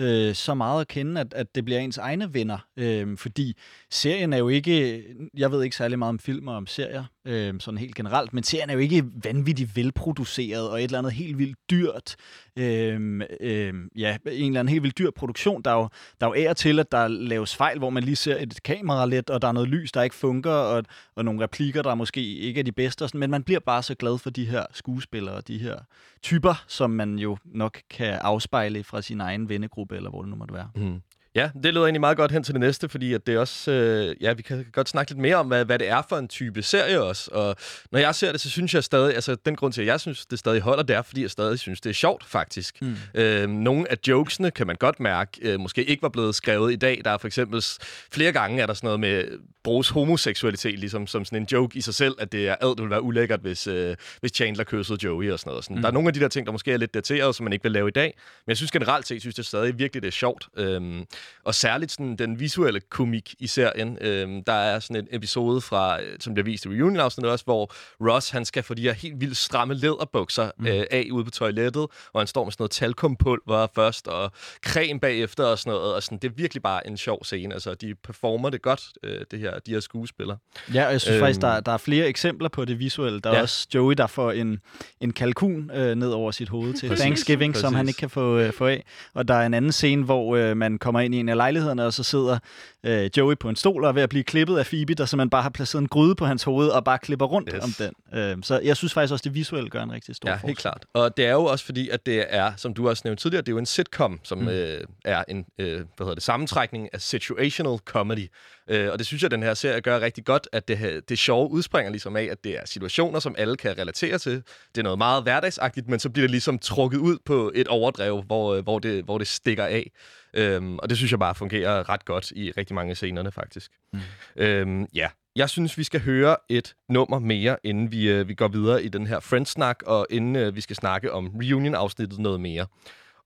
øh, 0.00 0.34
så 0.34 0.54
meget 0.54 0.80
at 0.80 0.88
kende, 0.88 1.20
at, 1.20 1.34
at 1.34 1.54
det 1.54 1.64
bliver 1.64 1.80
ens 1.80 1.98
egne 1.98 2.34
venner. 2.34 2.58
Øh, 2.76 3.18
fordi 3.18 3.56
serien 3.90 4.32
er 4.32 4.38
jo 4.38 4.48
ikke, 4.48 5.04
jeg 5.36 5.52
ved 5.52 5.62
ikke 5.62 5.76
særlig 5.76 5.98
meget 5.98 6.08
om 6.08 6.18
film 6.18 6.48
og 6.48 6.56
om 6.56 6.66
serier, 6.66 7.04
øh, 7.24 7.54
sådan 7.60 7.78
helt 7.78 7.94
generelt, 7.94 8.32
men 8.32 8.44
serien 8.44 8.70
er 8.70 8.74
jo 8.74 8.80
ikke 8.80 9.04
vanvittigt 9.24 9.76
velproduceret 9.76 10.70
og 10.70 10.78
et 10.78 10.84
eller 10.84 10.98
andet 10.98 11.12
helt 11.12 11.38
vildt 11.38 11.58
dyrt, 11.70 12.16
øh, 12.56 13.20
øh, 13.40 13.74
ja, 13.96 14.16
en 14.26 14.46
eller 14.46 14.60
anden 14.60 14.68
helt 14.68 14.82
vildt 14.82 14.98
dyr 14.98 15.10
produktion. 15.10 15.62
Der 15.62 15.70
er, 15.70 15.74
jo, 15.74 15.88
der 16.20 16.26
er 16.26 16.30
jo 16.30 16.34
ære 16.44 16.54
til, 16.54 16.78
at 16.78 16.92
der 16.92 17.08
laves 17.08 17.56
fejl, 17.56 17.78
hvor 17.78 17.90
man 17.90 18.02
lige 18.02 18.16
ser 18.16 18.36
et 18.40 18.62
kamera 18.62 19.06
lidt, 19.06 19.30
og 19.30 19.42
der 19.42 19.48
er 19.48 19.52
noget 19.52 19.68
lys, 19.68 19.92
der 19.92 20.02
ikke 20.02 20.16
fungerer, 20.16 20.76
og, 20.76 20.84
og 21.14 21.24
nogle 21.24 21.42
replikker, 21.42 21.82
der 21.82 21.94
måske 21.94 22.22
ikke 22.38 22.60
er 22.60 22.64
de 22.64 22.72
bedste, 22.72 23.02
og 23.02 23.08
sådan, 23.08 23.20
men 23.20 23.30
man 23.30 23.42
bliver 23.42 23.60
bare 23.60 23.82
så 23.82 23.94
glad 23.94 24.18
for 24.18 24.30
de 24.30 24.44
her 24.44 24.66
skuespillere, 24.72 25.40
de 25.40 25.58
her 25.58 25.76
typer, 26.22 26.64
som 26.68 26.90
man 26.90 27.18
jo 27.18 27.36
nok 27.44 27.82
kan 27.90 28.14
afspejle 28.14 28.84
fra 28.84 29.02
sin 29.02 29.20
egen 29.20 29.48
vennegruppe, 29.48 29.96
eller 29.96 30.10
hvor 30.10 30.22
det 30.22 30.30
nu 30.30 30.36
måtte 30.36 30.54
være. 30.54 30.70
Mm. 30.74 31.02
Ja, 31.34 31.50
det 31.62 31.74
leder 31.74 31.86
egentlig 31.86 32.00
meget 32.00 32.16
godt 32.16 32.32
hen 32.32 32.42
til 32.42 32.54
det 32.54 32.60
næste, 32.60 32.88
fordi 32.88 33.14
at 33.14 33.26
det 33.26 33.38
også, 33.38 33.70
øh, 33.70 34.16
ja, 34.20 34.32
vi 34.32 34.42
kan 34.42 34.66
godt 34.72 34.88
snakke 34.88 35.10
lidt 35.10 35.20
mere 35.20 35.36
om, 35.36 35.46
hvad, 35.46 35.64
hvad 35.64 35.78
det 35.78 35.88
er 35.88 36.02
for 36.08 36.16
en 36.16 36.28
type 36.28 36.62
serie 36.62 37.02
også. 37.02 37.30
Og 37.32 37.56
når 37.92 37.98
jeg 37.98 38.14
ser 38.14 38.32
det, 38.32 38.40
så 38.40 38.50
synes 38.50 38.74
jeg 38.74 38.84
stadig, 38.84 39.14
altså 39.14 39.34
den 39.34 39.56
grund 39.56 39.72
til, 39.72 39.80
at 39.80 39.86
jeg 39.86 40.00
synes, 40.00 40.26
det 40.26 40.38
stadig 40.38 40.60
holder, 40.60 40.82
det 40.82 40.96
er, 40.96 41.02
fordi 41.02 41.22
jeg 41.22 41.30
stadig 41.30 41.58
synes, 41.58 41.80
det 41.80 41.90
er 41.90 41.94
sjovt, 41.94 42.24
faktisk. 42.24 42.82
Mm. 42.82 42.96
Øh, 43.14 43.48
nogle 43.48 43.90
af 43.90 43.96
jokesene 44.08 44.50
kan 44.50 44.66
man 44.66 44.76
godt 44.76 45.00
mærke, 45.00 45.30
øh, 45.42 45.60
måske 45.60 45.84
ikke 45.84 46.02
var 46.02 46.08
blevet 46.08 46.34
skrevet 46.34 46.72
i 46.72 46.76
dag. 46.76 47.00
Der 47.04 47.10
er 47.10 47.18
for 47.18 47.26
eksempel 47.26 47.64
flere 48.12 48.32
gange, 48.32 48.62
er 48.62 48.66
der 48.66 48.74
sådan 48.74 48.86
noget 48.86 49.00
med, 49.00 49.24
bruges 49.64 49.88
homoseksualitet 49.88 50.78
ligesom 50.78 51.06
som 51.06 51.24
sådan 51.24 51.42
en 51.42 51.48
joke 51.52 51.78
i 51.78 51.80
sig 51.80 51.94
selv, 51.94 52.14
at 52.18 52.32
det 52.32 52.48
er, 52.48 52.56
ad, 52.60 52.68
det 52.68 52.78
ville 52.78 52.90
være 52.90 53.02
ulækkert, 53.02 53.40
hvis, 53.40 53.66
øh, 53.66 53.96
hvis 54.20 54.32
Chandler 54.32 54.64
kyssede 54.64 54.98
Joey 55.04 55.30
og 55.30 55.38
sådan 55.38 55.50
noget. 55.50 55.64
Sådan. 55.64 55.76
Mm. 55.76 55.82
Der 55.82 55.88
er 55.88 55.92
nogle 55.92 56.08
af 56.08 56.14
de 56.14 56.20
der 56.20 56.28
ting, 56.28 56.46
der 56.46 56.52
måske 56.52 56.72
er 56.72 56.76
lidt 56.76 56.94
dateret, 56.94 57.34
som 57.34 57.44
man 57.44 57.52
ikke 57.52 57.62
vil 57.62 57.72
lave 57.72 57.88
i 57.88 57.92
dag. 57.92 58.14
Men 58.46 58.50
jeg 58.50 58.56
synes 58.56 58.70
generelt 58.70 59.06
set, 59.06 59.20
synes 59.20 59.34
det 59.34 59.46
stadig 59.46 59.78
virkelig, 59.78 60.02
det 60.02 60.08
er 60.08 60.12
sjovt. 60.12 60.48
Øhm, 60.56 61.04
og 61.44 61.54
særligt 61.54 61.92
sådan 61.92 62.16
den 62.16 62.40
visuelle 62.40 62.80
komik 62.80 63.34
i 63.38 63.46
serien. 63.46 63.98
Øhm, 64.00 64.44
der 64.44 64.52
er 64.52 64.78
sådan 64.80 64.96
en 64.96 65.08
episode 65.10 65.60
fra, 65.60 66.02
øh, 66.02 66.16
som 66.20 66.34
bliver 66.34 66.44
vist 66.44 66.64
i 66.64 66.68
reunion 66.68 67.24
også, 67.24 67.44
hvor 67.44 67.72
Ross 68.10 68.30
han 68.30 68.44
skal 68.44 68.62
få 68.62 68.74
de 68.74 68.82
her 68.82 68.92
helt 68.92 69.20
vildt 69.20 69.36
stramme 69.36 69.74
læderbukser 69.74 70.50
mm. 70.58 70.66
øh, 70.66 70.84
af 70.90 71.08
ude 71.12 71.24
på 71.24 71.30
toilettet, 71.30 71.86
og 72.12 72.20
han 72.20 72.26
står 72.26 72.44
med 72.44 72.52
sådan 72.52 72.62
noget 72.62 72.70
talkumpulver 72.70 73.66
først, 73.74 74.08
og 74.08 74.32
creme 74.66 75.00
bagefter 75.00 75.44
og 75.44 75.58
sådan 75.58 75.72
noget. 75.72 75.94
Og 75.94 76.02
sådan, 76.02 76.18
det 76.18 76.28
er 76.28 76.32
virkelig 76.36 76.62
bare 76.62 76.86
en 76.86 76.96
sjov 76.96 77.24
scene. 77.24 77.54
Altså, 77.54 77.74
de 77.74 77.94
performer 77.94 78.50
det 78.50 78.62
godt, 78.62 78.82
øh, 79.02 79.20
det 79.30 79.38
her, 79.38 79.58
de 79.58 79.70
her 79.72 79.80
skuespillere. 79.80 80.36
Ja, 80.74 80.86
og 80.86 80.92
jeg 80.92 81.00
synes 81.00 81.10
øhm, 81.10 81.16
Øhm. 81.16 81.22
faktisk, 81.22 81.40
der, 81.40 81.60
der 81.60 81.72
er 81.72 81.76
flere 81.76 82.06
eksempler 82.08 82.48
på 82.48 82.64
det 82.64 82.78
visuelle. 82.78 83.20
Der 83.20 83.30
er 83.30 83.34
Ja. 83.36 83.42
også 83.42 83.66
Joey, 83.74 83.94
der 83.94 84.06
får 84.06 84.32
en, 84.32 84.58
en 85.00 85.12
kalkun 85.12 85.70
øh, 85.74 85.94
ned 85.94 86.10
over 86.10 86.30
sit 86.30 86.48
hoved 86.48 86.74
til 86.74 86.88
Præcis, 86.88 87.00
Thanksgiving, 87.02 87.56
som 87.56 87.62
præcis. 87.62 87.76
han 87.76 87.88
ikke 87.88 87.98
kan 87.98 88.10
få, 88.10 88.38
øh, 88.38 88.52
få 88.52 88.66
af. 88.66 88.84
Og 89.14 89.28
der 89.28 89.34
er 89.34 89.46
en 89.46 89.54
anden 89.54 89.72
scene, 89.72 90.04
hvor 90.04 90.36
øh, 90.36 90.56
man 90.56 90.78
kommer 90.78 91.00
ind 91.00 91.11
i 91.14 91.20
en 91.20 91.28
af 91.28 91.36
lejlighederne, 91.36 91.86
og 91.86 91.92
så 91.92 92.02
sidder 92.02 92.38
øh, 92.84 93.10
Joey 93.16 93.34
på 93.40 93.48
en 93.48 93.56
stol 93.56 93.84
og 93.84 93.88
er 93.88 93.92
ved 93.92 94.02
at 94.02 94.08
blive 94.08 94.24
klippet 94.24 94.58
af 94.58 94.66
Phoebe, 94.66 94.94
der 94.94 95.04
simpelthen 95.06 95.30
bare 95.30 95.42
har 95.42 95.50
placeret 95.50 95.80
en 95.82 95.88
gryde 95.88 96.14
på 96.14 96.26
hans 96.26 96.42
hoved 96.42 96.68
og 96.68 96.84
bare 96.84 96.98
klipper 96.98 97.26
rundt 97.26 97.50
Yes. 97.54 97.64
om 97.64 97.70
den. 97.78 98.18
Øh, 98.20 98.36
så 98.42 98.60
jeg 98.64 98.76
synes 98.76 98.92
faktisk 98.92 99.12
også, 99.12 99.22
det 99.22 99.34
visuelle 99.34 99.70
gør 99.70 99.82
en 99.82 99.92
rigtig 99.92 100.14
stor 100.16 100.28
Ja, 100.28 100.34
forskel. 100.34 100.46
helt 100.48 100.58
klart. 100.58 100.84
Og 100.94 101.16
det 101.16 101.26
er 101.26 101.32
jo 101.32 101.44
også 101.44 101.64
fordi, 101.64 101.88
at 101.88 102.06
det 102.06 102.24
er, 102.28 102.52
som 102.56 102.74
du 102.74 102.88
også 102.88 103.02
nævnte 103.04 103.22
tidligere, 103.22 103.40
det 103.42 103.48
er 103.48 103.52
jo 103.52 103.58
en 103.58 103.66
sitcom, 103.66 104.20
som 104.22 104.38
mm. 104.38 104.48
øh, 104.48 104.80
er 105.04 105.24
en 105.28 105.44
øh, 105.58 105.74
hvad 105.76 105.84
hedder 105.98 106.14
det, 106.14 106.22
sammentrækning 106.22 106.88
af 106.92 107.00
situational 107.00 107.78
comedy. 107.84 108.28
Øh, 108.68 108.92
og 108.92 108.98
det 108.98 109.06
synes 109.06 109.22
jeg, 109.22 109.30
den 109.30 109.42
her 109.42 109.54
serie 109.54 109.80
gør 109.80 110.00
rigtig 110.00 110.24
godt, 110.24 110.48
at 110.52 110.68
det, 110.68 111.08
det 111.08 111.18
sjove 111.18 111.50
udspringer 111.50 111.90
ligesom 111.90 112.16
af, 112.16 112.28
at 112.30 112.44
det 112.44 112.54
er 112.56 112.60
situationer, 112.64 113.20
som 113.20 113.34
alle 113.38 113.56
kan 113.56 113.78
relatere 113.78 114.18
til. 114.18 114.32
Det 114.74 114.78
er 114.78 114.82
noget 114.82 114.98
meget 114.98 115.22
hverdagsagtigt, 115.22 115.88
men 115.88 116.00
så 116.00 116.10
bliver 116.10 116.24
det 116.24 116.30
ligesom 116.30 116.58
trukket 116.58 116.98
ud 116.98 117.18
på 117.24 117.52
et 117.54 117.68
overdrev, 117.68 118.22
hvor, 118.22 118.54
øh, 118.54 118.62
hvor, 118.62 118.78
det, 118.78 119.04
hvor 119.04 119.18
det 119.18 119.26
stikker 119.26 119.64
af. 119.64 119.90
Øhm, 120.34 120.78
og 120.78 120.88
det 120.88 120.96
synes 120.96 121.10
jeg 121.10 121.18
bare 121.18 121.34
fungerer 121.34 121.88
ret 121.88 122.04
godt 122.04 122.30
i 122.30 122.52
rigtig 122.56 122.74
mange 122.74 122.90
af 122.90 122.96
scenerne, 122.96 123.32
faktisk. 123.32 123.70
Mm. 123.92 124.00
Øhm, 124.36 124.86
ja, 124.94 125.08
jeg 125.36 125.50
synes, 125.50 125.78
vi 125.78 125.84
skal 125.84 126.00
høre 126.00 126.36
et 126.48 126.74
nummer 126.88 127.18
mere, 127.18 127.56
inden 127.64 127.92
vi, 127.92 128.10
øh, 128.10 128.28
vi 128.28 128.34
går 128.34 128.48
videre 128.48 128.82
i 128.82 128.88
den 128.88 129.06
her 129.06 129.20
Friends-snak, 129.20 129.82
og 129.86 130.06
inden 130.10 130.36
øh, 130.36 130.56
vi 130.56 130.60
skal 130.60 130.76
snakke 130.76 131.12
om 131.12 131.26
reunion-afsnittet 131.26 132.18
noget 132.18 132.40
mere. 132.40 132.66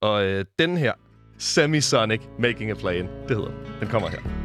Og 0.00 0.24
øh, 0.24 0.44
den 0.58 0.76
her, 0.76 0.92
Semisonic 1.38 2.20
Making 2.38 2.70
a 2.70 2.74
Plane, 2.74 3.08
det 3.28 3.36
hedder 3.36 3.50
den. 3.50 3.80
Den 3.80 3.88
kommer 3.88 4.08
her. 4.08 4.35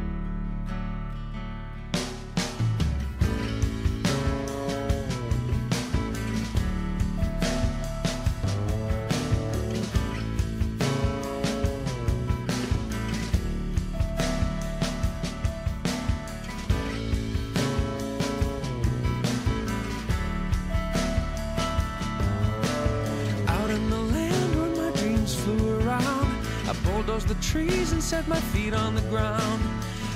Set 28.12 28.28
my 28.28 28.40
feet 28.52 28.74
on 28.74 28.94
the 28.94 29.00
ground. 29.12 29.62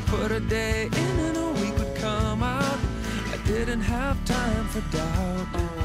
Put 0.08 0.30
a 0.30 0.40
day 0.40 0.84
in 0.84 1.18
and 1.28 1.36
a 1.38 1.50
week 1.60 1.74
would 1.78 1.96
come 1.96 2.42
out. 2.42 2.78
I 3.32 3.38
didn't 3.46 3.80
have 3.80 4.22
time 4.26 4.66
for 4.68 4.82
doubt. 4.94 5.75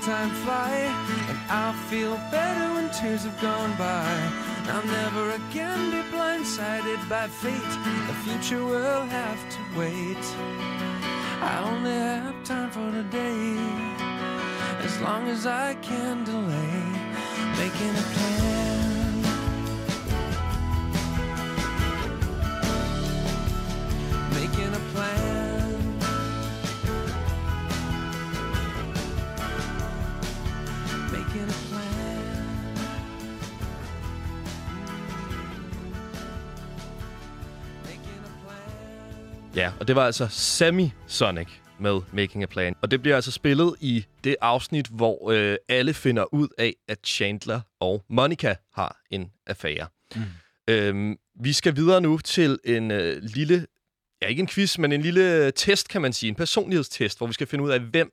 Time 0.00 0.30
fly, 0.30 0.70
and 1.28 1.38
I'll 1.50 1.74
feel 1.90 2.16
better 2.30 2.74
when 2.74 2.88
tears 2.90 3.24
have 3.24 3.38
gone 3.40 3.76
by. 3.76 4.08
I'll 4.68 4.86
never 4.86 5.30
again 5.32 5.90
be 5.90 6.02
blindsided 6.16 7.06
by 7.08 7.28
fate. 7.28 7.72
The 8.08 8.14
future 8.24 8.64
will 8.64 9.04
have 9.04 9.40
to 9.50 9.78
wait. 9.78 10.24
I 11.42 11.62
only 11.70 11.90
have 11.90 12.42
time 12.44 12.70
for 12.70 12.90
today, 12.90 13.56
as 14.84 15.00
long 15.00 15.28
as 15.28 15.46
I 15.46 15.74
can 15.82 16.24
delay 16.24 16.82
making 17.58 17.90
a 17.90 18.06
plan. 18.14 18.79
Ja, 39.60 39.72
og 39.80 39.88
det 39.88 39.96
var 39.96 40.06
altså 40.06 40.28
Sammy 40.28 40.86
Sonic 41.06 41.48
med 41.80 42.00
Making 42.12 42.42
a 42.42 42.46
Plan. 42.46 42.76
Og 42.82 42.90
det 42.90 43.02
bliver 43.02 43.16
altså 43.16 43.30
spillet 43.30 43.74
i 43.80 44.06
det 44.24 44.36
afsnit, 44.40 44.86
hvor 44.86 45.30
øh, 45.30 45.56
alle 45.68 45.94
finder 45.94 46.34
ud 46.34 46.48
af, 46.58 46.74
at 46.88 46.98
Chandler 47.06 47.60
og 47.80 48.04
Monica 48.08 48.54
har 48.74 49.00
en 49.10 49.30
affære. 49.46 49.86
Mm. 50.16 50.22
Øhm, 50.68 51.16
vi 51.40 51.52
skal 51.52 51.76
videre 51.76 52.00
nu 52.00 52.18
til 52.18 52.58
en 52.64 52.90
øh, 52.90 53.22
lille, 53.22 53.66
ja 54.22 54.26
ikke 54.26 54.40
en 54.40 54.48
quiz, 54.48 54.78
men 54.78 54.92
en 54.92 55.02
lille 55.02 55.50
test, 55.50 55.88
kan 55.88 56.02
man 56.02 56.12
sige. 56.12 56.28
En 56.28 56.34
personlighedstest, 56.34 57.18
hvor 57.18 57.26
vi 57.26 57.32
skal 57.32 57.46
finde 57.46 57.64
ud 57.64 57.70
af, 57.70 57.80
hvem 57.80 58.12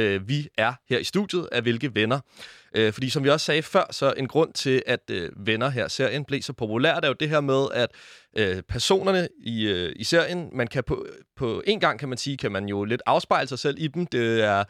øh, 0.00 0.28
vi 0.28 0.48
er 0.58 0.72
her 0.88 0.98
i 0.98 1.04
studiet, 1.04 1.48
af 1.52 1.62
hvilke 1.62 1.94
venner. 1.94 2.20
Øh, 2.74 2.92
fordi 2.92 3.10
som 3.10 3.24
vi 3.24 3.28
også 3.28 3.46
sagde 3.46 3.62
før, 3.62 3.84
så 3.90 4.14
en 4.16 4.28
grund 4.28 4.52
til, 4.52 4.82
at 4.86 5.00
øh, 5.10 5.30
venner 5.36 5.68
her 5.68 5.88
serien 5.88 6.24
blev 6.24 6.42
så 6.42 6.52
populært, 6.52 7.04
er 7.04 7.08
jo 7.08 7.14
det 7.20 7.28
her 7.28 7.40
med, 7.40 7.66
at 7.74 7.90
øh, 8.36 8.62
personerne 8.62 9.28
i, 9.38 9.66
øh, 9.66 9.92
i 9.96 10.04
serien, 10.04 10.50
man 10.52 10.66
kan 10.66 10.84
på, 10.84 11.06
på 11.36 11.62
en 11.66 11.80
gang, 11.80 11.98
kan 11.98 12.08
man 12.08 12.18
sige, 12.18 12.36
kan 12.36 12.52
man 12.52 12.68
jo 12.68 12.84
lidt 12.84 13.02
afspejle 13.06 13.48
sig 13.48 13.58
selv 13.58 13.76
i 13.78 13.86
dem. 13.86 14.06
Det 14.06 14.44
er 14.44 14.64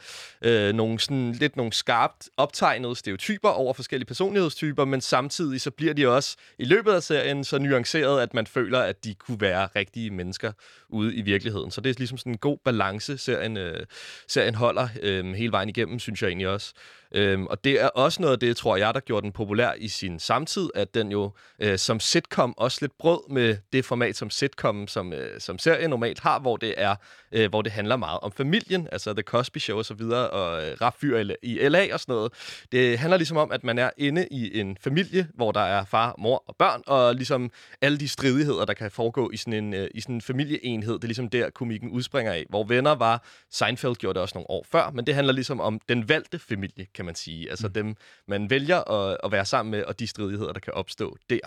øh, 0.45 0.73
nogle, 0.73 1.01
sådan, 1.01 1.33
lidt 1.33 1.57
nogle 1.57 1.73
skarpt 1.73 2.29
optegnede 2.37 2.97
stereotyper 2.97 3.49
over 3.49 3.73
forskellige 3.73 4.07
personlighedstyper, 4.07 4.85
men 4.85 5.01
samtidig 5.01 5.61
så 5.61 5.71
bliver 5.71 5.95
de 5.95 6.09
også 6.09 6.37
i 6.59 6.65
løbet 6.65 6.93
af 6.93 7.03
serien 7.03 7.45
så 7.45 7.59
nuanceret, 7.59 8.23
at 8.23 8.35
man 8.35 8.47
føler, 8.47 8.79
at 8.79 9.05
de 9.05 9.15
kunne 9.15 9.41
være 9.41 9.69
rigtige 9.77 10.11
mennesker 10.11 10.53
ude 10.89 11.15
i 11.15 11.23
virkeligheden. 11.23 11.71
Så 11.71 11.81
det 11.81 11.91
er 11.91 11.95
ligesom 11.99 12.19
sådan 12.19 12.33
en 12.33 12.39
god 12.39 12.59
balance, 12.65 13.19
serien, 13.19 13.57
øh, 13.57 13.87
serien 14.29 14.55
holder 14.55 14.89
øh, 15.03 15.35
hele 15.35 15.53
vejen 15.53 15.69
igennem, 15.69 15.99
synes 15.99 16.23
jeg 16.23 16.29
egentlig 16.29 16.49
også. 16.49 16.73
Øhm, 17.15 17.47
og 17.47 17.65
det 17.65 17.81
er 17.81 17.87
også 17.89 18.23
noget 18.23 18.33
af 18.33 18.39
det, 18.41 18.57
tror 18.57 18.77
jeg, 18.77 18.95
der 18.95 19.01
gjorde 19.01 19.25
den 19.25 19.33
populær 19.33 19.73
i 19.79 19.89
sin 19.89 20.19
samtid, 20.19 20.71
at 20.75 20.95
den 20.95 21.13
jo 21.13 21.33
øh, 21.59 21.79
som 21.79 22.01
sitcom 22.01 22.55
også 22.59 22.79
lidt 22.81 22.93
brød 22.99 23.31
med 23.31 23.57
det 23.73 23.85
format 23.85 24.17
som 24.17 24.31
sitcom, 24.31 24.89
som, 24.89 25.13
øh, 25.13 25.41
som 25.41 25.59
serien 25.59 25.91
normalt 25.91 26.21
har, 26.21 26.39
hvor 26.41 26.57
det 26.57 26.75
er, 26.77 26.95
øh, 27.33 27.51
hvor 27.51 27.63
det 27.63 27.73
handler 27.73 27.97
meget 27.97 28.21
om 28.21 28.33
familien, 28.33 28.89
altså 28.93 29.13
The 29.13 29.23
Cosby 29.23 29.59
Show 29.59 29.79
og 29.79 29.85
så 29.85 29.95
videre, 29.95 30.31
og 30.31 30.67
øh, 30.69 30.77
Rap 30.81 30.95
Fyr 31.01 31.19
i- 31.19 31.37
i 31.43 31.69
LA 31.69 31.95
og 31.95 32.01
sådan 32.01 32.13
noget. 32.15 32.33
Det 32.73 32.99
handler 32.99 33.17
ligesom 33.17 33.37
om, 33.37 33.53
at 33.53 33.65
man 33.65 33.79
er 33.79 33.91
inde 33.99 34.27
i 34.31 34.61
en 34.61 34.77
familie, 34.81 35.29
hvor 35.35 35.53
der 35.53 35.61
er 35.61 35.85
far, 35.85 36.15
mor 36.19 36.45
og 36.47 36.57
børn, 36.59 36.83
og 36.87 37.15
ligesom 37.15 37.51
alle 37.81 37.99
de 37.99 38.09
stridigheder, 38.09 38.65
der 38.65 38.75
kan 38.75 38.91
foregå 38.91 39.31
i 39.33 39.37
sådan 39.37 39.53
en, 39.65 39.75
øh, 39.75 39.89
i 39.95 40.01
sådan 40.01 40.15
en 40.15 40.21
familieenhed, 40.21 40.95
det 40.95 41.05
er 41.05 41.09
ligesom 41.09 41.29
der, 41.31 41.51
komikken 41.51 41.91
udspringer 41.91 42.33
af. 42.33 42.47
Hvor 42.49 42.65
venner 42.65 42.95
var, 42.95 43.23
Seinfeld 43.51 43.95
gjorde 43.97 44.15
det 44.15 44.23
også 44.23 44.35
nogle 44.35 44.51
år 44.51 44.67
før, 44.73 44.91
men 44.95 45.07
det 45.07 45.15
handler 45.15 45.33
ligesom 45.33 45.61
om 45.61 45.81
den 45.89 46.09
valgte 46.09 46.39
familie, 46.39 46.87
kan 47.01 47.07
man 47.07 47.15
sige. 47.15 47.51
Altså 47.51 47.67
mm. 47.67 47.73
dem, 47.73 47.97
man 48.29 48.51
vælger 48.51 48.91
at, 48.91 49.17
at 49.25 49.33
være 49.33 49.45
sammen 49.45 49.71
med, 49.71 49.85
og 49.85 49.99
de 50.01 50.07
stridigheder, 50.07 50.53
der 50.53 50.61
kan 50.61 50.73
opstå 50.75 51.17
der. 51.31 51.39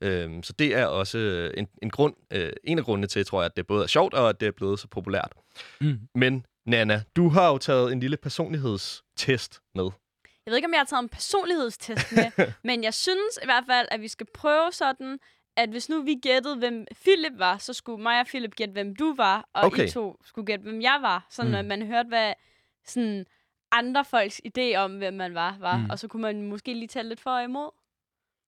Øhm, 0.00 0.42
så 0.42 0.52
det 0.52 0.74
er 0.74 0.86
også 0.86 1.18
øh, 1.18 1.54
en, 1.56 1.68
en 1.82 1.90
grund, 1.90 2.14
øh, 2.32 2.52
en 2.64 2.78
af 2.78 2.84
grundene 2.84 3.06
til, 3.06 3.26
tror 3.26 3.40
jeg, 3.40 3.46
at 3.46 3.56
det 3.56 3.66
både 3.66 3.82
er 3.82 3.86
sjovt, 3.86 4.14
og 4.14 4.28
at 4.28 4.40
det 4.40 4.46
er 4.48 4.52
blevet 4.52 4.80
så 4.80 4.88
populært. 4.88 5.32
Mm. 5.80 5.98
Men 6.14 6.46
Nana, 6.66 7.02
du 7.16 7.28
har 7.28 7.48
jo 7.48 7.58
taget 7.58 7.92
en 7.92 8.00
lille 8.00 8.16
personlighedstest 8.16 9.60
med. 9.74 9.84
Jeg 10.46 10.50
ved 10.50 10.56
ikke, 10.56 10.66
om 10.66 10.72
jeg 10.72 10.80
har 10.80 10.84
taget 10.86 11.02
en 11.02 11.08
personlighedstest 11.08 12.12
med, 12.12 12.30
men 12.68 12.84
jeg 12.84 12.94
synes 12.94 13.38
i 13.42 13.44
hvert 13.46 13.64
fald, 13.70 13.88
at 13.90 14.00
vi 14.00 14.08
skal 14.08 14.26
prøve 14.34 14.72
sådan, 14.72 15.18
at 15.56 15.68
hvis 15.68 15.88
nu 15.88 16.02
vi 16.02 16.14
gættede, 16.22 16.56
hvem 16.56 16.86
Philip 17.02 17.32
var, 17.38 17.58
så 17.58 17.72
skulle 17.72 18.02
mig 18.02 18.20
og 18.20 18.26
Philip 18.26 18.54
gætte, 18.54 18.72
hvem 18.72 18.96
du 18.96 19.14
var, 19.16 19.48
og 19.54 19.64
Okay. 19.64 19.86
I 19.86 19.90
to 19.90 20.16
skulle 20.24 20.46
gætte, 20.46 20.62
hvem 20.62 20.82
jeg 20.82 20.98
var. 21.02 21.26
Sådan, 21.30 21.50
Mm. 21.50 21.56
at 21.56 21.64
man 21.64 21.86
hørte, 21.86 22.08
hvad 22.08 22.32
sådan, 22.86 23.26
andre 23.72 24.04
folks 24.04 24.40
idé 24.46 24.74
om, 24.76 24.96
hvem 24.98 25.14
man 25.14 25.34
var, 25.34 25.56
var. 25.60 25.76
Mm. 25.76 25.90
Og 25.90 25.98
så 25.98 26.08
kunne 26.08 26.22
man 26.22 26.42
måske 26.42 26.74
lige 26.74 26.88
tage 26.88 27.08
lidt 27.08 27.20
for 27.20 27.30
og 27.30 27.44
imod. 27.44 27.70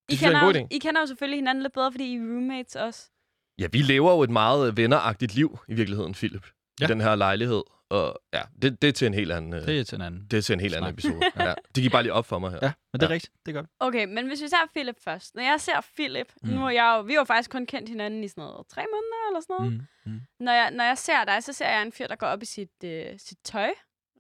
I 0.08 0.14
Det 0.14 0.22
er 0.22 0.26
kender, 0.26 0.40
god 0.44 0.54
jo, 0.54 0.66
I 0.70 0.78
kender 0.78 1.00
jo 1.00 1.06
selvfølgelig 1.06 1.38
hinanden 1.38 1.62
lidt 1.62 1.72
bedre, 1.72 1.92
fordi 1.92 2.04
I 2.12 2.16
er 2.16 2.20
roommates 2.20 2.76
også. 2.76 3.10
Ja, 3.58 3.66
vi 3.72 3.78
lever 3.78 4.12
jo 4.12 4.22
et 4.22 4.30
meget 4.30 4.68
øh, 4.70 4.76
venneragtigt 4.76 5.34
liv 5.34 5.58
i 5.68 5.74
virkeligheden, 5.74 6.12
Philip. 6.14 6.46
Ja. 6.80 6.84
I 6.84 6.88
den 6.88 7.00
her 7.00 7.14
lejlighed. 7.14 7.62
Og 7.90 8.20
ja, 8.32 8.42
det, 8.62 8.82
det 8.82 8.88
er 8.88 8.92
til 8.92 9.06
en 9.06 9.14
helt 9.14 9.32
anden, 9.32 9.54
øh, 9.54 9.66
Det 9.66 9.80
er 9.80 9.84
til 9.84 9.96
en 9.96 10.02
anden. 10.02 10.26
det 10.30 10.36
er 10.38 10.42
til 10.42 10.52
en 10.52 10.60
helt 10.60 10.74
anden 10.74 10.98
snak. 11.00 11.12
episode. 11.14 11.32
ja. 11.48 11.54
Det 11.74 11.82
gik 11.82 11.92
bare 11.92 12.02
lige 12.02 12.12
op 12.12 12.26
for 12.26 12.38
mig 12.38 12.50
her. 12.50 12.58
Ja, 12.62 12.72
men 12.92 13.00
det 13.00 13.06
er 13.06 13.10
Ja. 13.10 13.14
rigtigt. 13.14 13.32
Det 13.46 13.52
er 13.56 13.60
godt. 13.60 13.70
Okay, 13.80 14.04
men 14.04 14.26
hvis 14.26 14.42
vi 14.42 14.48
ser 14.48 14.56
Philip 14.74 14.96
først. 15.04 15.34
Når 15.34 15.42
jeg 15.42 15.60
ser 15.60 15.80
Philip, 15.94 16.32
Mm. 16.42 16.48
mm. 16.48 16.54
nu 16.54 16.66
er 16.66 16.70
jeg 16.70 16.94
jo, 16.96 17.02
vi 17.02 17.12
har 17.12 17.20
jo 17.20 17.24
faktisk 17.24 17.50
kun 17.50 17.66
kendt 17.66 17.88
hinanden 17.88 18.24
i 18.24 18.28
sådan 18.28 18.42
noget 18.42 18.66
tre 18.66 18.80
måneder 18.80 19.28
eller 19.30 19.40
sådan 19.40 19.56
noget. 19.58 19.72
Mm. 20.06 20.12
Mm. 20.12 20.20
Når 20.40 20.52
jeg, 20.52 20.70
når 20.70 20.84
jeg 20.84 20.98
ser 20.98 21.24
dig, 21.24 21.42
så 21.42 21.52
ser 21.52 21.68
jeg 21.68 21.82
en 21.82 21.92
fyr, 21.92 22.06
der 22.06 22.16
går 22.16 22.26
op 22.26 22.42
i 22.42 22.46
sit, 22.46 22.84
øh, 22.84 23.06
sit 23.18 23.38
tøj 23.44 23.70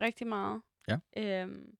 rigtig 0.02 0.26
meget. 0.26 0.60
Ja. 0.88 0.96
Øhm, 1.16 1.76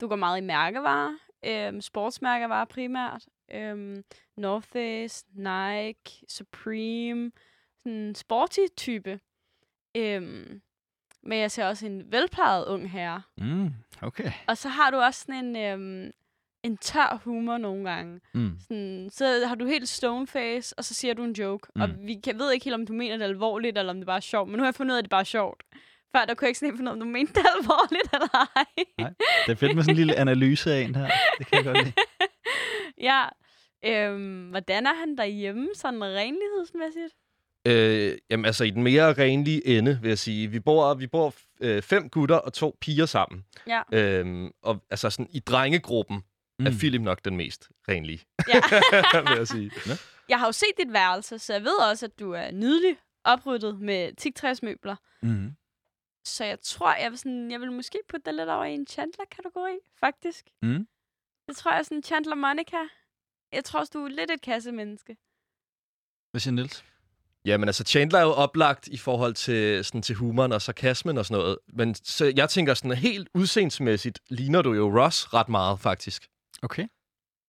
du 0.00 0.08
går 0.08 0.16
meget 0.16 0.38
i 0.38 0.44
mærkevarer. 0.44 1.14
Øhm, 1.46 1.80
sportsmærkevarer 1.80 2.64
primært. 2.64 3.26
Øhm, 3.52 4.04
North 4.36 4.68
Face, 4.68 5.26
Nike, 5.32 6.24
Supreme. 6.28 7.32
Sådan 7.78 7.92
en 7.98 8.14
sporty 8.14 8.60
type. 8.76 9.20
Øhm, 9.96 10.60
men 11.22 11.38
jeg 11.38 11.50
ser 11.50 11.66
også 11.66 11.86
en 11.86 12.12
velplejet 12.12 12.66
ung 12.66 12.90
herre. 12.90 13.22
Mm, 13.38 13.70
okay. 14.02 14.32
Og 14.48 14.56
så 14.58 14.68
har 14.68 14.90
du 14.90 14.96
også 14.96 15.20
sådan 15.20 15.44
en, 15.44 15.56
øhm, 15.56 16.10
en 16.62 16.76
tør 16.76 17.20
humor 17.24 17.58
nogle 17.58 17.90
gange. 17.90 18.20
Mm. 18.34 18.58
Sådan, 18.60 19.08
så 19.12 19.46
har 19.46 19.54
du 19.54 19.66
helt 19.66 19.88
stone 19.88 20.26
face, 20.26 20.78
og 20.78 20.84
så 20.84 20.94
siger 20.94 21.14
du 21.14 21.24
en 21.24 21.32
joke. 21.32 21.68
Mm. 21.74 21.82
Og 21.82 21.88
vi 21.98 22.14
kan, 22.24 22.38
ved 22.38 22.52
ikke 22.52 22.64
helt, 22.64 22.74
om 22.74 22.86
du 22.86 22.92
mener 22.92 23.16
det 23.16 23.24
alvorligt, 23.24 23.78
eller 23.78 23.92
om 23.92 23.96
det 23.98 24.06
bare 24.06 24.16
er 24.16 24.20
sjovt. 24.20 24.48
Men 24.48 24.56
nu 24.56 24.62
har 24.62 24.66
jeg 24.66 24.74
fundet 24.74 24.92
ud 24.92 24.96
af, 24.96 25.00
at 25.00 25.04
det 25.04 25.10
bare 25.10 25.20
er 25.20 25.24
sjovt. 25.24 25.62
Før 26.16 26.24
der 26.24 26.34
kunne 26.34 26.46
jeg 26.46 26.50
ikke 26.50 26.58
sådan 26.58 26.76
finde 26.76 26.90
ud 26.90 26.90
af, 26.90 26.92
om 26.92 27.00
du 27.00 27.06
mente 27.06 27.32
det 27.32 27.46
alvorligt 27.58 28.08
eller 28.12 28.28
ej. 28.56 29.14
Det 29.46 29.52
er 29.52 29.56
fedt 29.56 29.74
med 29.74 29.82
sådan 29.82 29.94
en 29.94 29.96
lille 29.96 30.14
analyse 30.16 30.74
af 30.74 30.80
en 30.80 30.94
her. 30.94 31.10
Det 31.38 31.46
kan 31.46 31.56
jeg 31.56 31.64
godt 31.64 31.84
lide. 31.84 31.92
ja. 33.08 33.24
Øhm, 33.86 34.48
hvordan 34.50 34.86
er 34.86 34.94
han 34.94 35.16
derhjemme, 35.16 35.68
sådan 35.74 36.04
renlighedsmæssigt? 36.04 37.14
Øh, 37.66 38.18
jamen 38.30 38.44
altså 38.44 38.64
i 38.64 38.70
den 38.70 38.82
mere 38.82 39.12
renlige 39.12 39.66
ende, 39.66 39.98
vil 40.02 40.08
jeg 40.08 40.18
sige. 40.18 40.48
Vi 40.48 40.60
bor, 40.60 40.94
vi 40.94 41.06
bor 41.06 41.34
øh, 41.60 41.82
fem 41.82 42.08
gutter 42.08 42.36
og 42.36 42.52
to 42.52 42.76
piger 42.80 43.06
sammen. 43.06 43.44
Ja. 43.66 43.82
Øhm, 43.92 44.50
og 44.62 44.82
altså 44.90 45.10
sådan 45.10 45.28
i 45.30 45.38
drengegruppen 45.38 46.22
mm. 46.58 46.66
er. 46.66 46.70
Philip 46.70 47.00
nok 47.00 47.24
den 47.24 47.36
mest 47.36 47.70
renlige, 47.88 48.20
ja. 48.48 48.60
vil 49.30 49.38
jeg 49.38 49.48
sige. 49.48 49.70
jeg 50.28 50.38
har 50.38 50.46
jo 50.46 50.52
set 50.52 50.72
dit 50.78 50.92
værelse, 50.92 51.38
så 51.38 51.52
jeg 51.52 51.62
ved 51.62 51.90
også, 51.90 52.06
at 52.06 52.18
du 52.18 52.32
er 52.32 52.50
nydelig 52.50 52.96
opryddet 53.24 53.80
med 53.80 54.12
tigtræsmøbler. 54.16 54.96
Mm. 55.22 55.50
Så 56.24 56.44
jeg 56.44 56.60
tror, 56.60 56.94
jeg 56.94 57.10
vil, 57.10 57.18
sådan, 57.18 57.50
jeg 57.50 57.60
vil 57.60 57.72
måske 57.72 57.98
putte 58.08 58.24
dig 58.24 58.34
lidt 58.34 58.48
over 58.48 58.64
i 58.64 58.74
en 58.74 58.86
Chandler-kategori, 58.86 59.78
faktisk. 60.00 60.44
Mm. 60.62 60.86
Det 61.48 61.56
tror 61.56 61.70
jeg 61.70 61.78
er 61.78 61.82
sådan 61.82 62.02
Chandler 62.02 62.34
Monica. 62.34 62.76
Jeg 63.52 63.64
tror 63.64 63.80
også, 63.80 63.90
du 63.94 64.04
er 64.04 64.08
lidt 64.08 64.30
et 64.30 64.42
kassemenneske. 64.42 65.16
Hvad 66.30 66.40
siger 66.40 66.54
Niels? 66.54 66.84
Jamen 67.44 67.68
altså, 67.68 67.84
Chandler 67.84 68.18
er 68.18 68.22
jo 68.22 68.32
oplagt 68.32 68.88
i 68.88 68.96
forhold 68.96 69.34
til, 69.34 69.84
sådan, 69.84 70.02
til 70.02 70.14
humoren 70.14 70.52
og 70.52 70.62
sarkasmen 70.62 71.18
og 71.18 71.26
sådan 71.26 71.40
noget. 71.42 71.58
Men 71.68 71.94
så 71.94 72.32
jeg 72.36 72.50
tænker 72.50 72.74
sådan 72.74 72.96
helt 72.96 73.28
udseendsmæssigt, 73.34 74.20
ligner 74.28 74.62
du 74.62 74.72
jo 74.72 75.02
Ross 75.02 75.34
ret 75.34 75.48
meget, 75.48 75.80
faktisk. 75.80 76.28
Okay. 76.62 76.86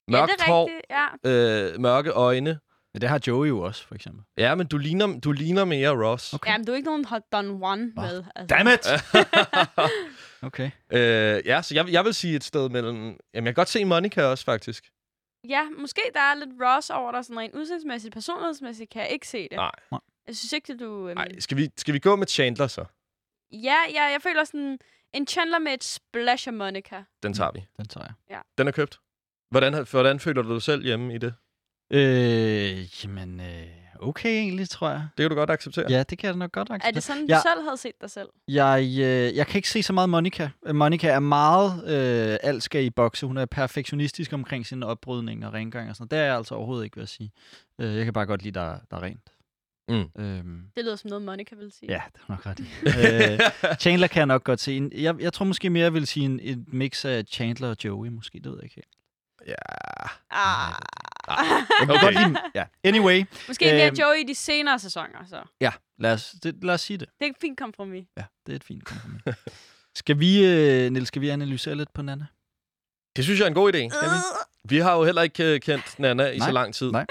Mørkt 0.08 0.30
ja, 0.30 0.36
det 0.36 0.42
er 0.42 0.52
hår, 0.52 0.66
rigtigt. 0.66 0.86
Ja. 1.26 1.74
øh, 1.74 1.80
mørke 1.80 2.12
øjne. 2.12 2.60
Ja, 2.96 3.00
det 3.00 3.10
har 3.10 3.22
Joey 3.28 3.48
jo 3.48 3.60
også, 3.60 3.88
for 3.88 3.96
eksempel. 3.96 4.24
Ja, 4.38 4.56
men 4.56 4.68
du 4.68 4.78
ligner, 4.78 5.20
du 5.20 5.32
ligner 5.32 5.66
mere 5.66 6.06
Ross. 6.06 6.34
Okay. 6.34 6.52
ja, 6.52 6.58
men 6.58 6.66
du 6.66 6.72
er 6.72 6.76
ikke 6.76 6.86
nogen 6.86 7.06
hot 7.06 7.22
done 7.32 7.50
one 7.50 7.92
Åh, 7.98 8.04
med. 8.04 8.24
Altså. 8.36 8.56
Damn 8.56 8.70
it! 8.70 8.88
Okay. 10.42 10.72
øh, 10.92 11.42
ja, 11.46 11.62
så 11.62 11.76
jeg, 11.76 11.92
jeg 11.92 12.06
vil 12.06 12.14
sige 12.14 12.36
et 12.36 12.44
sted 12.44 12.70
mellem... 12.70 12.96
Jamen, 12.98 13.18
jeg 13.34 13.44
kan 13.44 13.54
godt 13.54 13.70
se 13.70 13.86
Monica 13.86 14.24
også, 14.24 14.46
faktisk. 14.46 14.92
Ja, 15.50 15.64
måske 15.78 16.02
der 16.14 16.20
er 16.20 16.36
lidt 16.36 16.50
Ross 16.62 16.90
over 16.90 17.12
dig, 17.12 17.26
sådan 17.26 17.40
rent 17.40 17.56
udseendsmæssigt, 17.56 18.14
personlighedsmæssigt 18.14 18.90
kan 18.90 19.02
jeg 19.02 19.12
ikke 19.12 19.28
se 19.28 19.44
det. 19.52 19.58
Nej. 19.58 19.72
Jeg 20.28 20.36
synes 20.36 20.54
ikke, 20.54 20.74
at 20.74 20.80
du... 20.80 21.08
Øhm... 21.08 21.18
Nej, 21.18 21.40
skal 21.40 21.58
vi, 21.58 21.70
skal 21.78 21.94
vi 21.94 22.00
gå 22.00 22.16
med 22.16 22.28
Chandler 22.28 22.68
så? 22.68 22.86
Ja, 23.52 23.78
ja, 23.94 24.04
jeg 24.04 24.22
føler 24.22 24.44
sådan 24.44 24.80
en 25.14 25.28
Chandler 25.28 25.60
med 25.60 25.74
et 25.74 25.84
splash 25.84 26.48
af 26.48 26.54
Monica. 26.54 27.04
Den 27.24 27.34
tager 27.34 27.52
vi. 27.52 27.66
Den 27.78 27.88
tager 27.88 28.08
jeg. 28.30 28.42
Den 28.58 28.68
er 28.68 28.72
købt. 28.72 29.00
Hvordan, 29.52 29.88
hvordan 29.92 30.20
føler 30.20 30.42
du 30.42 30.54
dig 30.54 30.62
selv 30.62 30.84
hjemme 30.84 31.16
i 31.16 31.18
det? 31.18 31.34
Øh, 31.92 33.04
jamen, 33.04 33.40
øh, 33.40 33.66
okay 34.00 34.30
egentlig, 34.30 34.70
tror 34.70 34.90
jeg. 34.90 35.08
Det 35.18 35.24
kan 35.24 35.30
du 35.30 35.36
godt 35.36 35.50
acceptere. 35.50 35.86
Ja, 35.90 36.04
det 36.04 36.18
kan 36.18 36.28
jeg 36.28 36.34
da 36.34 36.38
nok 36.40 36.52
godt 36.52 36.70
acceptere. 36.70 36.90
Er 36.90 36.94
det 36.94 37.04
sådan, 37.04 37.22
du 37.28 37.34
Ja. 37.34 37.40
selv 37.42 37.64
havde 37.64 37.78
set 37.78 38.02
dig 38.02 38.10
selv? 38.12 38.30
Jeg, 38.48 38.82
øh, 39.00 39.36
jeg 39.36 39.48
kan 39.48 39.58
ikke 39.58 39.70
se 39.70 39.84
så 39.84 39.94
meget 39.94 40.10
Monica. 40.10 40.50
Monica 40.74 41.08
er 41.08 41.20
meget 41.20 41.74
øh, 41.88 42.38
alt 42.44 42.64
skal 42.64 42.84
i 42.86 42.90
bokse. 42.90 43.26
Hun 43.26 43.38
er 43.38 43.46
perfektionistisk 43.46 44.34
omkring 44.34 44.66
sin 44.66 44.84
opbrydning 44.84 45.46
og 45.46 45.54
rengøring 45.54 45.90
og 45.90 45.96
sådan. 45.96 46.08
Det 46.08 46.20
er 46.20 46.24
jeg 46.24 46.36
altså 46.38 46.56
overhovedet 46.56 46.84
ikke, 46.84 46.96
vil 46.96 47.02
jeg 47.02 47.10
sige. 47.10 47.32
Øh, 47.82 47.96
jeg 47.96 48.04
kan 48.06 48.14
bare 48.14 48.26
godt 48.26 48.44
lide, 48.44 48.60
der, 48.60 48.78
der 48.92 48.98
er 48.98 49.02
rent. 49.04 49.30
Mm. 49.90 50.24
Øhm, 50.24 50.62
Det 50.76 50.84
lyder 50.86 50.96
som 50.96 51.10
noget, 51.10 51.26
Monica 51.26 51.56
vil 51.56 51.72
sige. 51.72 51.92
ja, 51.92 52.02
det 52.14 52.22
er 52.22 52.26
nok 52.30 52.46
ret 52.46 52.60
i. 52.60 52.64
øh, 53.74 53.76
Chandler 53.80 54.08
kan 54.08 54.18
jeg 54.20 54.26
nok 54.26 54.44
godt 54.44 54.60
se. 54.60 54.78
En- 54.78 54.92
Jeg, 54.96 55.16
jeg 55.22 55.34
tror 55.34 55.46
måske 55.46 55.70
mere, 55.70 55.84
jeg 55.84 55.94
vil 55.94 56.08
sige 56.08 56.26
en, 56.26 56.40
et 56.44 56.74
mix 56.74 57.06
af 57.06 57.24
Chandler 57.26 57.70
og 57.70 57.78
Joey, 57.84 58.10
måske. 58.10 58.40
Det 58.40 58.46
ved 58.46 58.54
jeg 58.58 58.64
ikke 58.64 58.76
helt. 58.76 58.88
Ja. 59.48 59.54
Ah. 60.32 60.74
Jeg 61.80 61.88
kan 61.88 61.88
godt 62.02 62.14
lide, 62.28 62.36
ja. 62.56 62.64
Anyway, 62.84 63.24
Måske 63.48 63.66
mere 63.66 63.88
Øhm. 63.88 63.96
Joey 63.96 64.16
i 64.20 64.24
de 64.28 64.36
senere 64.36 64.80
sæsoner, 64.80 65.26
så. 65.30 65.42
ja, 65.62 65.72
lad 66.00 66.14
os, 66.14 66.36
det, 66.44 66.56
lad 66.64 66.74
os 66.74 66.82
sige 66.82 66.98
det. 66.98 67.08
Det 67.20 67.26
er 67.26 67.30
et 67.30 67.36
fint 67.42 67.58
kompromis. 67.60 68.06
Ja, 68.18 68.24
det 68.46 68.52
er 68.52 68.56
et 68.56 68.64
fint 68.64 68.86
kompromis. 68.86 69.22
skal 69.96 70.20
vi, 70.20 70.46
øh, 70.46 70.92
Niels, 70.92 71.08
skal 71.08 71.22
vi 71.22 71.30
analysere 71.30 71.76
lidt 71.76 71.94
på 71.94 72.02
Nana? 72.02 72.26
Det 73.16 73.24
synes 73.24 73.40
jeg 73.40 73.46
er 73.46 73.50
en 73.50 73.56
god 73.56 73.74
idé. 73.74 73.96
Vi 74.70 74.78
har 74.78 74.96
jo 74.96 75.04
heller 75.04 75.22
ikke 75.22 75.54
øh, 75.54 75.60
kendt 75.60 76.00
Nana 76.00 76.30
i 76.32 76.38
Nej, 76.38 76.48
så 76.48 76.52
lang 76.54 76.74
tid. 76.74 76.92
nej. 76.92 77.06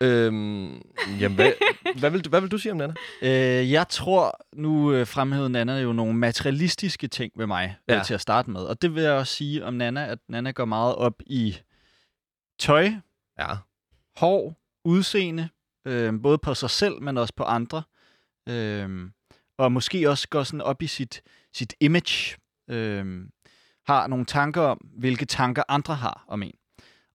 Øhm, 0.00 0.72
jamen, 1.20 1.34
hvad, 1.34 1.52
hvad, 2.00 2.10
vil, 2.10 2.24
du- 2.24 2.30
hvad 2.30 2.40
vil 2.40 2.50
du 2.50 2.58
sige 2.58 2.72
om 2.72 2.78
Nana? 2.78 2.94
Øh, 3.22 3.72
jeg 3.72 3.88
tror, 3.88 4.40
nu 4.56 4.92
øh, 4.92 5.06
fremhævede 5.06 5.50
Nana 5.50 5.78
jo 5.80 5.92
nogle 5.92 6.14
materialistiske 6.14 7.08
ting 7.08 7.32
ved 7.36 7.46
mig 7.46 7.76
ja. 7.88 7.92
Ja. 7.94 7.98
øh, 8.00 8.04
til 8.06 8.14
at 8.14 8.20
starte 8.20 8.50
med. 8.50 8.60
Og 8.60 8.82
det 8.82 8.94
vil 8.94 9.02
jeg 9.02 9.12
også 9.12 9.34
sige 9.34 9.64
om 9.64 9.74
Nana, 9.74 10.06
at 10.06 10.18
Nana 10.28 10.50
går 10.50 10.64
meget 10.64 10.94
op 10.94 11.14
i 11.26 11.56
tøj, 12.58 12.90
Ja. 13.38 13.56
Hård, 14.16 14.54
udseende, 14.84 15.48
øh, 15.86 16.22
både 16.22 16.38
på 16.38 16.54
sig 16.54 16.70
selv, 16.70 17.02
men 17.02 17.18
også 17.18 17.34
på 17.36 17.44
andre. 17.44 17.82
Øh, 18.48 19.10
og 19.58 19.72
måske 19.72 20.10
også 20.10 20.28
går 20.28 20.42
sådan 20.42 20.60
op 20.60 20.82
i 20.82 20.86
sit, 20.86 21.22
sit 21.52 21.74
image. 21.80 22.36
Øh, 22.70 23.26
har 23.86 24.06
nogle 24.06 24.24
tanker 24.24 24.62
om, 24.62 24.78
hvilke 24.78 25.24
tanker 25.24 25.62
andre 25.68 25.94
har 25.94 26.24
om 26.28 26.42
en. 26.42 26.54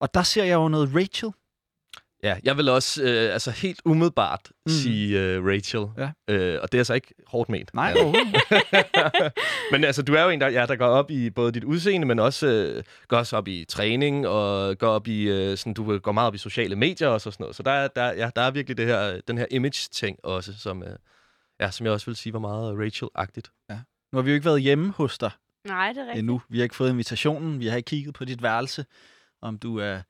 Og 0.00 0.14
der 0.14 0.22
ser 0.22 0.44
jeg 0.44 0.54
jo 0.54 0.68
noget 0.68 0.94
Rachel. 0.94 1.32
Ja, 2.22 2.36
jeg 2.44 2.56
vil 2.56 2.68
også 2.68 3.02
øh, 3.02 3.32
altså 3.32 3.50
helt 3.50 3.80
umiddelbart 3.84 4.50
Mm. 4.66 4.72
sige 4.72 5.20
øh, 5.20 5.44
Rachel. 5.44 5.86
Ja. 5.98 6.10
Øh, 6.34 6.58
og 6.62 6.72
det 6.72 6.78
er 6.78 6.80
altså 6.80 6.94
ikke 6.94 7.14
hårdt 7.26 7.48
ment. 7.50 7.74
Nej, 7.74 7.92
Ja. 7.96 8.02
overhovedet. 8.02 8.42
men 9.72 9.84
altså, 9.84 10.02
du 10.02 10.14
er 10.14 10.22
jo 10.22 10.28
en, 10.30 10.40
der, 10.40 10.48
ja, 10.48 10.66
der 10.66 10.76
går 10.76 10.86
op 10.86 11.10
i 11.10 11.30
både 11.30 11.52
dit 11.52 11.64
udseende, 11.64 12.06
men 12.06 12.18
også 12.18 12.46
øh, 12.46 12.84
går 13.08 13.16
også 13.16 13.36
op 13.36 13.48
i 13.48 13.64
træning, 13.68 14.26
og 14.26 14.78
går 14.78 14.88
op 14.88 15.08
i, 15.08 15.22
øh, 15.28 15.56
sådan, 15.56 15.74
du 15.74 15.98
går 15.98 16.12
meget 16.12 16.26
op 16.26 16.34
i 16.34 16.38
sociale 16.38 16.76
medier 16.76 17.08
og 17.08 17.20
sådan 17.20 17.36
noget. 17.40 17.56
Så 17.56 17.62
der, 17.62 17.70
er- 17.70 17.88
der, 17.88 18.12
ja, 18.12 18.30
der 18.36 18.42
er 18.42 18.50
virkelig 18.50 18.76
det 18.76 18.86
her, 18.86 19.20
den 19.28 19.38
her 19.38 19.46
image-ting 19.50 20.18
også, 20.22 20.52
som, 20.58 20.82
øh, 20.82 20.96
ja, 21.60 21.70
som 21.70 21.86
jeg 21.86 21.92
også 21.92 22.06
vil 22.06 22.16
sige 22.16 22.32
var 22.32 22.38
meget 22.38 22.76
Rachel-agtigt. 22.78 23.52
nu 24.12 24.16
har 24.18 24.22
vi 24.22 24.30
jo 24.30 24.34
ikke 24.34 24.46
været 24.46 24.62
hjemme 24.62 24.90
hos 24.96 25.18
dig 25.18 25.30
Nej, 25.66 25.88
det 25.92 25.98
er 25.98 26.02
rigtigt. 26.02 26.18
endnu. 26.18 26.42
Vi 26.48 26.58
har 26.58 26.62
ikke 26.62 26.76
fået 26.76 26.90
invitationen. 26.90 27.60
Vi 27.60 27.66
har 27.66 27.76
ikke 27.76 27.86
kigget 27.86 28.14
på 28.14 28.24
dit 28.24 28.42
værelse, 28.42 28.84
om 29.42 29.58
du 29.58 29.78
er 29.78 30.00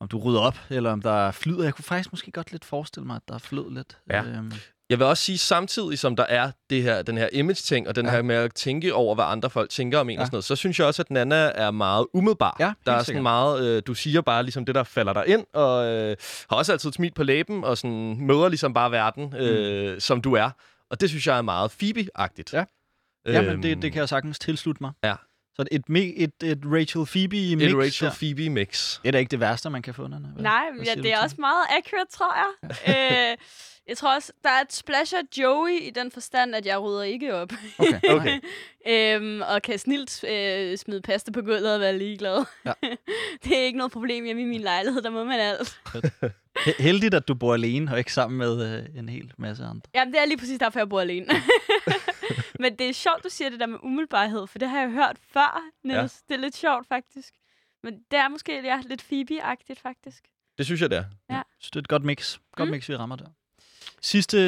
om 0.00 0.08
du 0.08 0.18
rydder 0.18 0.40
op, 0.40 0.58
eller 0.70 0.92
om 0.92 1.02
der 1.02 1.26
er 1.26 1.30
flyder. 1.30 1.64
Jeg 1.64 1.74
kunne 1.74 1.82
faktisk 1.84 2.12
måske 2.12 2.30
godt 2.30 2.52
lidt 2.52 2.64
forestille 2.64 3.06
mig, 3.06 3.16
at 3.16 3.22
der 3.28 3.34
er 3.34 3.38
flød 3.38 3.70
lidt. 3.74 3.98
Ja. 4.10 4.22
Øhm, 4.22 4.52
Jeg 4.90 4.98
vil 4.98 5.06
også 5.06 5.22
sige, 5.24 5.38
samtidig 5.38 5.98
som 5.98 6.16
der 6.16 6.24
er 6.24 6.50
det 6.70 6.82
her, 6.82 7.02
den 7.02 7.18
her 7.18 7.28
image-ting, 7.32 7.88
og 7.88 7.96
den 7.96 8.06
Ja. 8.06 8.12
her 8.12 8.22
med 8.22 8.34
at 8.36 8.54
tænke 8.54 8.94
over, 8.94 9.14
hvad 9.14 9.24
andre 9.24 9.50
folk 9.50 9.70
tænker 9.70 9.98
om 9.98 10.08
en 10.10 10.14
Ja. 10.16 10.20
og 10.20 10.26
sådan 10.26 10.34
noget, 10.34 10.44
så 10.44 10.56
synes 10.56 10.78
jeg 10.78 10.86
også, 10.86 11.02
at 11.02 11.10
Nana 11.10 11.36
er 11.36 11.70
meget 11.70 12.06
umiddelbar. 12.14 12.56
Ja, 12.60 12.64
der 12.64 12.92
er 12.92 12.96
sikkert. 12.98 13.06
sådan 13.06 13.22
meget, 13.22 13.64
øh, 13.66 13.82
du 13.86 13.94
siger 13.94 14.20
bare 14.20 14.42
ligesom 14.42 14.64
det, 14.64 14.74
der 14.74 14.82
falder 14.84 15.12
dig 15.12 15.24
ind, 15.26 15.44
og 15.54 15.86
øh, 15.86 16.16
har 16.50 16.56
også 16.56 16.72
altid 16.72 16.88
et 16.88 16.94
smil 16.94 17.12
på 17.14 17.22
læben, 17.22 17.64
og 17.64 17.78
sådan 17.78 18.16
møder 18.26 18.48
ligesom 18.48 18.74
bare 18.74 18.90
verden, 18.90 19.34
øh, 19.36 19.94
mm. 19.94 20.00
som 20.00 20.20
du 20.22 20.32
er. 20.34 20.50
Og 20.90 21.00
det 21.00 21.08
synes 21.08 21.26
jeg 21.26 21.38
er 21.38 21.42
meget 21.42 21.70
Phoebe-agtigt. 21.70 22.52
Ja. 22.52 22.64
Jamen, 23.26 23.62
det, 23.62 23.82
det 23.82 23.92
kan 23.92 24.00
jeg 24.00 24.08
sagtigt 24.08 24.40
tilslutte 24.40 24.82
mig. 24.82 24.92
Ja. 25.04 25.14
Så 25.56 25.64
et, 25.70 25.82
et, 26.16 26.32
et, 26.42 26.58
Rachel 26.64 27.06
Phoebe 27.06 27.56
mix. 27.56 27.68
Et 27.70 27.76
Rachel 27.78 28.08
der. 28.08 28.14
Phoebe-mix. 28.14 29.00
Det 29.02 29.08
er 29.08 29.12
da 29.12 29.18
ikke 29.18 29.30
det 29.30 29.40
værste, 29.40 29.70
man 29.70 29.82
kan 29.82 29.94
få, 29.94 30.06
Nana. 30.06 30.28
vel? 30.34 30.42
Nej, 30.42 30.62
Hvad 30.76 30.84
ja, 30.86 30.94
det 30.94 30.98
er 31.12 31.16
til 31.16 31.22
også 31.24 31.36
meget 31.38 31.64
accurate, 31.78 32.10
tror 32.12 32.34
jeg. 32.36 32.70
øh, 33.32 33.36
jeg 33.88 33.96
tror 33.96 34.14
også, 34.14 34.32
der 34.42 34.50
er 34.50 34.60
et 34.60 34.72
splash 34.72 35.14
af 35.16 35.38
Joey 35.40 35.80
i 35.82 35.90
den 35.90 36.10
forstand, 36.10 36.54
at 36.54 36.66
jeg 36.66 36.82
rydder 36.82 37.02
ikke 37.02 37.34
op. 37.34 37.52
Okay. 37.78 38.00
Okay. 38.16 38.40
øhm, 38.88 39.40
og 39.48 39.62
kan 39.62 39.78
snilt 39.78 40.24
øh, 40.24 40.78
smide 40.78 41.02
pasta 41.02 41.30
på 41.30 41.40
gulvet 41.40 41.74
og 41.74 41.80
være 41.80 41.98
ligeglad. 41.98 42.44
Ja. 42.64 42.72
det 43.44 43.58
er 43.58 43.62
ikke 43.62 43.78
noget 43.78 43.92
problem 43.92 44.24
hjemme 44.24 44.42
i 44.42 44.44
min 44.44 44.60
lejlighed, 44.60 45.02
der 45.02 45.10
må 45.10 45.24
man 45.24 45.40
alt. 45.40 45.80
He- 46.58 46.82
Heldigt, 46.82 47.14
at 47.14 47.28
du 47.28 47.34
bor 47.34 47.54
alene, 47.54 47.92
og 47.92 47.98
ikke 47.98 48.12
sammen 48.12 48.38
med 48.38 48.78
øh, 48.78 48.98
en 48.98 49.08
hel 49.08 49.32
masse 49.38 49.64
andre. 49.64 49.80
Jamen, 49.94 50.14
det 50.14 50.20
er 50.22 50.26
lige 50.26 50.38
præcis 50.38 50.58
derfor, 50.58 50.78
jeg 50.80 50.88
bor 50.88 51.00
alene. 51.00 51.26
Men 52.60 52.76
det 52.78 52.88
er 52.88 52.92
sjovt, 52.92 53.24
du 53.24 53.28
siger 53.28 53.50
det 53.50 53.60
der 53.60 53.66
med 53.66 53.78
umiddelbarhed, 53.82 54.46
for 54.46 54.58
det 54.58 54.68
har 54.68 54.80
jeg 54.80 54.90
hørt 54.90 55.16
før, 55.32 55.62
Niels. 55.84 56.22
Ja. 56.30 56.34
Det 56.34 56.40
er 56.40 56.42
lidt 56.44 56.56
sjovt, 56.56 56.86
faktisk. 56.86 57.34
Men 57.82 57.94
det 58.10 58.18
er 58.18 58.28
måske 58.28 58.62
ja, 58.64 58.80
lidt 58.86 59.02
Phoebe-agtigt, 59.02 59.80
faktisk. 59.80 60.24
Det 60.58 60.66
synes 60.66 60.80
jeg, 60.80 60.90
det 60.90 60.98
er. 60.98 61.04
Ja. 61.30 61.42
Så 61.60 61.70
det 61.72 61.76
er 61.76 61.80
et 61.80 61.88
godt 61.88 62.04
mix. 62.04 62.38
Godt 62.52 62.68
Mm. 62.68 62.70
mix, 62.74 62.88
vi 62.88 62.96
rammer 62.96 63.16
der. 63.16 63.26
Sidste, 64.00 64.38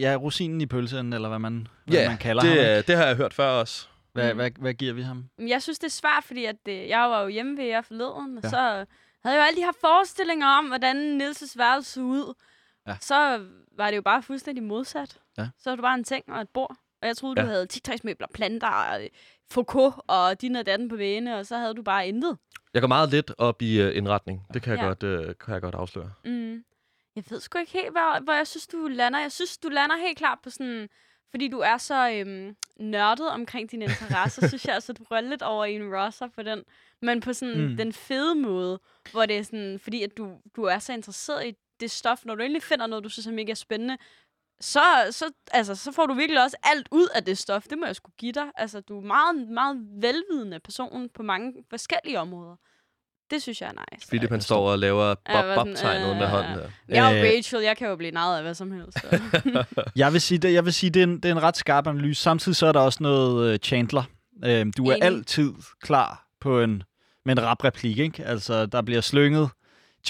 ja, 0.00 0.16
rosinen 0.20 0.60
i 0.60 0.66
pølsen, 0.66 1.12
eller 1.12 1.28
hvad 1.28 1.38
man, 1.38 1.66
hvad 1.86 1.96
Ja, 1.98 2.08
man 2.08 2.18
kalder 2.18 2.42
ham. 2.42 2.50
det, 2.52 2.58
ikke? 2.60 2.76
øh, 2.78 2.86
det 2.86 2.96
har 2.96 3.06
jeg 3.06 3.16
hørt 3.16 3.34
før 3.34 3.48
også. 3.48 3.86
Hvad, 4.12 4.30
Mm. 4.32 4.36
hvad, 4.36 4.50
hvad 4.58 4.74
giver 4.74 4.92
vi 4.92 5.02
ham? 5.02 5.24
Men 5.38 5.48
jeg 5.48 5.62
synes, 5.62 5.78
det 5.78 5.86
er 5.86 5.90
svært, 5.90 6.24
fordi 6.24 6.44
at, 6.44 6.56
øh, 6.68 6.88
jeg 6.88 7.10
var 7.10 7.22
jo 7.22 7.28
hjemme 7.28 7.56
ved 7.56 7.64
jer 7.64 7.80
forleden, 7.80 8.36
og 8.38 8.42
Ja. 8.44 8.48
så 8.48 8.56
havde 8.56 9.36
jeg 9.36 9.36
jo 9.36 9.42
alle 9.42 9.56
de 9.56 9.64
her 9.64 9.72
forestillinger 9.80 10.46
om, 10.46 10.66
hvordan 10.66 11.20
Nils' 11.22 11.52
værelse 11.56 11.92
så 11.92 12.00
ud. 12.00 12.34
Ja. 12.86 12.96
Så 13.00 13.46
var 13.76 13.90
det 13.90 13.96
jo 13.96 14.02
bare 14.02 14.22
fuldstændig 14.22 14.64
modsat. 14.64 15.18
Ja. 15.38 15.48
Så 15.58 15.70
var 15.70 15.76
det 15.76 15.82
bare 15.82 15.94
en 15.94 16.04
seng 16.04 16.24
og 16.32 16.40
et 16.40 16.48
bord. 16.48 16.76
Og 17.02 17.08
jeg 17.08 17.16
troede, 17.16 17.40
Ja. 17.40 17.46
du 17.46 17.50
havde 17.50 17.66
tigtræsmøbler, 17.66 18.26
planter, 18.34 18.98
øh, 19.00 19.06
Foucault 19.50 19.94
og 20.06 20.40
din 20.40 20.56
og 20.56 20.66
datten 20.66 20.88
på 20.88 20.96
vægene, 20.96 21.36
og 21.38 21.46
så 21.46 21.56
havde 21.56 21.74
du 21.74 21.82
bare 21.82 22.08
intet. 22.08 22.38
Jeg 22.74 22.82
går 22.82 22.88
meget 22.88 23.10
lidt 23.10 23.32
op 23.38 23.62
i 23.62 23.82
uh, 23.86 23.96
indretning. 23.96 24.42
Det 24.54 24.62
kan 24.62 24.72
jeg, 24.72 24.80
Ja. 24.82 24.86
godt, 24.86 25.02
uh, 25.28 25.34
kan 25.44 25.54
jeg 25.54 25.62
godt 25.62 25.74
afsløre. 25.74 26.12
Mm. 26.24 26.64
Jeg 27.16 27.24
ved 27.30 27.40
sgu 27.40 27.58
ikke 27.58 27.72
helt, 27.72 27.90
hvor, 27.90 28.20
hvor 28.24 28.32
jeg 28.32 28.46
synes, 28.46 28.66
du 28.66 28.76
lander. 28.90 29.18
Jeg 29.20 29.32
synes, 29.32 29.58
du 29.58 29.68
lander 29.68 29.96
helt 29.96 30.18
klart 30.18 30.38
på 30.44 30.50
sådan 30.50 30.88
fordi 31.30 31.48
du 31.48 31.58
er 31.58 31.76
så 31.78 32.10
øhm, 32.10 32.56
nørdet 32.80 33.28
omkring 33.30 33.70
dine 33.70 33.84
interesser, 33.84 34.46
synes 34.48 34.64
jeg 34.66 34.74
altså, 34.74 34.92
du 34.92 35.04
rører 35.10 35.20
lidt 35.20 35.42
over 35.42 35.64
i 35.64 35.74
en 35.74 35.94
Rosser 35.94 36.28
på 36.34 36.42
den, 36.42 36.62
men 37.02 37.20
på 37.20 37.32
sådan 37.32 37.70
Mm. 37.70 37.76
den 37.76 37.92
fede 37.92 38.34
måde, 38.34 38.80
hvor 39.12 39.26
det 39.26 39.38
er 39.38 39.42
sådan, 39.42 39.78
fordi 39.82 40.02
at 40.02 40.16
du, 40.16 40.32
du 40.56 40.62
er 40.62 40.78
så 40.78 40.92
interesseret 40.92 41.46
i 41.46 41.52
det 41.80 41.90
stof, 41.90 42.24
når 42.24 42.34
du 42.34 42.42
endelig 42.42 42.62
finder 42.62 42.86
noget, 42.86 43.04
du 43.04 43.08
synes 43.08 43.26
er 43.26 43.32
mega 43.32 43.54
spændende, 43.54 43.96
så, 44.60 44.80
så, 45.10 45.24
altså, 45.52 45.74
så 45.74 45.92
får 45.92 46.06
du 46.06 46.14
virkelig 46.14 46.42
også 46.42 46.56
alt 46.62 46.88
ud 46.90 47.06
af 47.14 47.24
det 47.24 47.38
stof. 47.38 47.62
Det 47.70 47.78
må 47.78 47.86
jeg 47.86 47.96
skulle 47.96 48.14
give 48.18 48.32
dig. 48.32 48.44
Altså, 48.56 48.80
du 48.80 48.98
er 49.00 49.02
meget, 49.06 49.48
meget 49.48 49.76
velvidende 50.00 50.60
person 50.60 51.08
på 51.14 51.22
mange 51.22 51.52
forskellige 51.70 52.20
områder. 52.20 52.56
Det 53.30 53.42
synes 53.42 53.60
jeg 53.60 53.68
er 53.68 53.94
nice. 53.94 54.08
Philip, 54.08 54.30
han 54.30 54.40
står 54.40 54.70
og 54.70 54.78
laver 54.78 55.14
Ja, 55.28 55.54
bob-bob-tegnet 55.54 56.16
med 56.16 56.24
øh, 56.24 56.30
hånden 56.30 56.52
her. 56.52 56.70
Jeg 56.88 57.12
er 57.12 57.18
jo 57.18 57.24
Øh. 57.24 57.32
Rachel, 57.36 57.62
jeg 57.62 57.76
kan 57.76 57.88
jo 57.88 57.96
blive 57.96 58.10
narret 58.10 58.36
af 58.36 58.42
hvad 58.42 58.54
som 58.54 58.72
helst. 58.72 58.98
Jeg 59.96 60.12
vil 60.12 60.20
sige, 60.20 60.38
det, 60.38 60.52
jeg 60.52 60.64
vil 60.64 60.72
sige, 60.72 60.90
det 60.90 61.00
er, 61.00 61.04
en, 61.04 61.16
det 61.16 61.24
er 61.24 61.32
en 61.32 61.42
ret 61.42 61.56
skarp 61.56 61.86
analyse. 61.86 62.22
Samtidig 62.22 62.56
så 62.56 62.66
er 62.66 62.72
der 62.72 62.80
også 62.80 63.02
noget 63.02 63.52
uh, 63.52 63.58
Chandler. 63.58 64.02
Du 64.42 64.46
er 64.48 64.94
Enig. 64.94 65.02
altid 65.02 65.52
klar 65.82 66.26
på 66.40 66.60
en, 66.60 66.82
med 67.24 67.38
en 67.38 67.42
rap 67.44 67.64
replik, 67.64 67.98
ikke? 67.98 68.24
Altså, 68.24 68.66
der 68.66 68.82
bliver 68.82 69.00
slynget 69.00 69.50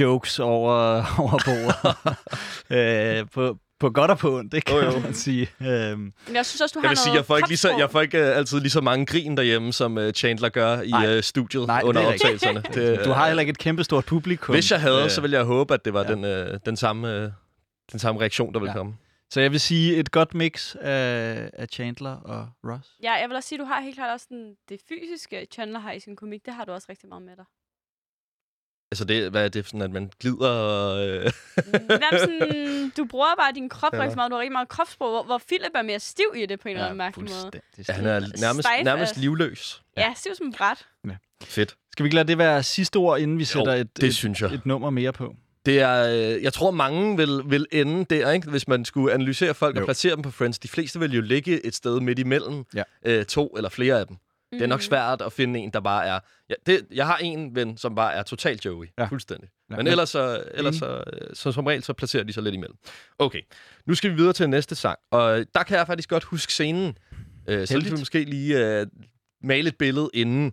jokes 0.00 0.38
over, 0.38 0.74
over 1.22 1.38
bordet. 1.44 3.22
uh, 3.22 3.28
på, 3.34 3.58
på 3.80 3.90
godt 3.90 4.10
og 4.10 4.18
på 4.18 4.36
ondt, 4.38 4.52
det 4.52 4.64
kan 4.64 4.76
Jo, 4.76 4.82
jo. 4.84 4.98
man 5.08 5.14
sige. 5.14 5.48
Uh, 5.60 5.66
Men 5.66 6.12
jeg 6.34 6.46
synes 6.46 6.60
også, 6.60 6.74
du 6.74 6.80
Jeg 6.80 6.88
har 6.88 6.90
vil 6.90 6.96
sige, 6.98 7.06
noget 7.06 7.16
jeg 7.18 7.24
får 7.26 7.36
ikke, 7.36 7.48
lige 7.48 7.58
så, 7.58 7.76
jeg 7.78 7.90
får 7.90 8.00
ikke 8.00 8.18
uh, 8.20 8.36
altid 8.36 8.60
lige 8.60 8.70
så 8.70 8.80
mange 8.80 9.06
grin 9.06 9.36
derhjemme, 9.36 9.72
som 9.72 9.96
uh, 9.96 10.10
Chandler 10.10 10.48
gør 10.48 10.80
i 10.80 10.90
Nej. 10.90 11.16
uh, 11.16 11.22
studiet 11.22 11.66
Nej, 11.66 11.80
under 11.84 12.00
det 12.00 12.08
er 12.08 12.12
optagelserne. 12.12 12.62
Det, 12.74 13.04
du 13.04 13.10
har 13.10 13.26
heller 13.26 13.40
ikke 13.40 13.50
et 13.50 13.58
kæmpestort 13.58 14.04
publikum. 14.04 14.54
Hvis 14.54 14.70
jeg 14.70 14.80
havde, 14.80 15.04
Øh, 15.04 15.10
så 15.10 15.20
ville 15.20 15.36
jeg 15.36 15.44
håbe, 15.44 15.74
at 15.74 15.84
det 15.84 15.94
var 15.94 16.04
ja. 16.04 16.12
den, 16.14 16.24
uh, 16.52 16.58
den, 16.66 16.76
samme, 16.76 17.24
uh, 17.24 17.30
den 17.92 17.98
samme 17.98 18.20
reaktion, 18.20 18.54
der 18.54 18.60
ville 18.60 18.70
Ja. 18.72 18.76
komme. 18.76 18.94
Så 19.30 19.40
jeg 19.40 19.52
vil 19.52 19.60
sige 19.60 19.96
et 19.96 20.10
godt 20.10 20.34
mix 20.34 20.74
af, 20.80 21.50
af 21.52 21.66
Chandler 21.72 22.10
og 22.16 22.48
Ross. 22.64 22.88
Ja, 23.02 23.12
jeg 23.12 23.28
vil 23.28 23.36
også 23.36 23.48
sige, 23.48 23.58
du 23.58 23.64
har 23.64 23.80
helt 23.80 23.96
klart 23.96 24.12
også 24.12 24.26
den, 24.28 24.54
det 24.68 24.80
fysiske, 24.88 25.46
Chandler 25.52 25.78
har 25.78 25.92
i 25.92 26.00
sin 26.00 26.16
komik. 26.16 26.46
Det 26.46 26.54
har 26.54 26.64
du 26.64 26.72
også 26.72 26.86
rigtig 26.90 27.08
meget 27.08 27.22
med 27.22 27.36
dig. 27.36 27.44
Altså, 28.92 29.04
det, 29.04 29.30
hvad 29.30 29.44
er 29.44 29.48
det 29.48 29.66
sådan, 29.66 29.82
at 29.82 29.90
man 29.90 30.10
glider 30.20 30.48
og... 30.48 31.08
Øh, 31.08 31.30
Jamen, 31.90 32.18
sådan, 32.18 32.92
du 32.96 33.04
bruger 33.04 33.26
bare 33.38 33.52
din 33.54 33.68
krop 33.68 33.94
Ja. 33.94 34.02
rigtig 34.02 34.16
meget. 34.16 34.30
Du 34.30 34.34
har 34.34 34.40
rigtig 34.40 34.52
meget 34.52 34.68
kropssprog, 34.68 35.10
hvor, 35.10 35.22
hvor 35.22 35.40
Philip 35.48 35.70
er 35.74 35.82
mere 35.82 36.00
stiv 36.00 36.26
i 36.36 36.46
det 36.46 36.60
på 36.60 36.68
en 36.68 36.74
eller 36.74 36.84
anden 36.84 36.98
mærkelig 36.98 37.30
måde. 37.30 37.50
ja, 37.88 37.92
han 37.92 38.06
er 38.06 38.20
nærmest, 38.40 38.68
Stejf 38.68 38.84
nærmest 38.84 39.16
livløs. 39.16 39.82
Ja, 39.96 40.12
stiv 40.16 40.34
som 40.34 40.46
et 40.48 40.54
bræt. 40.56 40.86
Fedt. 41.44 41.74
Skal 41.92 42.04
vi 42.04 42.06
ikke 42.06 42.14
lade 42.14 42.28
det 42.28 42.38
være 42.38 42.62
sidste 42.62 42.96
ord, 42.96 43.20
inden 43.20 43.38
vi 43.38 43.44
sætter 43.44 43.72
et, 43.74 43.96
det 43.96 44.04
et, 44.04 44.14
synes 44.14 44.40
jeg. 44.42 44.54
et 44.54 44.66
nummer 44.66 44.90
mere 44.90 45.12
på? 45.12 45.34
Det 45.66 45.80
er, 45.80 46.02
øh, 46.36 46.42
jeg 46.42 46.52
tror, 46.52 46.70
mange 46.70 47.16
vil, 47.16 47.40
vil 47.46 47.66
ende 47.72 48.04
der, 48.04 48.30
ikke? 48.32 48.50
hvis 48.50 48.68
man 48.68 48.84
skulle 48.84 49.14
analysere 49.14 49.54
folk 49.54 49.76
Jo. 49.76 49.80
og 49.80 49.86
placere 49.86 50.14
dem 50.14 50.22
på 50.22 50.30
Friends. 50.30 50.58
De 50.58 50.68
fleste 50.68 51.00
vil 51.00 51.12
jo 51.14 51.20
ligge 51.20 51.66
et 51.66 51.74
sted 51.74 52.00
midt 52.00 52.18
imellem 52.18 52.64
Ja. 52.74 52.82
øh, 53.04 53.24
to 53.24 53.46
eller 53.56 53.68
flere 53.70 54.00
af 54.00 54.06
dem. 54.06 54.16
Det 54.52 54.62
er 54.62 54.66
nok 54.66 54.78
Mm. 54.78 54.82
svært 54.82 55.22
at 55.22 55.32
finde 55.32 55.58
en, 55.60 55.70
der 55.70 55.80
bare 55.80 56.06
er... 56.06 56.18
Ja, 56.50 56.54
det, 56.66 56.86
jeg 56.94 57.06
har 57.06 57.16
en 57.16 57.54
ven, 57.54 57.76
som 57.76 57.94
bare 57.94 58.14
er 58.14 58.22
totalt 58.22 58.64
Joey. 58.64 58.86
Ja. 58.98 59.04
Fuldstændig. 59.06 59.48
Ja, 59.70 59.76
Men 59.76 59.86
ellers, 59.86 60.08
så, 60.08 60.42
ellers 60.54 60.74
så, 60.76 61.04
så, 61.32 61.52
som 61.52 61.66
regel, 61.66 61.82
så 61.82 61.92
placerer 61.92 62.24
de 62.24 62.32
sig 62.32 62.42
lidt 62.42 62.54
imellem. 62.54 62.76
Okay, 63.18 63.40
nu 63.86 63.94
skal 63.94 64.10
vi 64.10 64.16
videre 64.16 64.32
til 64.32 64.50
næste 64.50 64.74
sang. 64.74 64.98
Og 65.10 65.44
der 65.54 65.62
kan 65.62 65.76
jeg 65.78 65.86
faktisk 65.86 66.08
godt 66.08 66.24
huske 66.24 66.52
scenen. 66.52 66.98
Øh, 67.48 67.66
så 67.66 67.78
vi 67.80 67.90
måske 67.90 68.24
lige 68.24 68.80
øh, 68.80 68.86
male 69.42 69.68
et 69.68 69.76
billede 69.78 70.10
inden. 70.14 70.52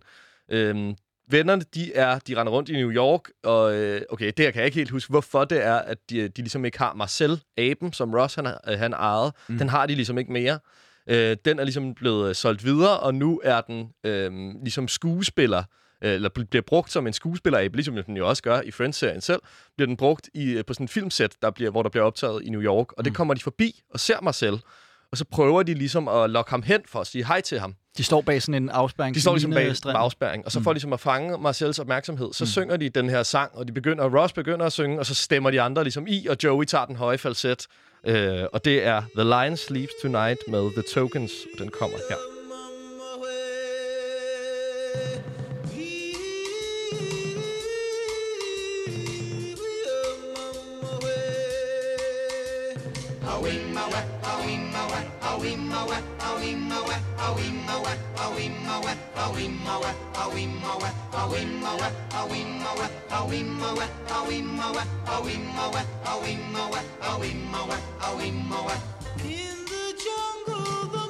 Øhm, 0.51 0.95
vennerne, 1.29 1.61
de 1.75 1.93
er, 1.93 2.19
de 2.19 2.35
render 2.39 2.53
rundt 2.53 2.69
i 2.69 2.73
New 2.73 2.91
York, 2.91 3.21
og 3.43 3.75
øh, 3.75 4.01
okay, 4.09 4.25
det 4.37 4.45
her 4.45 4.51
kan 4.51 4.59
jeg 4.59 4.65
ikke 4.65 4.77
helt 4.77 4.89
huske, 4.91 5.09
hvorfor 5.09 5.45
det 5.45 5.63
er, 5.65 5.75
at 5.75 5.97
de, 6.09 6.27
de 6.27 6.41
ligesom 6.41 6.65
ikke 6.65 6.77
har 6.77 6.93
Marcel, 6.93 7.41
aben, 7.57 7.93
som 7.93 8.13
Ross 8.13 8.35
han, 8.35 8.45
har- 8.45 8.75
han 8.77 8.93
ejede. 8.93 9.33
Mm. 9.47 9.53
Mm. 9.53 9.57
Den 9.59 9.69
har 9.69 9.85
de 9.85 9.95
ligesom 9.95 10.17
ikke 10.17 10.31
mere. 10.31 10.59
Øh, 11.09 11.37
den 11.45 11.59
er 11.59 11.63
ligesom 11.63 11.93
blevet 11.95 12.29
øh, 12.29 12.35
solgt 12.35 12.63
videre, 12.65 12.99
og 12.99 13.15
nu 13.15 13.41
er 13.43 13.61
den 13.61 13.87
øh, 14.03 14.31
ligesom 14.63 14.87
skuespiller, 14.87 15.63
øh, 16.03 16.11
eller 16.13 16.29
bl- 16.39 16.45
bliver 16.49 16.63
brugt 16.67 16.91
som 16.91 17.07
en 17.07 17.13
skuespiller 17.13 17.59
ligesom 17.73 17.95
den 18.05 18.17
jo 18.17 18.27
også 18.29 18.43
gør 18.43 18.61
i 18.61 18.71
Friends-serien 18.71 19.21
selv, 19.21 19.41
bliver 19.77 19.87
den 19.87 19.97
brugt 19.97 20.29
i, 20.33 20.51
øh, 20.51 20.65
på 20.65 20.73
sådan 20.73 20.83
en 20.83 20.87
filmsæt, 20.87 21.35
der 21.41 21.51
bliver, 21.51 21.71
hvor 21.71 21.83
der 21.83 21.89
bliver 21.89 22.03
optaget 22.03 22.43
i 22.43 22.49
New 22.49 22.61
York, 22.61 22.91
og 22.93 23.05
det 23.05 23.11
Mm. 23.11 23.15
kommer 23.15 23.33
de 23.33 23.39
forbi 23.41 23.81
og 23.93 23.99
ser 23.99 24.21
Marcel, 24.21 24.61
og 25.11 25.17
så 25.17 25.25
prøver 25.31 25.63
de 25.63 25.73
ligesom 25.73 26.07
at 26.07 26.29
lokke 26.29 26.51
ham 26.51 26.61
hen 26.63 26.81
for 26.87 26.99
at 26.99 27.07
sige 27.07 27.25
hej 27.25 27.41
til 27.41 27.59
ham. 27.59 27.75
De 27.97 28.03
står 28.03 28.21
bag 28.21 28.41
sådan 28.41 28.63
en 28.63 28.69
afspærring. 28.69 29.15
De 29.15 29.21
står 29.21 29.33
ligesom 29.33 29.51
bag 29.51 29.67
med 29.85 29.93
afspærring, 29.95 30.45
og 30.45 30.51
så 30.51 30.59
Mm. 30.59 30.63
for 30.63 30.73
ligesom 30.73 30.93
at 30.93 30.99
fange 30.99 31.37
Marcels 31.37 31.79
opmærksomhed, 31.79 32.33
så 32.33 32.43
Mm. 32.43 32.47
synger 32.47 32.77
de 32.77 32.89
den 32.89 33.09
her 33.09 33.23
sang, 33.23 33.51
og 33.53 33.67
de 33.67 33.71
begynder, 33.71 34.03
og 34.03 34.13
Ross 34.13 34.33
begynder 34.33 34.65
at 34.65 34.73
synge, 34.73 34.99
og 34.99 35.05
så 35.05 35.15
stemmer 35.15 35.51
de 35.51 35.61
andre 35.61 35.83
ligesom 35.83 36.07
i, 36.07 36.27
og 36.27 36.37
Joey 36.43 36.65
tager 36.65 36.85
den 36.85 36.95
høje 36.95 37.17
falset. 37.17 37.67
Øh, 38.07 38.43
og 38.53 38.65
det 38.65 38.85
er 38.85 39.01
The 39.15 39.23
Lion 39.23 39.57
Sleeps 39.57 39.93
Tonight 40.01 40.39
med 40.47 40.71
The 40.71 40.83
Tokens, 40.93 41.31
og 41.53 41.59
den 41.59 41.69
kommer 41.79 41.97
her. 42.09 42.17
In 69.17 69.65
the 69.65 69.93
jungle, 70.03 71.04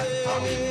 away. 0.00 0.68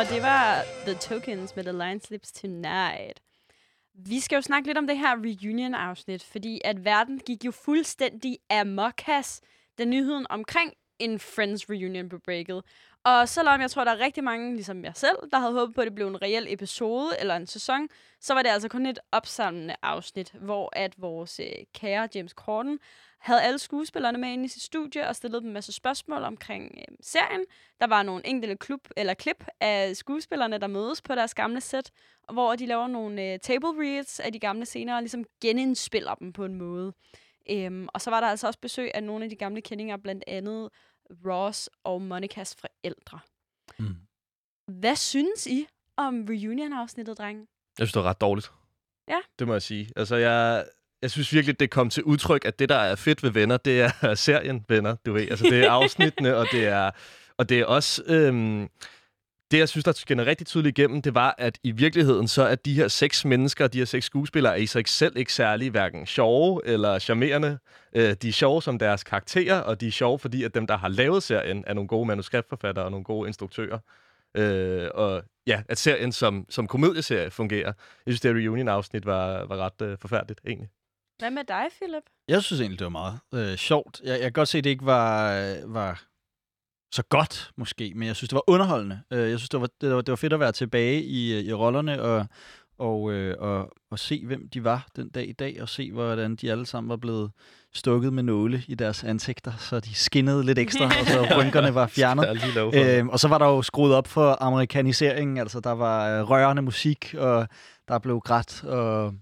Og 0.00 0.08
det 0.08 0.22
var 0.22 0.62
The 0.86 0.94
Tokens 0.94 1.56
med 1.56 1.64
The 1.64 1.72
Lion 1.72 2.00
Slips 2.00 2.32
Tonight. 2.32 3.20
Vi 3.94 4.20
skal 4.20 4.36
jo 4.36 4.42
snakke 4.42 4.68
lidt 4.68 4.78
om 4.78 4.86
det 4.86 4.98
her 4.98 5.16
reunion-afsnit, 5.16 6.22
fordi 6.22 6.60
at 6.64 6.84
verden 6.84 7.18
gik 7.18 7.44
jo 7.44 7.50
fuldstændig 7.50 8.38
amokas, 8.50 9.40
da 9.78 9.84
nyheden 9.84 10.26
omkring 10.30 10.72
en 10.98 11.18
Friends 11.18 11.70
reunion 11.70 12.08
blev 12.08 12.20
breaket. 12.20 12.62
Og 13.04 13.28
selvom 13.28 13.60
jeg 13.60 13.70
tror, 13.70 13.84
der 13.84 13.90
er 13.90 13.98
rigtig 14.00 14.24
mange, 14.24 14.54
ligesom 14.54 14.84
jeg 14.84 14.92
selv, 14.94 15.16
der 15.30 15.38
havde 15.38 15.52
håbet 15.52 15.74
på, 15.74 15.80
at 15.80 15.84
det 15.84 15.94
blev 15.94 16.06
en 16.06 16.22
reel 16.22 16.46
episode 16.48 17.10
eller 17.18 17.36
en 17.36 17.46
sæson, 17.46 17.88
så 18.20 18.34
var 18.34 18.42
det 18.42 18.50
altså 18.50 18.68
kun 18.68 18.86
et 18.86 18.98
opsamlende 19.12 19.76
afsnit, 19.82 20.32
hvor 20.40 20.68
at 20.72 20.94
vores 20.98 21.40
øh, 21.40 21.64
kære 21.74 22.08
James 22.14 22.32
Corden 22.32 22.78
havde 23.18 23.42
alle 23.42 23.58
skuespillerne 23.58 24.18
med 24.18 24.28
ind 24.28 24.44
i 24.44 24.48
sit 24.48 24.62
studie 24.62 25.08
og 25.08 25.16
stillede 25.16 25.40
dem 25.40 25.48
en 25.48 25.52
masse 25.54 25.72
spørgsmål 25.72 26.22
omkring 26.22 26.74
øh, 26.78 26.96
serien. 27.00 27.44
Der 27.80 27.86
var 27.86 28.02
nogle 28.02 28.26
enkelte 28.26 28.56
klub, 28.56 28.88
eller 28.96 29.14
klip 29.14 29.46
af 29.60 29.96
skuespillerne, 29.96 30.58
der 30.58 30.66
mødes 30.66 31.02
på 31.02 31.14
deres 31.14 31.34
gamle 31.34 31.60
sæt, 31.60 31.90
hvor 32.32 32.56
de 32.56 32.66
laver 32.66 32.86
nogle 32.86 33.32
øh, 33.32 33.38
table 33.38 33.68
reads 33.68 34.20
af 34.20 34.32
de 34.32 34.38
gamle 34.38 34.66
scener 34.66 34.94
og 34.94 35.02
ligesom 35.02 35.24
genindspiller 35.40 36.14
dem 36.14 36.32
på 36.32 36.44
en 36.44 36.54
måde. 36.54 36.92
Øhm, 37.50 37.88
og 37.94 38.00
så 38.00 38.10
var 38.10 38.20
der 38.20 38.26
altså 38.26 38.46
også 38.46 38.60
besøg 38.60 38.90
af 38.94 39.02
nogle 39.02 39.24
af 39.24 39.30
de 39.30 39.36
gamle 39.36 39.60
kendinger, 39.60 39.96
blandt 39.96 40.24
andet 40.26 40.70
Ross 41.26 41.70
og 41.84 42.02
Monikas 42.02 42.56
forældre. 42.60 43.18
Mm. 43.78 43.96
Hvad 44.68 44.96
synes 44.96 45.46
I 45.46 45.66
om 45.96 46.26
reunion-afsnittet, 46.30 47.18
drenge? 47.18 47.46
Jeg 47.78 47.86
synes, 47.86 47.92
det 47.92 48.02
var 48.02 48.08
ret 48.08 48.20
dårligt. 48.20 48.52
Ja. 49.08 49.18
Det 49.38 49.46
må 49.46 49.52
jeg 49.52 49.62
sige. 49.62 49.90
Altså, 49.96 50.16
jeg, 50.16 50.64
jeg 51.02 51.10
synes 51.10 51.32
virkelig, 51.32 51.60
det 51.60 51.70
kom 51.70 51.90
til 51.90 52.04
udtryk, 52.04 52.44
at 52.44 52.58
det, 52.58 52.68
der 52.68 52.76
er 52.76 52.94
fedt 52.94 53.22
ved 53.22 53.30
venner, 53.30 53.56
det 53.56 53.80
er 53.80 54.14
serien 54.26 54.64
venner, 54.68 54.96
du 55.06 55.12
ved. 55.12 55.30
Altså, 55.30 55.44
det 55.44 55.64
er 55.64 55.70
afsnittene, 55.80 56.36
og 56.36 56.46
det 56.52 56.66
er, 56.66 56.90
og 57.36 57.48
det 57.48 57.60
er 57.60 57.64
også... 57.64 58.02
Øhm, 58.06 58.68
det, 59.50 59.58
jeg 59.58 59.68
synes, 59.68 59.84
der 59.84 59.92
skinner 59.92 60.26
rigtig 60.26 60.46
tydeligt 60.46 60.78
igennem, 60.78 61.02
det 61.02 61.14
var, 61.14 61.34
at 61.38 61.58
i 61.62 61.70
virkeligheden 61.70 62.28
så 62.28 62.42
er 62.42 62.54
de 62.54 62.74
her 62.74 62.88
seks 62.88 63.24
mennesker, 63.24 63.66
de 63.66 63.78
her 63.78 63.84
seks 63.84 64.06
skuespillere, 64.06 64.52
er 64.52 64.56
i 64.56 64.66
sig 64.66 64.88
selv 64.88 65.16
ikke 65.16 65.32
særlig 65.32 65.70
hverken 65.70 66.06
sjove 66.06 66.60
eller 66.64 66.98
charmerende. 66.98 67.58
Øh, 67.92 68.14
de 68.22 68.28
er 68.28 68.32
sjove 68.32 68.62
som 68.62 68.78
deres 68.78 69.04
karakterer, 69.04 69.60
og 69.60 69.80
de 69.80 69.86
er 69.86 69.92
sjove, 69.92 70.18
fordi 70.18 70.44
at 70.44 70.54
dem, 70.54 70.66
der 70.66 70.76
har 70.76 70.88
lavet 70.88 71.22
serien, 71.22 71.64
er 71.66 71.74
nogle 71.74 71.88
gode 71.88 72.06
manuskriptforfattere 72.06 72.84
og 72.84 72.90
nogle 72.90 73.04
gode 73.04 73.28
instruktører. 73.28 73.78
Øh, 74.36 74.88
og 74.94 75.22
ja, 75.46 75.62
at 75.68 75.78
serien 75.78 76.12
som, 76.12 76.46
som 76.48 76.66
komedieserie 76.66 77.30
fungerer. 77.30 77.72
Jeg 78.06 78.12
synes, 78.12 78.20
det 78.20 78.34
reunion-afsnit 78.34 79.06
var, 79.06 79.44
var 79.44 79.56
ret 79.56 79.82
øh, 79.82 79.98
forfærdeligt, 79.98 80.40
egentlig. 80.46 80.68
Hvad 81.18 81.30
med 81.30 81.44
dig, 81.48 81.64
Philip? 81.80 82.02
Jeg 82.28 82.42
synes 82.42 82.60
egentlig, 82.60 82.78
det 82.78 82.84
var 82.84 82.90
meget 82.90 83.20
øh, 83.34 83.56
sjovt. 83.56 84.00
Jeg, 84.04 84.10
jeg 84.10 84.20
kan 84.20 84.32
godt 84.32 84.48
se, 84.48 84.58
at 84.58 84.64
det 84.64 84.70
ikke 84.70 84.86
var, 84.86 85.34
øh, 85.40 85.74
var 85.74 86.09
så 86.92 87.02
godt, 87.02 87.50
måske, 87.56 87.92
men 87.96 88.08
jeg 88.08 88.16
synes, 88.16 88.28
det 88.28 88.34
var 88.34 88.50
underholdende. 88.50 89.00
Øh, 89.10 89.30
jeg 89.30 89.38
synes, 89.38 89.48
det 89.48 89.60
var, 89.60 89.68
det, 89.80 89.94
var, 89.94 90.00
det 90.00 90.12
var 90.12 90.16
fedt 90.16 90.32
at 90.32 90.40
være 90.40 90.52
tilbage 90.52 91.02
i, 91.02 91.34
øh, 91.34 91.44
i 91.44 91.52
rollerne 91.52 92.02
og, 92.02 92.26
og, 92.78 93.12
øh, 93.12 93.36
og, 93.38 93.72
og 93.90 93.98
se, 93.98 94.26
hvem 94.26 94.48
de 94.48 94.64
var 94.64 94.88
den 94.96 95.08
dag 95.08 95.28
i 95.28 95.32
dag, 95.32 95.62
og 95.62 95.68
se, 95.68 95.92
hvordan 95.92 96.36
de 96.36 96.50
alle 96.50 96.66
sammen 96.66 96.88
var 96.88 96.96
blevet 96.96 97.30
stukket 97.74 98.12
med 98.12 98.22
nåle 98.22 98.62
i 98.68 98.74
deres 98.74 99.04
ansigter, 99.04 99.52
så 99.58 99.80
de 99.80 99.94
skinnede 99.94 100.44
lidt 100.44 100.58
ekstra, 100.58 100.84
og 100.84 101.06
så 101.06 101.26
rynkerne 101.38 101.74
var 101.74 101.86
fjernet. 101.86 102.24
Øhm, 102.74 103.08
og 103.08 103.20
så 103.20 103.28
var 103.28 103.38
der 103.38 103.46
jo 103.46 103.62
skruet 103.62 103.94
op 103.94 104.06
for 104.06 104.42
amerikaniseringen, 104.42 105.38
altså 105.38 105.60
der 105.60 105.72
var 105.72 106.18
øh, 106.18 106.30
rørende 106.30 106.62
musik, 106.62 107.14
og 107.18 107.48
der 107.88 107.98
blev 107.98 108.20
grædt, 108.20 108.64
og, 108.64 109.14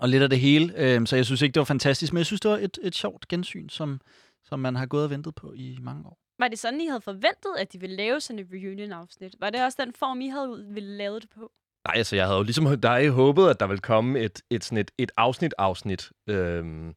og 0.00 0.08
lidt 0.08 0.22
af 0.22 0.30
det 0.30 0.40
hele. 0.40 0.72
Øhm, 0.76 1.06
så 1.06 1.16
jeg 1.16 1.26
synes 1.26 1.42
ikke, 1.42 1.54
det 1.54 1.60
var 1.60 1.64
fantastisk, 1.64 2.12
men 2.12 2.18
jeg 2.18 2.26
synes, 2.26 2.40
det 2.40 2.50
var 2.50 2.58
et, 2.58 2.78
et 2.82 2.94
sjovt 2.94 3.28
gensyn, 3.28 3.68
som, 3.68 4.00
som 4.44 4.60
man 4.60 4.76
har 4.76 4.86
gået 4.86 5.04
og 5.04 5.10
ventet 5.10 5.34
på 5.34 5.52
i 5.56 5.78
mange 5.82 6.06
år. 6.06 6.27
Var 6.38 6.48
det 6.48 6.58
sådan, 6.58 6.80
I 6.80 6.86
havde 6.86 7.00
forventet, 7.00 7.50
at 7.58 7.72
de 7.72 7.80
ville 7.80 7.96
lave 7.96 8.20
sådan 8.20 8.38
et 8.38 8.46
reunion-afsnit? 8.52 9.34
Var 9.40 9.50
det 9.50 9.64
også 9.64 9.78
den 9.84 9.92
form, 9.98 10.20
I 10.20 10.28
havde 10.28 10.64
ville 10.70 10.96
lave 10.96 11.20
det 11.20 11.28
på? 11.34 11.50
Nej, 11.88 11.94
altså 11.96 12.16
jeg 12.16 12.24
havde 12.26 12.36
jo 12.38 12.42
ligesom 12.42 12.80
dig 12.80 13.08
håbet, 13.08 13.48
at 13.48 13.60
der 13.60 13.66
ville 13.66 13.80
komme 13.80 14.20
et, 14.20 14.40
et, 14.50 14.64
sådan 14.64 14.78
et, 14.78 14.90
et 14.98 15.10
afsnit-afsnit. 15.16 16.10
Øhm, 16.28 16.94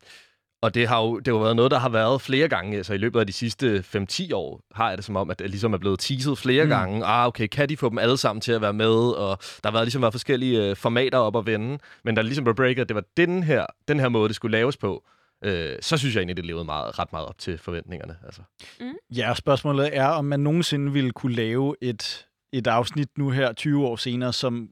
og 0.61 0.73
det 0.75 0.87
har 0.87 1.01
jo 1.01 1.19
det 1.19 1.33
har 1.33 1.41
været 1.41 1.55
noget, 1.55 1.71
der 1.71 1.79
har 1.79 1.89
været 1.89 2.21
flere 2.21 2.47
gange. 2.47 2.77
Altså 2.77 2.93
i 2.93 2.97
løbet 2.97 3.19
af 3.19 3.27
de 3.27 3.33
sidste 3.33 3.83
5-10 3.95 4.33
år 4.33 4.61
har 4.75 4.89
jeg 4.89 4.97
det 4.97 5.05
som 5.05 5.15
om, 5.15 5.29
at 5.29 5.39
det 5.39 5.49
ligesom 5.49 5.73
er 5.73 5.77
blevet 5.77 5.99
teaset 5.99 6.37
flere 6.37 6.63
Mm. 6.63 6.69
gange. 6.69 7.05
Ah, 7.05 7.27
okay, 7.27 7.47
kan 7.47 7.69
de 7.69 7.77
få 7.77 7.89
dem 7.89 7.97
alle 7.97 8.17
sammen 8.17 8.41
til 8.41 8.51
at 8.51 8.61
være 8.61 8.73
med? 8.73 8.95
Og 9.17 9.37
der 9.63 9.69
har 9.69 9.71
været, 9.71 9.85
ligesom 9.85 10.01
været 10.01 10.13
forskellige 10.13 10.69
øh, 10.69 10.75
formater 10.75 11.17
op 11.17 11.37
at 11.37 11.45
vende. 11.45 11.79
Men 12.03 12.15
det 12.15 12.25
ligesom 12.25 12.43
blev 12.43 12.55
breaket, 12.55 12.81
at 12.81 12.89
det 12.89 12.95
var 12.95 13.03
den 13.17 13.43
her, 13.43 13.65
den 13.87 13.99
her 13.99 14.09
måde, 14.09 14.27
det 14.27 14.35
skulle 14.35 14.51
laves 14.57 14.77
på, 14.77 15.03
øh, 15.43 15.77
så 15.81 15.97
synes 15.97 16.15
jeg 16.15 16.19
egentlig, 16.19 16.37
det 16.37 16.45
levede 16.45 16.65
meget, 16.65 16.99
ret 16.99 17.11
meget 17.11 17.27
op 17.27 17.37
til 17.37 17.57
forventningerne. 17.57 18.17
Altså. 18.25 18.41
Ja, 19.15 19.29
og 19.29 19.37
spørgsmålet 19.37 19.97
er, 19.97 20.07
om 20.07 20.25
man 20.25 20.39
nogensinde 20.39 20.93
ville 20.93 21.11
kunne 21.11 21.35
lave 21.35 21.75
et, 21.81 22.27
et 22.53 22.67
afsnit 22.67 23.17
nu 23.17 23.29
her 23.29 23.53
20 23.53 23.87
år 23.87 23.95
senere, 23.95 24.33
som 24.33 24.69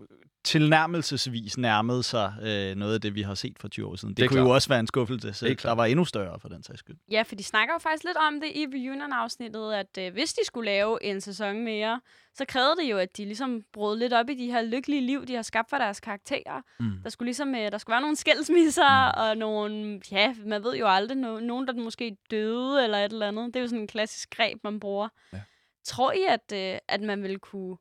tilnærmelsesvis 0.50 1.58
nærmede 1.58 2.04
sig 2.04 2.34
øh, 2.42 2.76
noget 2.76 2.94
af 2.94 3.02
det, 3.02 3.16
vi 3.16 3.22
har 3.22 3.34
set 3.34 3.60
for 3.60 3.68
20 3.68 3.86
år 3.88 3.96
siden. 3.96 4.14
Det, 4.14 4.22
Det 4.22 4.30
kunne 4.30 4.40
jo 4.40 4.46
klart. 4.46 4.56
også 4.56 4.70
være 4.70 4.80
en 4.80 4.88
skuffelse, 4.88 5.34
så 5.34 5.56
der 5.64 5.72
var 5.72 5.86
endnu 5.86 6.06
større 6.06 6.40
for 6.40 6.50
den 6.50 6.64
sags 6.64 6.80
skyld. 6.80 6.96
Ja, 7.12 7.22
for 7.22 7.36
de 7.36 7.44
snakker 7.44 7.74
jo 7.74 7.80
faktisk 7.80 8.04
lidt 8.04 8.18
om 8.18 8.42
det 8.42 8.50
i 8.56 8.66
reunion-afsnittet, 8.66 9.74
at 9.74 9.98
øh, 10.00 10.14
hvis 10.14 10.34
de 10.34 10.46
skulle 10.46 10.66
lave 10.72 11.04
en 11.04 11.22
sæson 11.22 11.64
mere, 11.64 12.02
så 12.36 12.46
krævede 12.46 12.76
det 12.82 12.92
jo, 12.92 12.98
at 12.98 13.18
de 13.18 13.26
ligesom 13.26 13.62
brød 13.74 14.00
lidt 14.00 14.14
op 14.14 14.30
i 14.30 14.34
de 14.36 14.46
her 14.52 14.62
lykkelige 14.62 15.02
liv, 15.02 15.26
de 15.26 15.36
har 15.36 15.42
skabt 15.42 15.70
for 15.70 15.78
deres 15.78 16.00
karakterer. 16.00 16.62
Mm. 16.80 16.92
Der 17.04 17.10
skulle 17.10 17.28
ligesom, 17.28 17.56
øh, 17.56 17.72
der 17.72 17.78
skulle 17.78 17.94
være 17.94 18.02
nogle 18.02 18.16
skældsmisser, 18.16 19.12
mm. 19.12 19.22
og 19.22 19.38
nogle, 19.38 20.02
ja, 20.12 20.36
man 20.46 20.64
ved 20.64 20.76
jo 20.76 20.88
aldrig, 20.88 21.18
no, 21.18 21.40
nogen, 21.40 21.68
der 21.68 21.74
måske 21.74 22.18
døde 22.32 22.84
eller 22.84 22.98
et 22.98 23.12
eller 23.12 23.28
andet. 23.28 23.46
Det 23.48 23.56
er 23.56 23.62
jo 23.62 23.68
sådan 23.68 23.82
en 23.82 23.88
klassisk 23.88 24.30
greb, 24.30 24.58
man 24.64 24.80
bruger. 24.80 25.08
Ja. 25.34 25.42
Tror 25.86 26.12
I, 26.12 26.24
at, 26.30 26.52
øh, 26.74 26.80
at 26.88 27.02
man 27.02 27.24
vil 27.24 27.40
kunne 27.40 27.78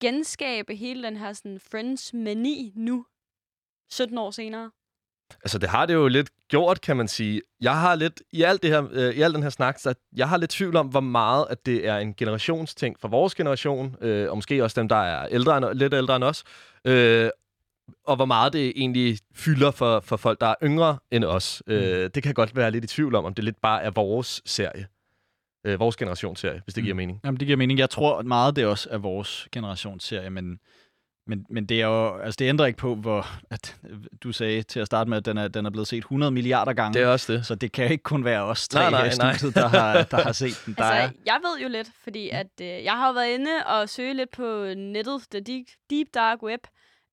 genskabe 0.00 0.74
hele 0.74 1.02
den 1.02 1.16
her 1.16 1.32
sådan, 1.32 1.60
Friends-mani 1.60 2.72
nu, 2.76 3.06
17 3.90 4.18
år 4.18 4.30
senere? 4.30 4.70
Altså, 5.30 5.58
det 5.58 5.68
har 5.68 5.86
det 5.86 5.94
jo 5.94 6.08
lidt 6.08 6.28
gjort, 6.48 6.80
kan 6.80 6.96
man 6.96 7.08
sige. 7.08 7.42
Jeg 7.60 7.80
har 7.80 7.94
lidt, 7.94 8.22
i 8.32 8.42
alt, 8.42 8.62
det 8.62 8.70
her, 8.70 8.88
øh, 8.92 9.14
i 9.14 9.20
al 9.20 9.34
den 9.34 9.42
her 9.42 9.50
snak, 9.50 9.78
så 9.78 9.94
jeg 10.16 10.28
har 10.28 10.36
lidt 10.36 10.50
tvivl 10.50 10.76
om, 10.76 10.86
hvor 10.86 11.00
meget 11.00 11.46
at 11.50 11.66
det 11.66 11.88
er 11.88 11.98
en 11.98 12.14
generationsting 12.14 12.96
for 13.00 13.08
vores 13.08 13.34
generation, 13.34 13.96
øh, 14.00 14.30
og 14.30 14.36
måske 14.36 14.64
også 14.64 14.80
dem, 14.80 14.88
der 14.88 14.96
er 14.96 15.28
ældre 15.30 15.56
end, 15.56 15.78
lidt 15.78 15.94
ældre 15.94 16.16
end 16.16 16.24
os, 16.24 16.44
øh, 16.84 17.30
og 18.04 18.16
hvor 18.16 18.24
meget 18.24 18.52
det 18.52 18.72
egentlig 18.76 19.18
fylder 19.34 19.70
for, 19.70 20.00
for 20.00 20.16
folk, 20.16 20.40
der 20.40 20.46
er 20.46 20.54
yngre 20.62 20.98
end 21.10 21.24
os. 21.24 21.62
Mm. 21.66 21.72
Øh, 21.72 22.10
det 22.14 22.22
kan 22.22 22.34
godt 22.34 22.56
være 22.56 22.70
lidt 22.70 22.84
i 22.84 22.88
tvivl 22.88 23.14
om, 23.14 23.24
om 23.24 23.34
det 23.34 23.44
lidt 23.44 23.60
bare 23.62 23.82
er 23.82 23.90
vores 23.90 24.42
serie. 24.44 24.86
Øh, 25.66 25.80
vores 25.80 25.96
generationsserie, 25.96 26.60
hvis 26.64 26.74
det 26.74 26.82
Mm. 26.82 26.84
giver 26.84 26.94
mening. 26.94 27.20
Jamen, 27.24 27.40
det 27.40 27.46
giver 27.46 27.56
mening. 27.56 27.78
Jeg 27.78 27.90
tror 27.90 28.22
meget, 28.22 28.56
det 28.56 28.66
også 28.66 28.88
er 28.90 28.98
vores 28.98 29.48
generationsserie, 29.52 30.30
men, 30.30 30.58
men, 31.26 31.46
men 31.50 31.66
det, 31.66 31.80
er 31.82 31.86
jo, 31.86 32.16
altså, 32.18 32.36
det 32.38 32.48
ændrer 32.48 32.66
ikke 32.66 32.76
på, 32.78 32.94
hvor 32.94 33.26
at, 33.50 33.76
du 34.22 34.32
sagde 34.32 34.62
til 34.62 34.80
at 34.80 34.86
starte 34.86 35.10
med, 35.10 35.16
at 35.18 35.24
den 35.24 35.38
er, 35.38 35.48
den 35.48 35.66
er 35.66 35.70
blevet 35.70 35.88
set 35.88 35.98
100 35.98 36.32
milliarder 36.32 36.72
gange. 36.72 36.94
Det 36.98 37.02
er 37.02 37.08
også 37.08 37.32
det. 37.32 37.46
Så 37.46 37.54
det 37.54 37.72
kan 37.72 37.90
ikke 37.90 38.02
kun 38.02 38.24
være 38.24 38.42
os 38.42 38.68
tre 38.68 38.80
Nej, 38.80 38.90
nej, 38.90 39.00
her 39.00 39.08
i 39.32 39.36
studiet, 39.38 39.54
der 39.54 39.68
har, 39.68 40.02
der 40.02 40.16
har 40.22 40.32
set 40.32 40.62
den. 40.66 40.74
Der 40.78 40.84
er, 40.84 40.90
Altså, 40.90 41.16
jeg 41.26 41.40
ved 41.44 41.62
jo 41.62 41.68
lidt, 41.68 41.88
fordi 42.04 42.28
at, 42.28 42.46
øh, 42.60 42.66
jeg 42.66 42.92
har 42.92 43.06
jo 43.06 43.12
været 43.12 43.34
inde 43.34 43.50
og 43.66 43.88
søge 43.88 44.14
lidt 44.14 44.30
på 44.30 44.64
nettet, 44.76 45.22
the 45.30 45.40
deep, 45.40 45.66
deep 45.90 46.06
dark 46.14 46.42
web, 46.42 46.60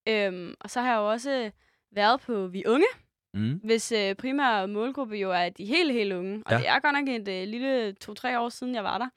øhm, 0.10 0.54
og 0.62 0.70
så 0.70 0.82
har 0.82 0.90
jeg 0.92 0.98
jo 0.98 1.10
også 1.12 1.52
været 1.96 2.22
på 2.22 2.48
Vi 2.48 2.64
Unge, 2.68 2.86
mm, 3.34 3.60
hvis 3.64 3.92
øh, 3.92 4.16
primære 4.16 4.68
målgruppe 4.68 5.16
jo 5.16 5.32
er 5.32 5.50
de 5.50 5.66
helt, 5.66 5.94
helt 5.94 6.14
unge. 6.14 6.44
Og 6.46 6.52
Ja. 6.52 6.58
det 6.58 6.68
er 6.70 6.80
godt 6.80 6.94
nok 6.94 7.08
et 7.10 7.28
øh, 7.28 7.48
lille 7.48 7.94
to-tre 7.94 8.40
år 8.40 8.50
siden, 8.50 8.76
jeg 8.76 8.84
var 8.84 8.98
der. 8.98 9.08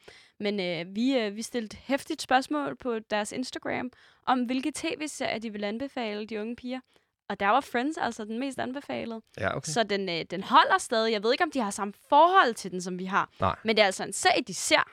Men 0.41 0.61
øh, 0.61 0.97
vi, 0.97 1.19
øh, 1.19 1.37
vi 1.37 1.43
stillede 1.43 1.77
hæftigt 1.85 2.23
spørgsmål 2.23 2.77
på 2.77 2.99
deres 2.99 3.33
Instagram, 3.33 3.91
om 4.27 4.41
hvilke 4.45 4.73
tv-serier 4.75 5.39
de 5.39 5.51
ville 5.51 5.67
anbefale 5.67 6.27
de 6.27 6.41
unge 6.41 6.57
piger. 6.57 6.81
Og 7.29 7.41
der 7.41 7.47
var 7.49 7.61
Friends 7.61 7.97
altså 7.99 8.25
den 8.25 8.39
mest 8.39 8.59
anbefalede. 8.59 9.21
Ja, 9.41 9.57
Okay. 9.57 9.71
Så 9.73 9.83
den, 9.83 10.09
øh, 10.09 10.25
den 10.31 10.43
holder 10.43 10.79
stadig. 10.79 11.13
Jeg 11.13 11.23
ved 11.23 11.33
ikke, 11.33 11.45
om 11.45 11.51
de 11.51 11.61
har 11.61 11.71
samme 11.71 11.95
forhold 12.09 12.55
til 12.55 12.71
den, 12.71 12.81
som 12.83 12.99
vi 12.99 13.05
har. 13.05 13.31
Nej. 13.41 13.57
Men 13.65 13.77
det 13.77 13.83
er 13.83 13.87
altså 13.87 14.05
en 14.05 14.13
serie, 14.13 14.43
de 14.43 14.55
ser. 14.55 14.91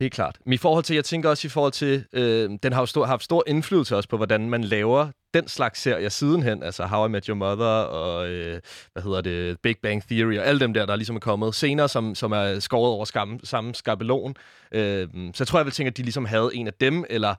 Helt 0.00 0.12
klart. 0.12 0.38
Men 0.46 0.52
i 0.52 0.56
forhold 0.56 0.84
til, 0.84 0.94
jeg 0.94 1.04
tænker 1.04 1.28
også 1.30 1.46
i 1.46 1.50
forhold 1.50 1.72
til, 1.72 2.04
øh, 2.12 2.50
den 2.62 2.72
har 2.72 2.80
jo 2.82 2.86
stor, 2.86 3.06
haft 3.06 3.24
stor 3.24 3.44
indflydelse 3.46 3.96
også 3.96 4.08
på, 4.08 4.16
hvordan 4.16 4.50
man 4.50 4.64
laver 4.64 5.08
den 5.34 5.48
slags 5.48 5.80
serier 5.80 6.08
sidenhen. 6.08 6.62
Altså 6.62 6.86
How 6.86 7.06
I 7.06 7.10
Met 7.10 7.26
Your 7.26 7.34
Mother 7.34 7.66
og, 7.66 8.28
øh, 8.28 8.60
hvad 8.92 9.02
hedder 9.02 9.20
det, 9.20 9.60
Big 9.62 9.76
Bang 9.82 10.02
Theory 10.08 10.38
og 10.38 10.46
alle 10.46 10.60
dem 10.60 10.74
der, 10.74 10.86
der 10.86 10.96
ligesom 10.96 11.16
er 11.16 11.20
kommet 11.20 11.54
senere, 11.54 11.88
som, 11.88 12.14
som 12.14 12.32
er 12.32 12.60
skåret 12.60 12.92
over 12.92 13.04
skam, 13.04 13.40
samme 13.44 13.74
skabelon. 13.74 14.34
Øh, 14.72 15.08
så 15.12 15.36
jeg 15.38 15.46
tror, 15.46 15.58
jeg 15.58 15.66
vil 15.66 15.72
tænke, 15.72 15.88
at 15.88 15.96
de 15.96 16.02
ligesom 16.02 16.24
havde 16.24 16.50
en 16.54 16.66
af 16.66 16.74
dem, 16.74 17.04
eller 17.10 17.34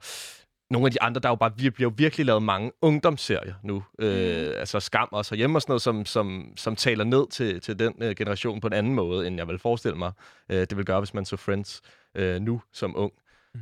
nogle 0.70 0.86
af 0.86 0.92
de 0.92 1.02
andre, 1.02 1.20
der 1.20 1.28
er 1.28 1.32
jo 1.32 1.36
bare 1.36 1.50
vir- 1.50 1.70
bliver 1.70 1.90
jo 1.90 1.94
virkelig 1.96 2.26
lavet 2.26 2.42
mange 2.42 2.72
ungdomsserier 2.82 3.54
nu. 3.62 3.82
Øh, 3.98 4.52
altså 4.56 4.80
Skam 4.80 5.08
også 5.12 5.34
herhjemme 5.34 5.58
og 5.58 5.62
sådan 5.62 5.70
noget, 5.70 5.82
som, 5.82 6.06
som, 6.06 6.52
som 6.56 6.76
taler 6.76 7.04
ned 7.04 7.26
til, 7.30 7.60
til 7.60 7.78
den 7.78 7.94
øh, 8.02 8.14
generation 8.14 8.60
på 8.60 8.66
en 8.66 8.72
anden 8.72 8.94
måde, 8.94 9.26
end 9.26 9.36
jeg 9.36 9.48
vil 9.48 9.58
forestille 9.58 9.98
mig, 9.98 10.12
øh, 10.50 10.60
det 10.60 10.76
vil 10.76 10.84
gøre, 10.84 11.00
hvis 11.00 11.14
man 11.14 11.24
så 11.24 11.36
Friends 11.36 11.80
øh, 12.16 12.40
nu 12.40 12.60
som 12.72 12.96
ung. 12.96 13.12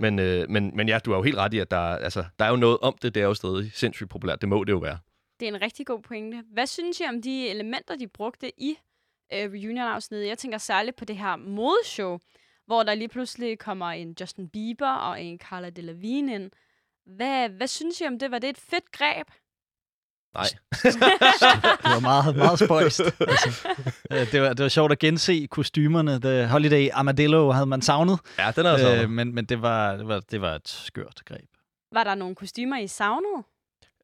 Men, 0.01 0.19
øh, 0.19 0.51
men, 0.51 0.77
men 0.77 0.89
ja, 0.89 0.99
du 0.99 1.11
har 1.11 1.19
jo 1.19 1.23
helt 1.23 1.37
ret 1.37 1.55
i, 1.55 1.59
at 1.59 1.71
der, 1.71 1.79
altså, 1.79 2.25
der 2.39 2.45
er 2.45 2.51
jo 2.51 2.57
noget 2.57 2.79
om 2.79 2.99
det, 3.03 3.15
det 3.15 3.23
er 3.23 3.27
jo 3.27 3.35
stadig 3.35 3.73
sindssygt 3.73 4.11
populært. 4.11 4.41
Det 4.41 4.49
må 4.49 4.65
det 4.65 4.73
jo 4.73 4.79
være. 4.79 4.99
Det 5.41 5.49
er 5.49 5.53
en 5.55 5.63
rigtig 5.63 5.87
god 5.87 6.03
pointe. 6.03 6.45
Hvad 6.53 6.67
synes 6.67 7.01
I 7.01 7.05
om 7.09 7.23
de 7.23 7.49
elementer, 7.49 7.97
de 7.97 8.09
brugte 8.09 8.63
i 8.63 8.77
øh, 9.33 9.53
reunion-afsnittet? 9.53 10.29
Jeg 10.29 10.39
tænker 10.39 10.59
særligt 10.59 10.97
på 10.97 11.05
det 11.05 11.17
her 11.17 11.37
modeshow, 11.37 12.19
hvor 12.67 12.83
der 12.83 12.95
lige 12.95 13.09
pludselig 13.09 13.59
kommer 13.59 13.87
en 13.87 14.15
Justin 14.21 14.49
Bieber 14.49 14.93
og 14.93 15.23
en 15.23 15.39
Carla 15.39 15.71
Delevingne 15.71 16.35
ind. 16.35 16.51
Hvad, 17.07 17.49
hvad 17.49 17.67
synes 17.67 18.01
I 18.01 18.07
om 18.07 18.19
det? 18.19 18.31
Var 18.31 18.39
det 18.39 18.51
et 18.51 18.59
fedt 18.59 18.93
greb? 18.93 19.29
Nej. 20.35 20.45
Det 20.83 21.85
var 21.85 22.01
meget, 22.01 22.37
meget 22.37 22.59
spøjst. 22.59 23.01
altså, 23.01 24.33
det, 24.33 24.43
var, 24.43 24.49
det 24.49 24.63
var 24.63 24.69
sjovt 24.69 24.93
at 24.93 24.99
gense 24.99 25.47
kostymerne. 25.51 26.21
The 26.21 26.47
Holiday 26.49 26.89
Armadillo 26.93 27.51
havde 27.51 27.67
man 27.67 27.83
savnet, 27.83 28.21
Ja, 28.39 28.53
den 28.57 28.67
er 28.67 28.71
altså... 28.71 29.03
øh, 29.03 29.11
men, 29.11 29.35
men 29.35 29.45
det, 29.45 29.63
var, 29.63 29.97
det, 29.97 30.09
var, 30.09 30.21
det 30.21 30.41
var 30.41 30.55
et 30.55 30.69
skørt 30.69 31.21
greb. 31.27 31.49
Var 31.93 32.05
der 32.05 32.15
nogle 32.15 32.35
kostymer, 32.35 32.79
I 32.79 32.87
savnede? 32.87 33.43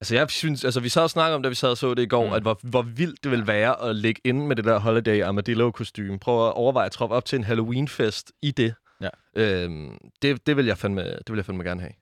Altså, 0.00 0.14
jeg 0.14 0.30
synes, 0.30 0.64
altså, 0.64 0.80
vi 0.80 0.88
sad 0.88 1.02
og 1.02 1.10
snakkede 1.10 1.34
om, 1.34 1.42
da 1.42 1.48
vi 1.48 1.54
sad 1.54 1.68
og 1.70 1.76
så 1.78 1.94
det 1.94 2.02
i 2.02 2.06
går, 2.06 2.26
Mm. 2.26 2.32
at 2.32 2.42
hvor, 2.42 2.58
hvor 2.62 2.82
vildt 2.82 3.22
det 3.24 3.30
ville 3.30 3.46
være 3.46 3.82
at 3.88 3.96
ligge 3.96 4.20
inde 4.24 4.46
med 4.46 4.56
det 4.56 4.64
der 4.64 4.78
Holiday 4.78 5.22
Armadillo-kostume. 5.22 6.18
Prøv 6.18 6.46
at 6.46 6.52
overveje 6.52 6.86
at 6.86 6.92
troppe 6.92 7.16
op 7.16 7.24
til 7.24 7.36
en 7.36 7.44
Halloween-fest 7.44 8.32
i 8.42 8.50
det. 8.50 8.74
Ja. 9.00 9.08
Øhm, 9.36 9.98
det, 10.22 10.46
det, 10.46 10.56
vil 10.56 10.66
jeg 10.66 10.78
fandme, 10.78 11.02
det 11.04 11.22
vil 11.30 11.36
jeg 11.36 11.44
fandme 11.44 11.64
gerne 11.64 11.80
have. 11.80 11.92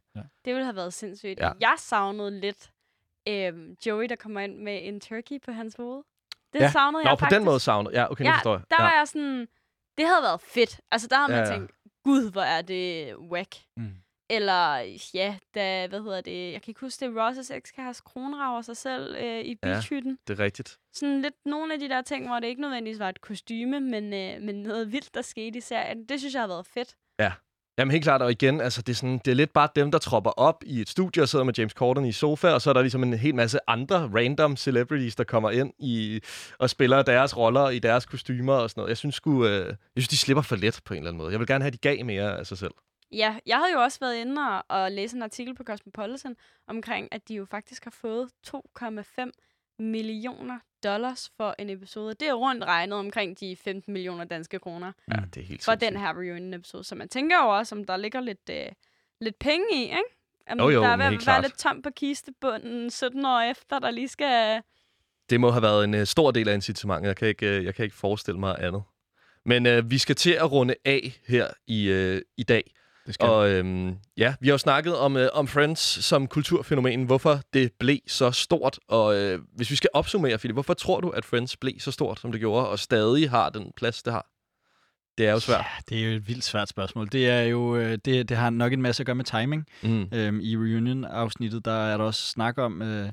Det 0.45 0.55
ville 0.55 0.65
have 0.65 0.77
været 0.77 0.95
sindssygt. 0.95 1.41
Ja. 1.41 1.51
Jeg 1.61 1.75
savnede 1.79 2.41
lidt 2.41 2.71
øhm, 3.29 3.77
Joey, 3.87 4.09
der 4.09 4.17
kommer 4.17 4.41
ind 4.41 4.59
med 4.59 4.81
en 4.83 5.01
turkey 5.01 5.41
på 5.45 5.53
hans 5.53 5.75
hoved. 5.75 6.03
Det 6.53 6.61
Ja. 6.61 6.71
savnede 6.71 7.05
Nå, 7.05 7.09
jeg 7.11 7.19
på 7.19 7.21
faktisk. 7.21 7.37
den 7.39 7.45
måde 7.45 7.61
savnet. 7.61 7.93
Ja, 7.93 8.11
okay, 8.11 8.25
nu 8.25 8.31
Ja, 8.31 8.37
forstår 8.37 8.53
jeg. 8.55 8.63
der 8.71 8.77
ja. 8.79 8.85
var 8.85 8.95
jeg 8.99 9.09
sådan... 9.09 9.49
Det 9.99 10.07
havde 10.07 10.23
været 10.23 10.41
fedt. 10.41 10.81
Altså, 10.91 11.09
der 11.09 11.17
havde 11.17 11.31
man 11.33 11.39
Ja, 11.41 11.45
ja. 11.53 11.53
tænkt, 11.59 11.73
gud, 12.05 12.33
hvor 12.33 12.43
er 12.43 12.63
det 12.63 13.17
whack. 13.17 13.55
Mm. 13.77 13.91
Eller, 14.31 14.77
ja, 15.15 15.37
da, 15.55 15.87
hvad 15.87 16.01
hedder 16.03 16.21
det, 16.21 16.53
jeg 16.53 16.63
kan 16.63 16.71
ikke 16.71 16.81
huske 16.81 17.07
det, 17.07 17.17
Rosses 17.17 17.51
ekskæreste 17.51 18.03
kronrager 18.07 18.63
sig 18.63 18.77
selv 18.77 19.17
øh, 19.19 19.41
i 19.41 19.49
Ja. 19.49 19.55
beachhytten. 19.63 20.19
Det 20.29 20.41
er 20.41 20.45
rigtigt. 20.45 20.79
Sådan 20.93 21.23
lidt 21.23 21.35
nogle 21.47 21.75
af 21.75 21.81
de 21.81 21.89
der 21.89 22.03
ting, 22.03 22.27
hvor 22.27 22.41
det 22.41 22.47
ikke 22.49 22.61
nødvendigvis 22.61 22.99
var 22.99 23.09
et 23.09 23.21
kostyme, 23.21 23.81
men, 23.81 24.05
øh, 24.15 24.43
men 24.43 24.55
noget 24.63 24.93
vildt, 24.93 25.15
der 25.15 25.23
skete 25.23 25.59
i 25.59 25.61
serien. 25.61 26.05
Det 26.05 26.19
synes 26.21 26.35
jeg 26.35 26.43
har 26.43 26.47
været 26.49 26.67
fedt. 26.67 26.95
Jamen 27.79 27.91
helt 27.91 28.05
klart, 28.05 28.23
og 28.23 28.31
igen, 28.31 28.61
altså, 28.61 28.83
det, 28.83 28.93
er 28.93 28.97
sådan, 28.97 29.19
det 29.25 29.31
er 29.31 29.35
lidt 29.35 29.53
bare 29.53 29.69
dem, 29.77 29.91
der 29.91 29.99
tropper 29.99 30.31
op 30.31 30.65
i 30.67 30.81
et 30.81 30.89
studie 30.89 31.23
og 31.23 31.29
sidder 31.29 31.45
med 31.45 31.55
James 31.59 31.73
Corden 31.73 32.05
i 32.05 32.13
sofa, 32.13 32.49
og 32.49 32.63
så 32.63 32.71
er 32.71 32.75
der 32.75 32.81
ligesom 32.81 33.03
en 33.03 33.15
hel 33.15 33.35
masse 33.35 33.59
andre 33.67 34.11
random 34.15 34.57
celebrities, 34.57 35.17
der 35.17 35.25
kommer 35.25 35.51
ind 35.51 35.73
i, 35.79 36.21
og 36.59 36.71
spiller 36.71 37.03
deres 37.03 37.37
roller 37.37 37.71
i 37.71 37.79
deres 37.79 38.07
kostymer 38.07 38.53
og 38.55 38.71
sådan 38.71 38.81
noget. 38.81 38.89
Jeg 38.89 38.97
synes, 38.97 39.15
sku, 39.15 39.47
øh, 39.47 39.67
jeg 39.67 39.77
synes, 39.97 40.09
de 40.09 40.17
slipper 40.17 40.43
for 40.43 40.57
let 40.57 40.81
på 40.85 40.95
en 40.95 40.99
eller 40.99 41.11
anden 41.11 41.19
måde. 41.19 41.31
Jeg 41.33 41.41
vil 41.41 41.47
gerne 41.47 41.65
have, 41.65 41.67
at 41.67 41.73
de 41.73 41.79
gav 41.79 42.05
mere 42.05 42.39
af 42.39 42.47
sig 42.47 42.59
selv. 42.59 42.73
Ja, 43.13 43.37
jeg 43.47 43.57
havde 43.57 43.73
jo 43.73 43.81
også 43.81 43.99
været 44.01 44.17
inde 44.17 44.43
og, 44.43 44.65
og 44.69 44.93
læse 44.93 45.17
en 45.17 45.23
artikel 45.23 45.55
på 45.55 45.65
Cosmopolitan 45.65 46.37
omkring, 46.69 47.09
at 47.13 47.29
de 47.29 47.35
jo 47.35 47.45
faktisk 47.45 47.85
har 47.85 47.95
fået 48.01 48.29
2,5 48.47 49.31
millioner 49.79 50.59
dollars 50.85 51.31
for 51.37 51.55
en 51.59 51.71
episode. 51.71 52.15
Det 52.15 52.29
er 52.29 52.33
rundt 52.35 52.65
regnet 52.65 52.99
omkring 52.99 53.41
de 53.41 53.57
15 53.57 53.93
millioner 53.93 54.25
danske 54.25 54.59
kroner 54.59 54.93
Ja, 55.11 55.17
det 55.35 55.41
er 55.41 55.45
helt 55.47 55.65
for 55.65 55.73
sindssygt. 55.73 55.93
den 55.93 56.01
her 56.01 56.09
reunion-episode. 56.15 56.85
Så 56.85 56.95
man 56.95 57.09
tænker 57.09 57.37
jo 57.45 57.57
også, 57.59 57.75
om 57.75 57.85
der 57.85 57.97
ligger 57.97 58.21
lidt, 58.21 58.51
øh, 58.51 58.67
lidt 59.21 59.39
penge 59.39 59.67
i, 59.73 59.83
ikke? 59.83 59.99
Om 60.51 60.59
Jo, 60.59 60.69
jo, 60.71 60.83
der 60.83 60.89
er 60.89 60.97
ved 60.97 61.05
at 61.05 61.11
være 61.11 61.21
klart. 61.21 61.43
lidt 61.43 61.59
tom 61.59 61.83
på 61.83 61.91
kistebunden 61.97 62.91
17 62.91 63.25
år 63.25 63.41
efter, 63.41 63.79
der 63.79 63.91
lige 63.91 64.09
skal... 64.09 64.63
Det 65.31 65.41
må 65.41 65.51
have 65.51 65.63
været 65.63 65.85
en 65.85 65.95
uh, 65.95 66.05
stor 66.05 66.31
del 66.31 66.49
af 66.49 66.55
incitamentet. 66.55 67.09
Jeg 67.09 67.17
kan 67.17 67.29
ikke, 67.29 67.59
uh, 67.59 67.65
jeg 67.65 67.75
kan 67.75 67.85
ikke 67.85 67.97
forestille 67.97 68.41
mig 68.41 68.57
andet. 68.59 68.83
Men 69.45 69.67
uh, 69.67 69.91
vi 69.91 69.99
skal 69.99 70.15
til 70.17 70.31
at 70.31 70.53
runde 70.53 70.75
af 70.85 71.21
her 71.29 71.47
i, 71.67 71.93
uh, 72.15 72.21
i 72.37 72.43
dag. 72.43 72.75
Det 73.09 73.15
skal 73.15 73.29
Og 73.29 73.51
øhm, 73.51 73.97
ja, 74.17 74.35
vi 74.41 74.49
har 74.49 74.55
jo 74.55 74.59
snakket 74.59 74.97
om, 74.97 75.17
øh, 75.17 75.29
om 75.33 75.49
Friends 75.49 76.05
som 76.05 76.27
kulturfænomen, 76.27 77.05
hvorfor 77.05 77.41
det 77.53 77.73
blev 77.79 77.99
så 78.07 78.31
stort. 78.31 78.79
Og 78.89 79.17
øh, 79.17 79.41
hvis 79.57 79.71
vi 79.71 79.77
skal 79.77 79.91
opsummere, 79.93 80.39
Philip, 80.39 80.55
hvorfor 80.55 80.75
tror 80.75 81.01
du, 81.01 81.09
at 81.09 81.25
Friends 81.25 81.57
blev 81.57 81.75
så 81.79 81.91
stort, 81.91 82.21
som 82.21 82.33
det 82.33 82.41
gjorde, 82.41 82.69
og 82.69 82.79
stadig 82.79 83.31
har 83.31 83.49
den 83.49 83.73
plads, 83.77 84.03
det 84.03 84.13
har? 84.13 84.27
Det 85.19 85.27
er 85.27 85.33
jo 85.33 85.41
svært. 85.41 85.59
Ja, 85.59 85.65
det 85.89 86.05
er 86.05 86.11
jo 86.11 86.17
et 86.17 86.29
vildt 86.29 86.45
svært 86.45 86.69
spørgsmål. 86.69 87.09
Det 87.13 87.29
er 87.29 87.43
jo 87.43 87.77
øh, 87.77 87.99
det, 88.05 88.29
det 88.29 88.37
har 88.37 88.51
nok 88.51 88.73
en 88.73 88.83
masse 88.83 89.03
at 89.03 89.07
gøre 89.07 89.17
med 89.17 89.25
timing. 89.25 89.67
Mm. 89.83 90.09
Øhm, 90.13 90.41
I 90.41 90.57
reunion-afsnittet, 90.57 91.65
der 91.65 91.87
er 91.87 91.97
der 91.97 92.05
også 92.05 92.27
snak 92.27 92.59
om, 92.59 92.83
øh, 92.83 93.09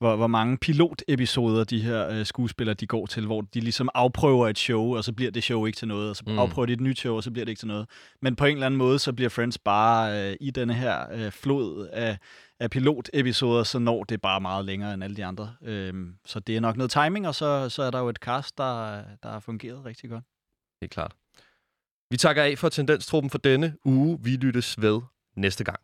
hvor, 0.00 0.16
hvor 0.16 0.26
mange 0.26 0.58
pilotepisoder 0.58 1.64
de 1.64 1.80
her 1.82 2.08
øh, 2.08 2.26
skuespillere 2.26 2.74
de 2.74 2.86
går 2.86 3.06
til, 3.06 3.26
hvor 3.26 3.40
de 3.40 3.60
ligesom 3.60 3.88
afprøver 3.94 4.48
et 4.48 4.58
show, 4.58 4.96
og 4.96 5.04
så 5.04 5.12
bliver 5.12 5.30
det 5.30 5.42
show 5.42 5.66
ikke 5.66 5.76
til 5.76 5.88
noget, 5.88 6.10
og 6.10 6.16
så 6.16 6.22
Mm. 6.26 6.38
afprøver 6.38 6.66
de 6.66 6.72
et 6.72 6.80
nyt 6.80 6.98
show, 6.98 7.16
og 7.16 7.22
så 7.22 7.30
bliver 7.30 7.44
det 7.44 7.50
ikke 7.50 7.58
til 7.60 7.68
noget. 7.68 7.88
Men 8.22 8.36
på 8.36 8.44
en 8.44 8.52
eller 8.52 8.66
anden 8.66 8.78
måde, 8.78 8.98
så 8.98 9.12
bliver 9.12 9.28
Friends 9.28 9.58
bare 9.58 10.30
øh, 10.30 10.36
i 10.40 10.50
denne 10.50 10.74
her 10.74 11.12
øh, 11.12 11.30
flod 11.32 11.88
af, 11.92 12.18
af 12.60 12.70
pilotepisoder, 12.70 13.62
så 13.64 13.78
når 13.78 14.04
det 14.04 14.20
bare 14.20 14.40
meget 14.40 14.64
længere 14.64 14.94
end 14.94 15.04
alle 15.04 15.16
de 15.16 15.24
andre. 15.24 15.54
Øhm, 15.62 16.14
så 16.26 16.40
det 16.40 16.56
er 16.56 16.60
nok 16.60 16.76
noget 16.76 16.90
timing, 16.90 17.28
og 17.28 17.34
så, 17.34 17.68
så 17.68 17.82
er 17.82 17.90
der 17.90 17.98
jo 17.98 18.08
et 18.08 18.16
cast, 18.16 18.58
der, 18.58 19.02
der 19.22 19.28
har 19.30 19.40
fungeret 19.40 19.84
rigtig 19.84 20.10
godt. 20.10 20.24
Helt 20.82 20.92
klart. 20.92 21.12
Vi 22.10 22.16
takker 22.16 22.42
af 22.42 22.58
for 22.58 22.68
Tendenstruppen 22.68 23.30
for 23.30 23.38
denne 23.38 23.76
uge. 23.84 24.18
Vi 24.22 24.30
lyttes 24.36 24.82
ved 24.82 25.00
næste 25.36 25.64
gang. 25.64 25.80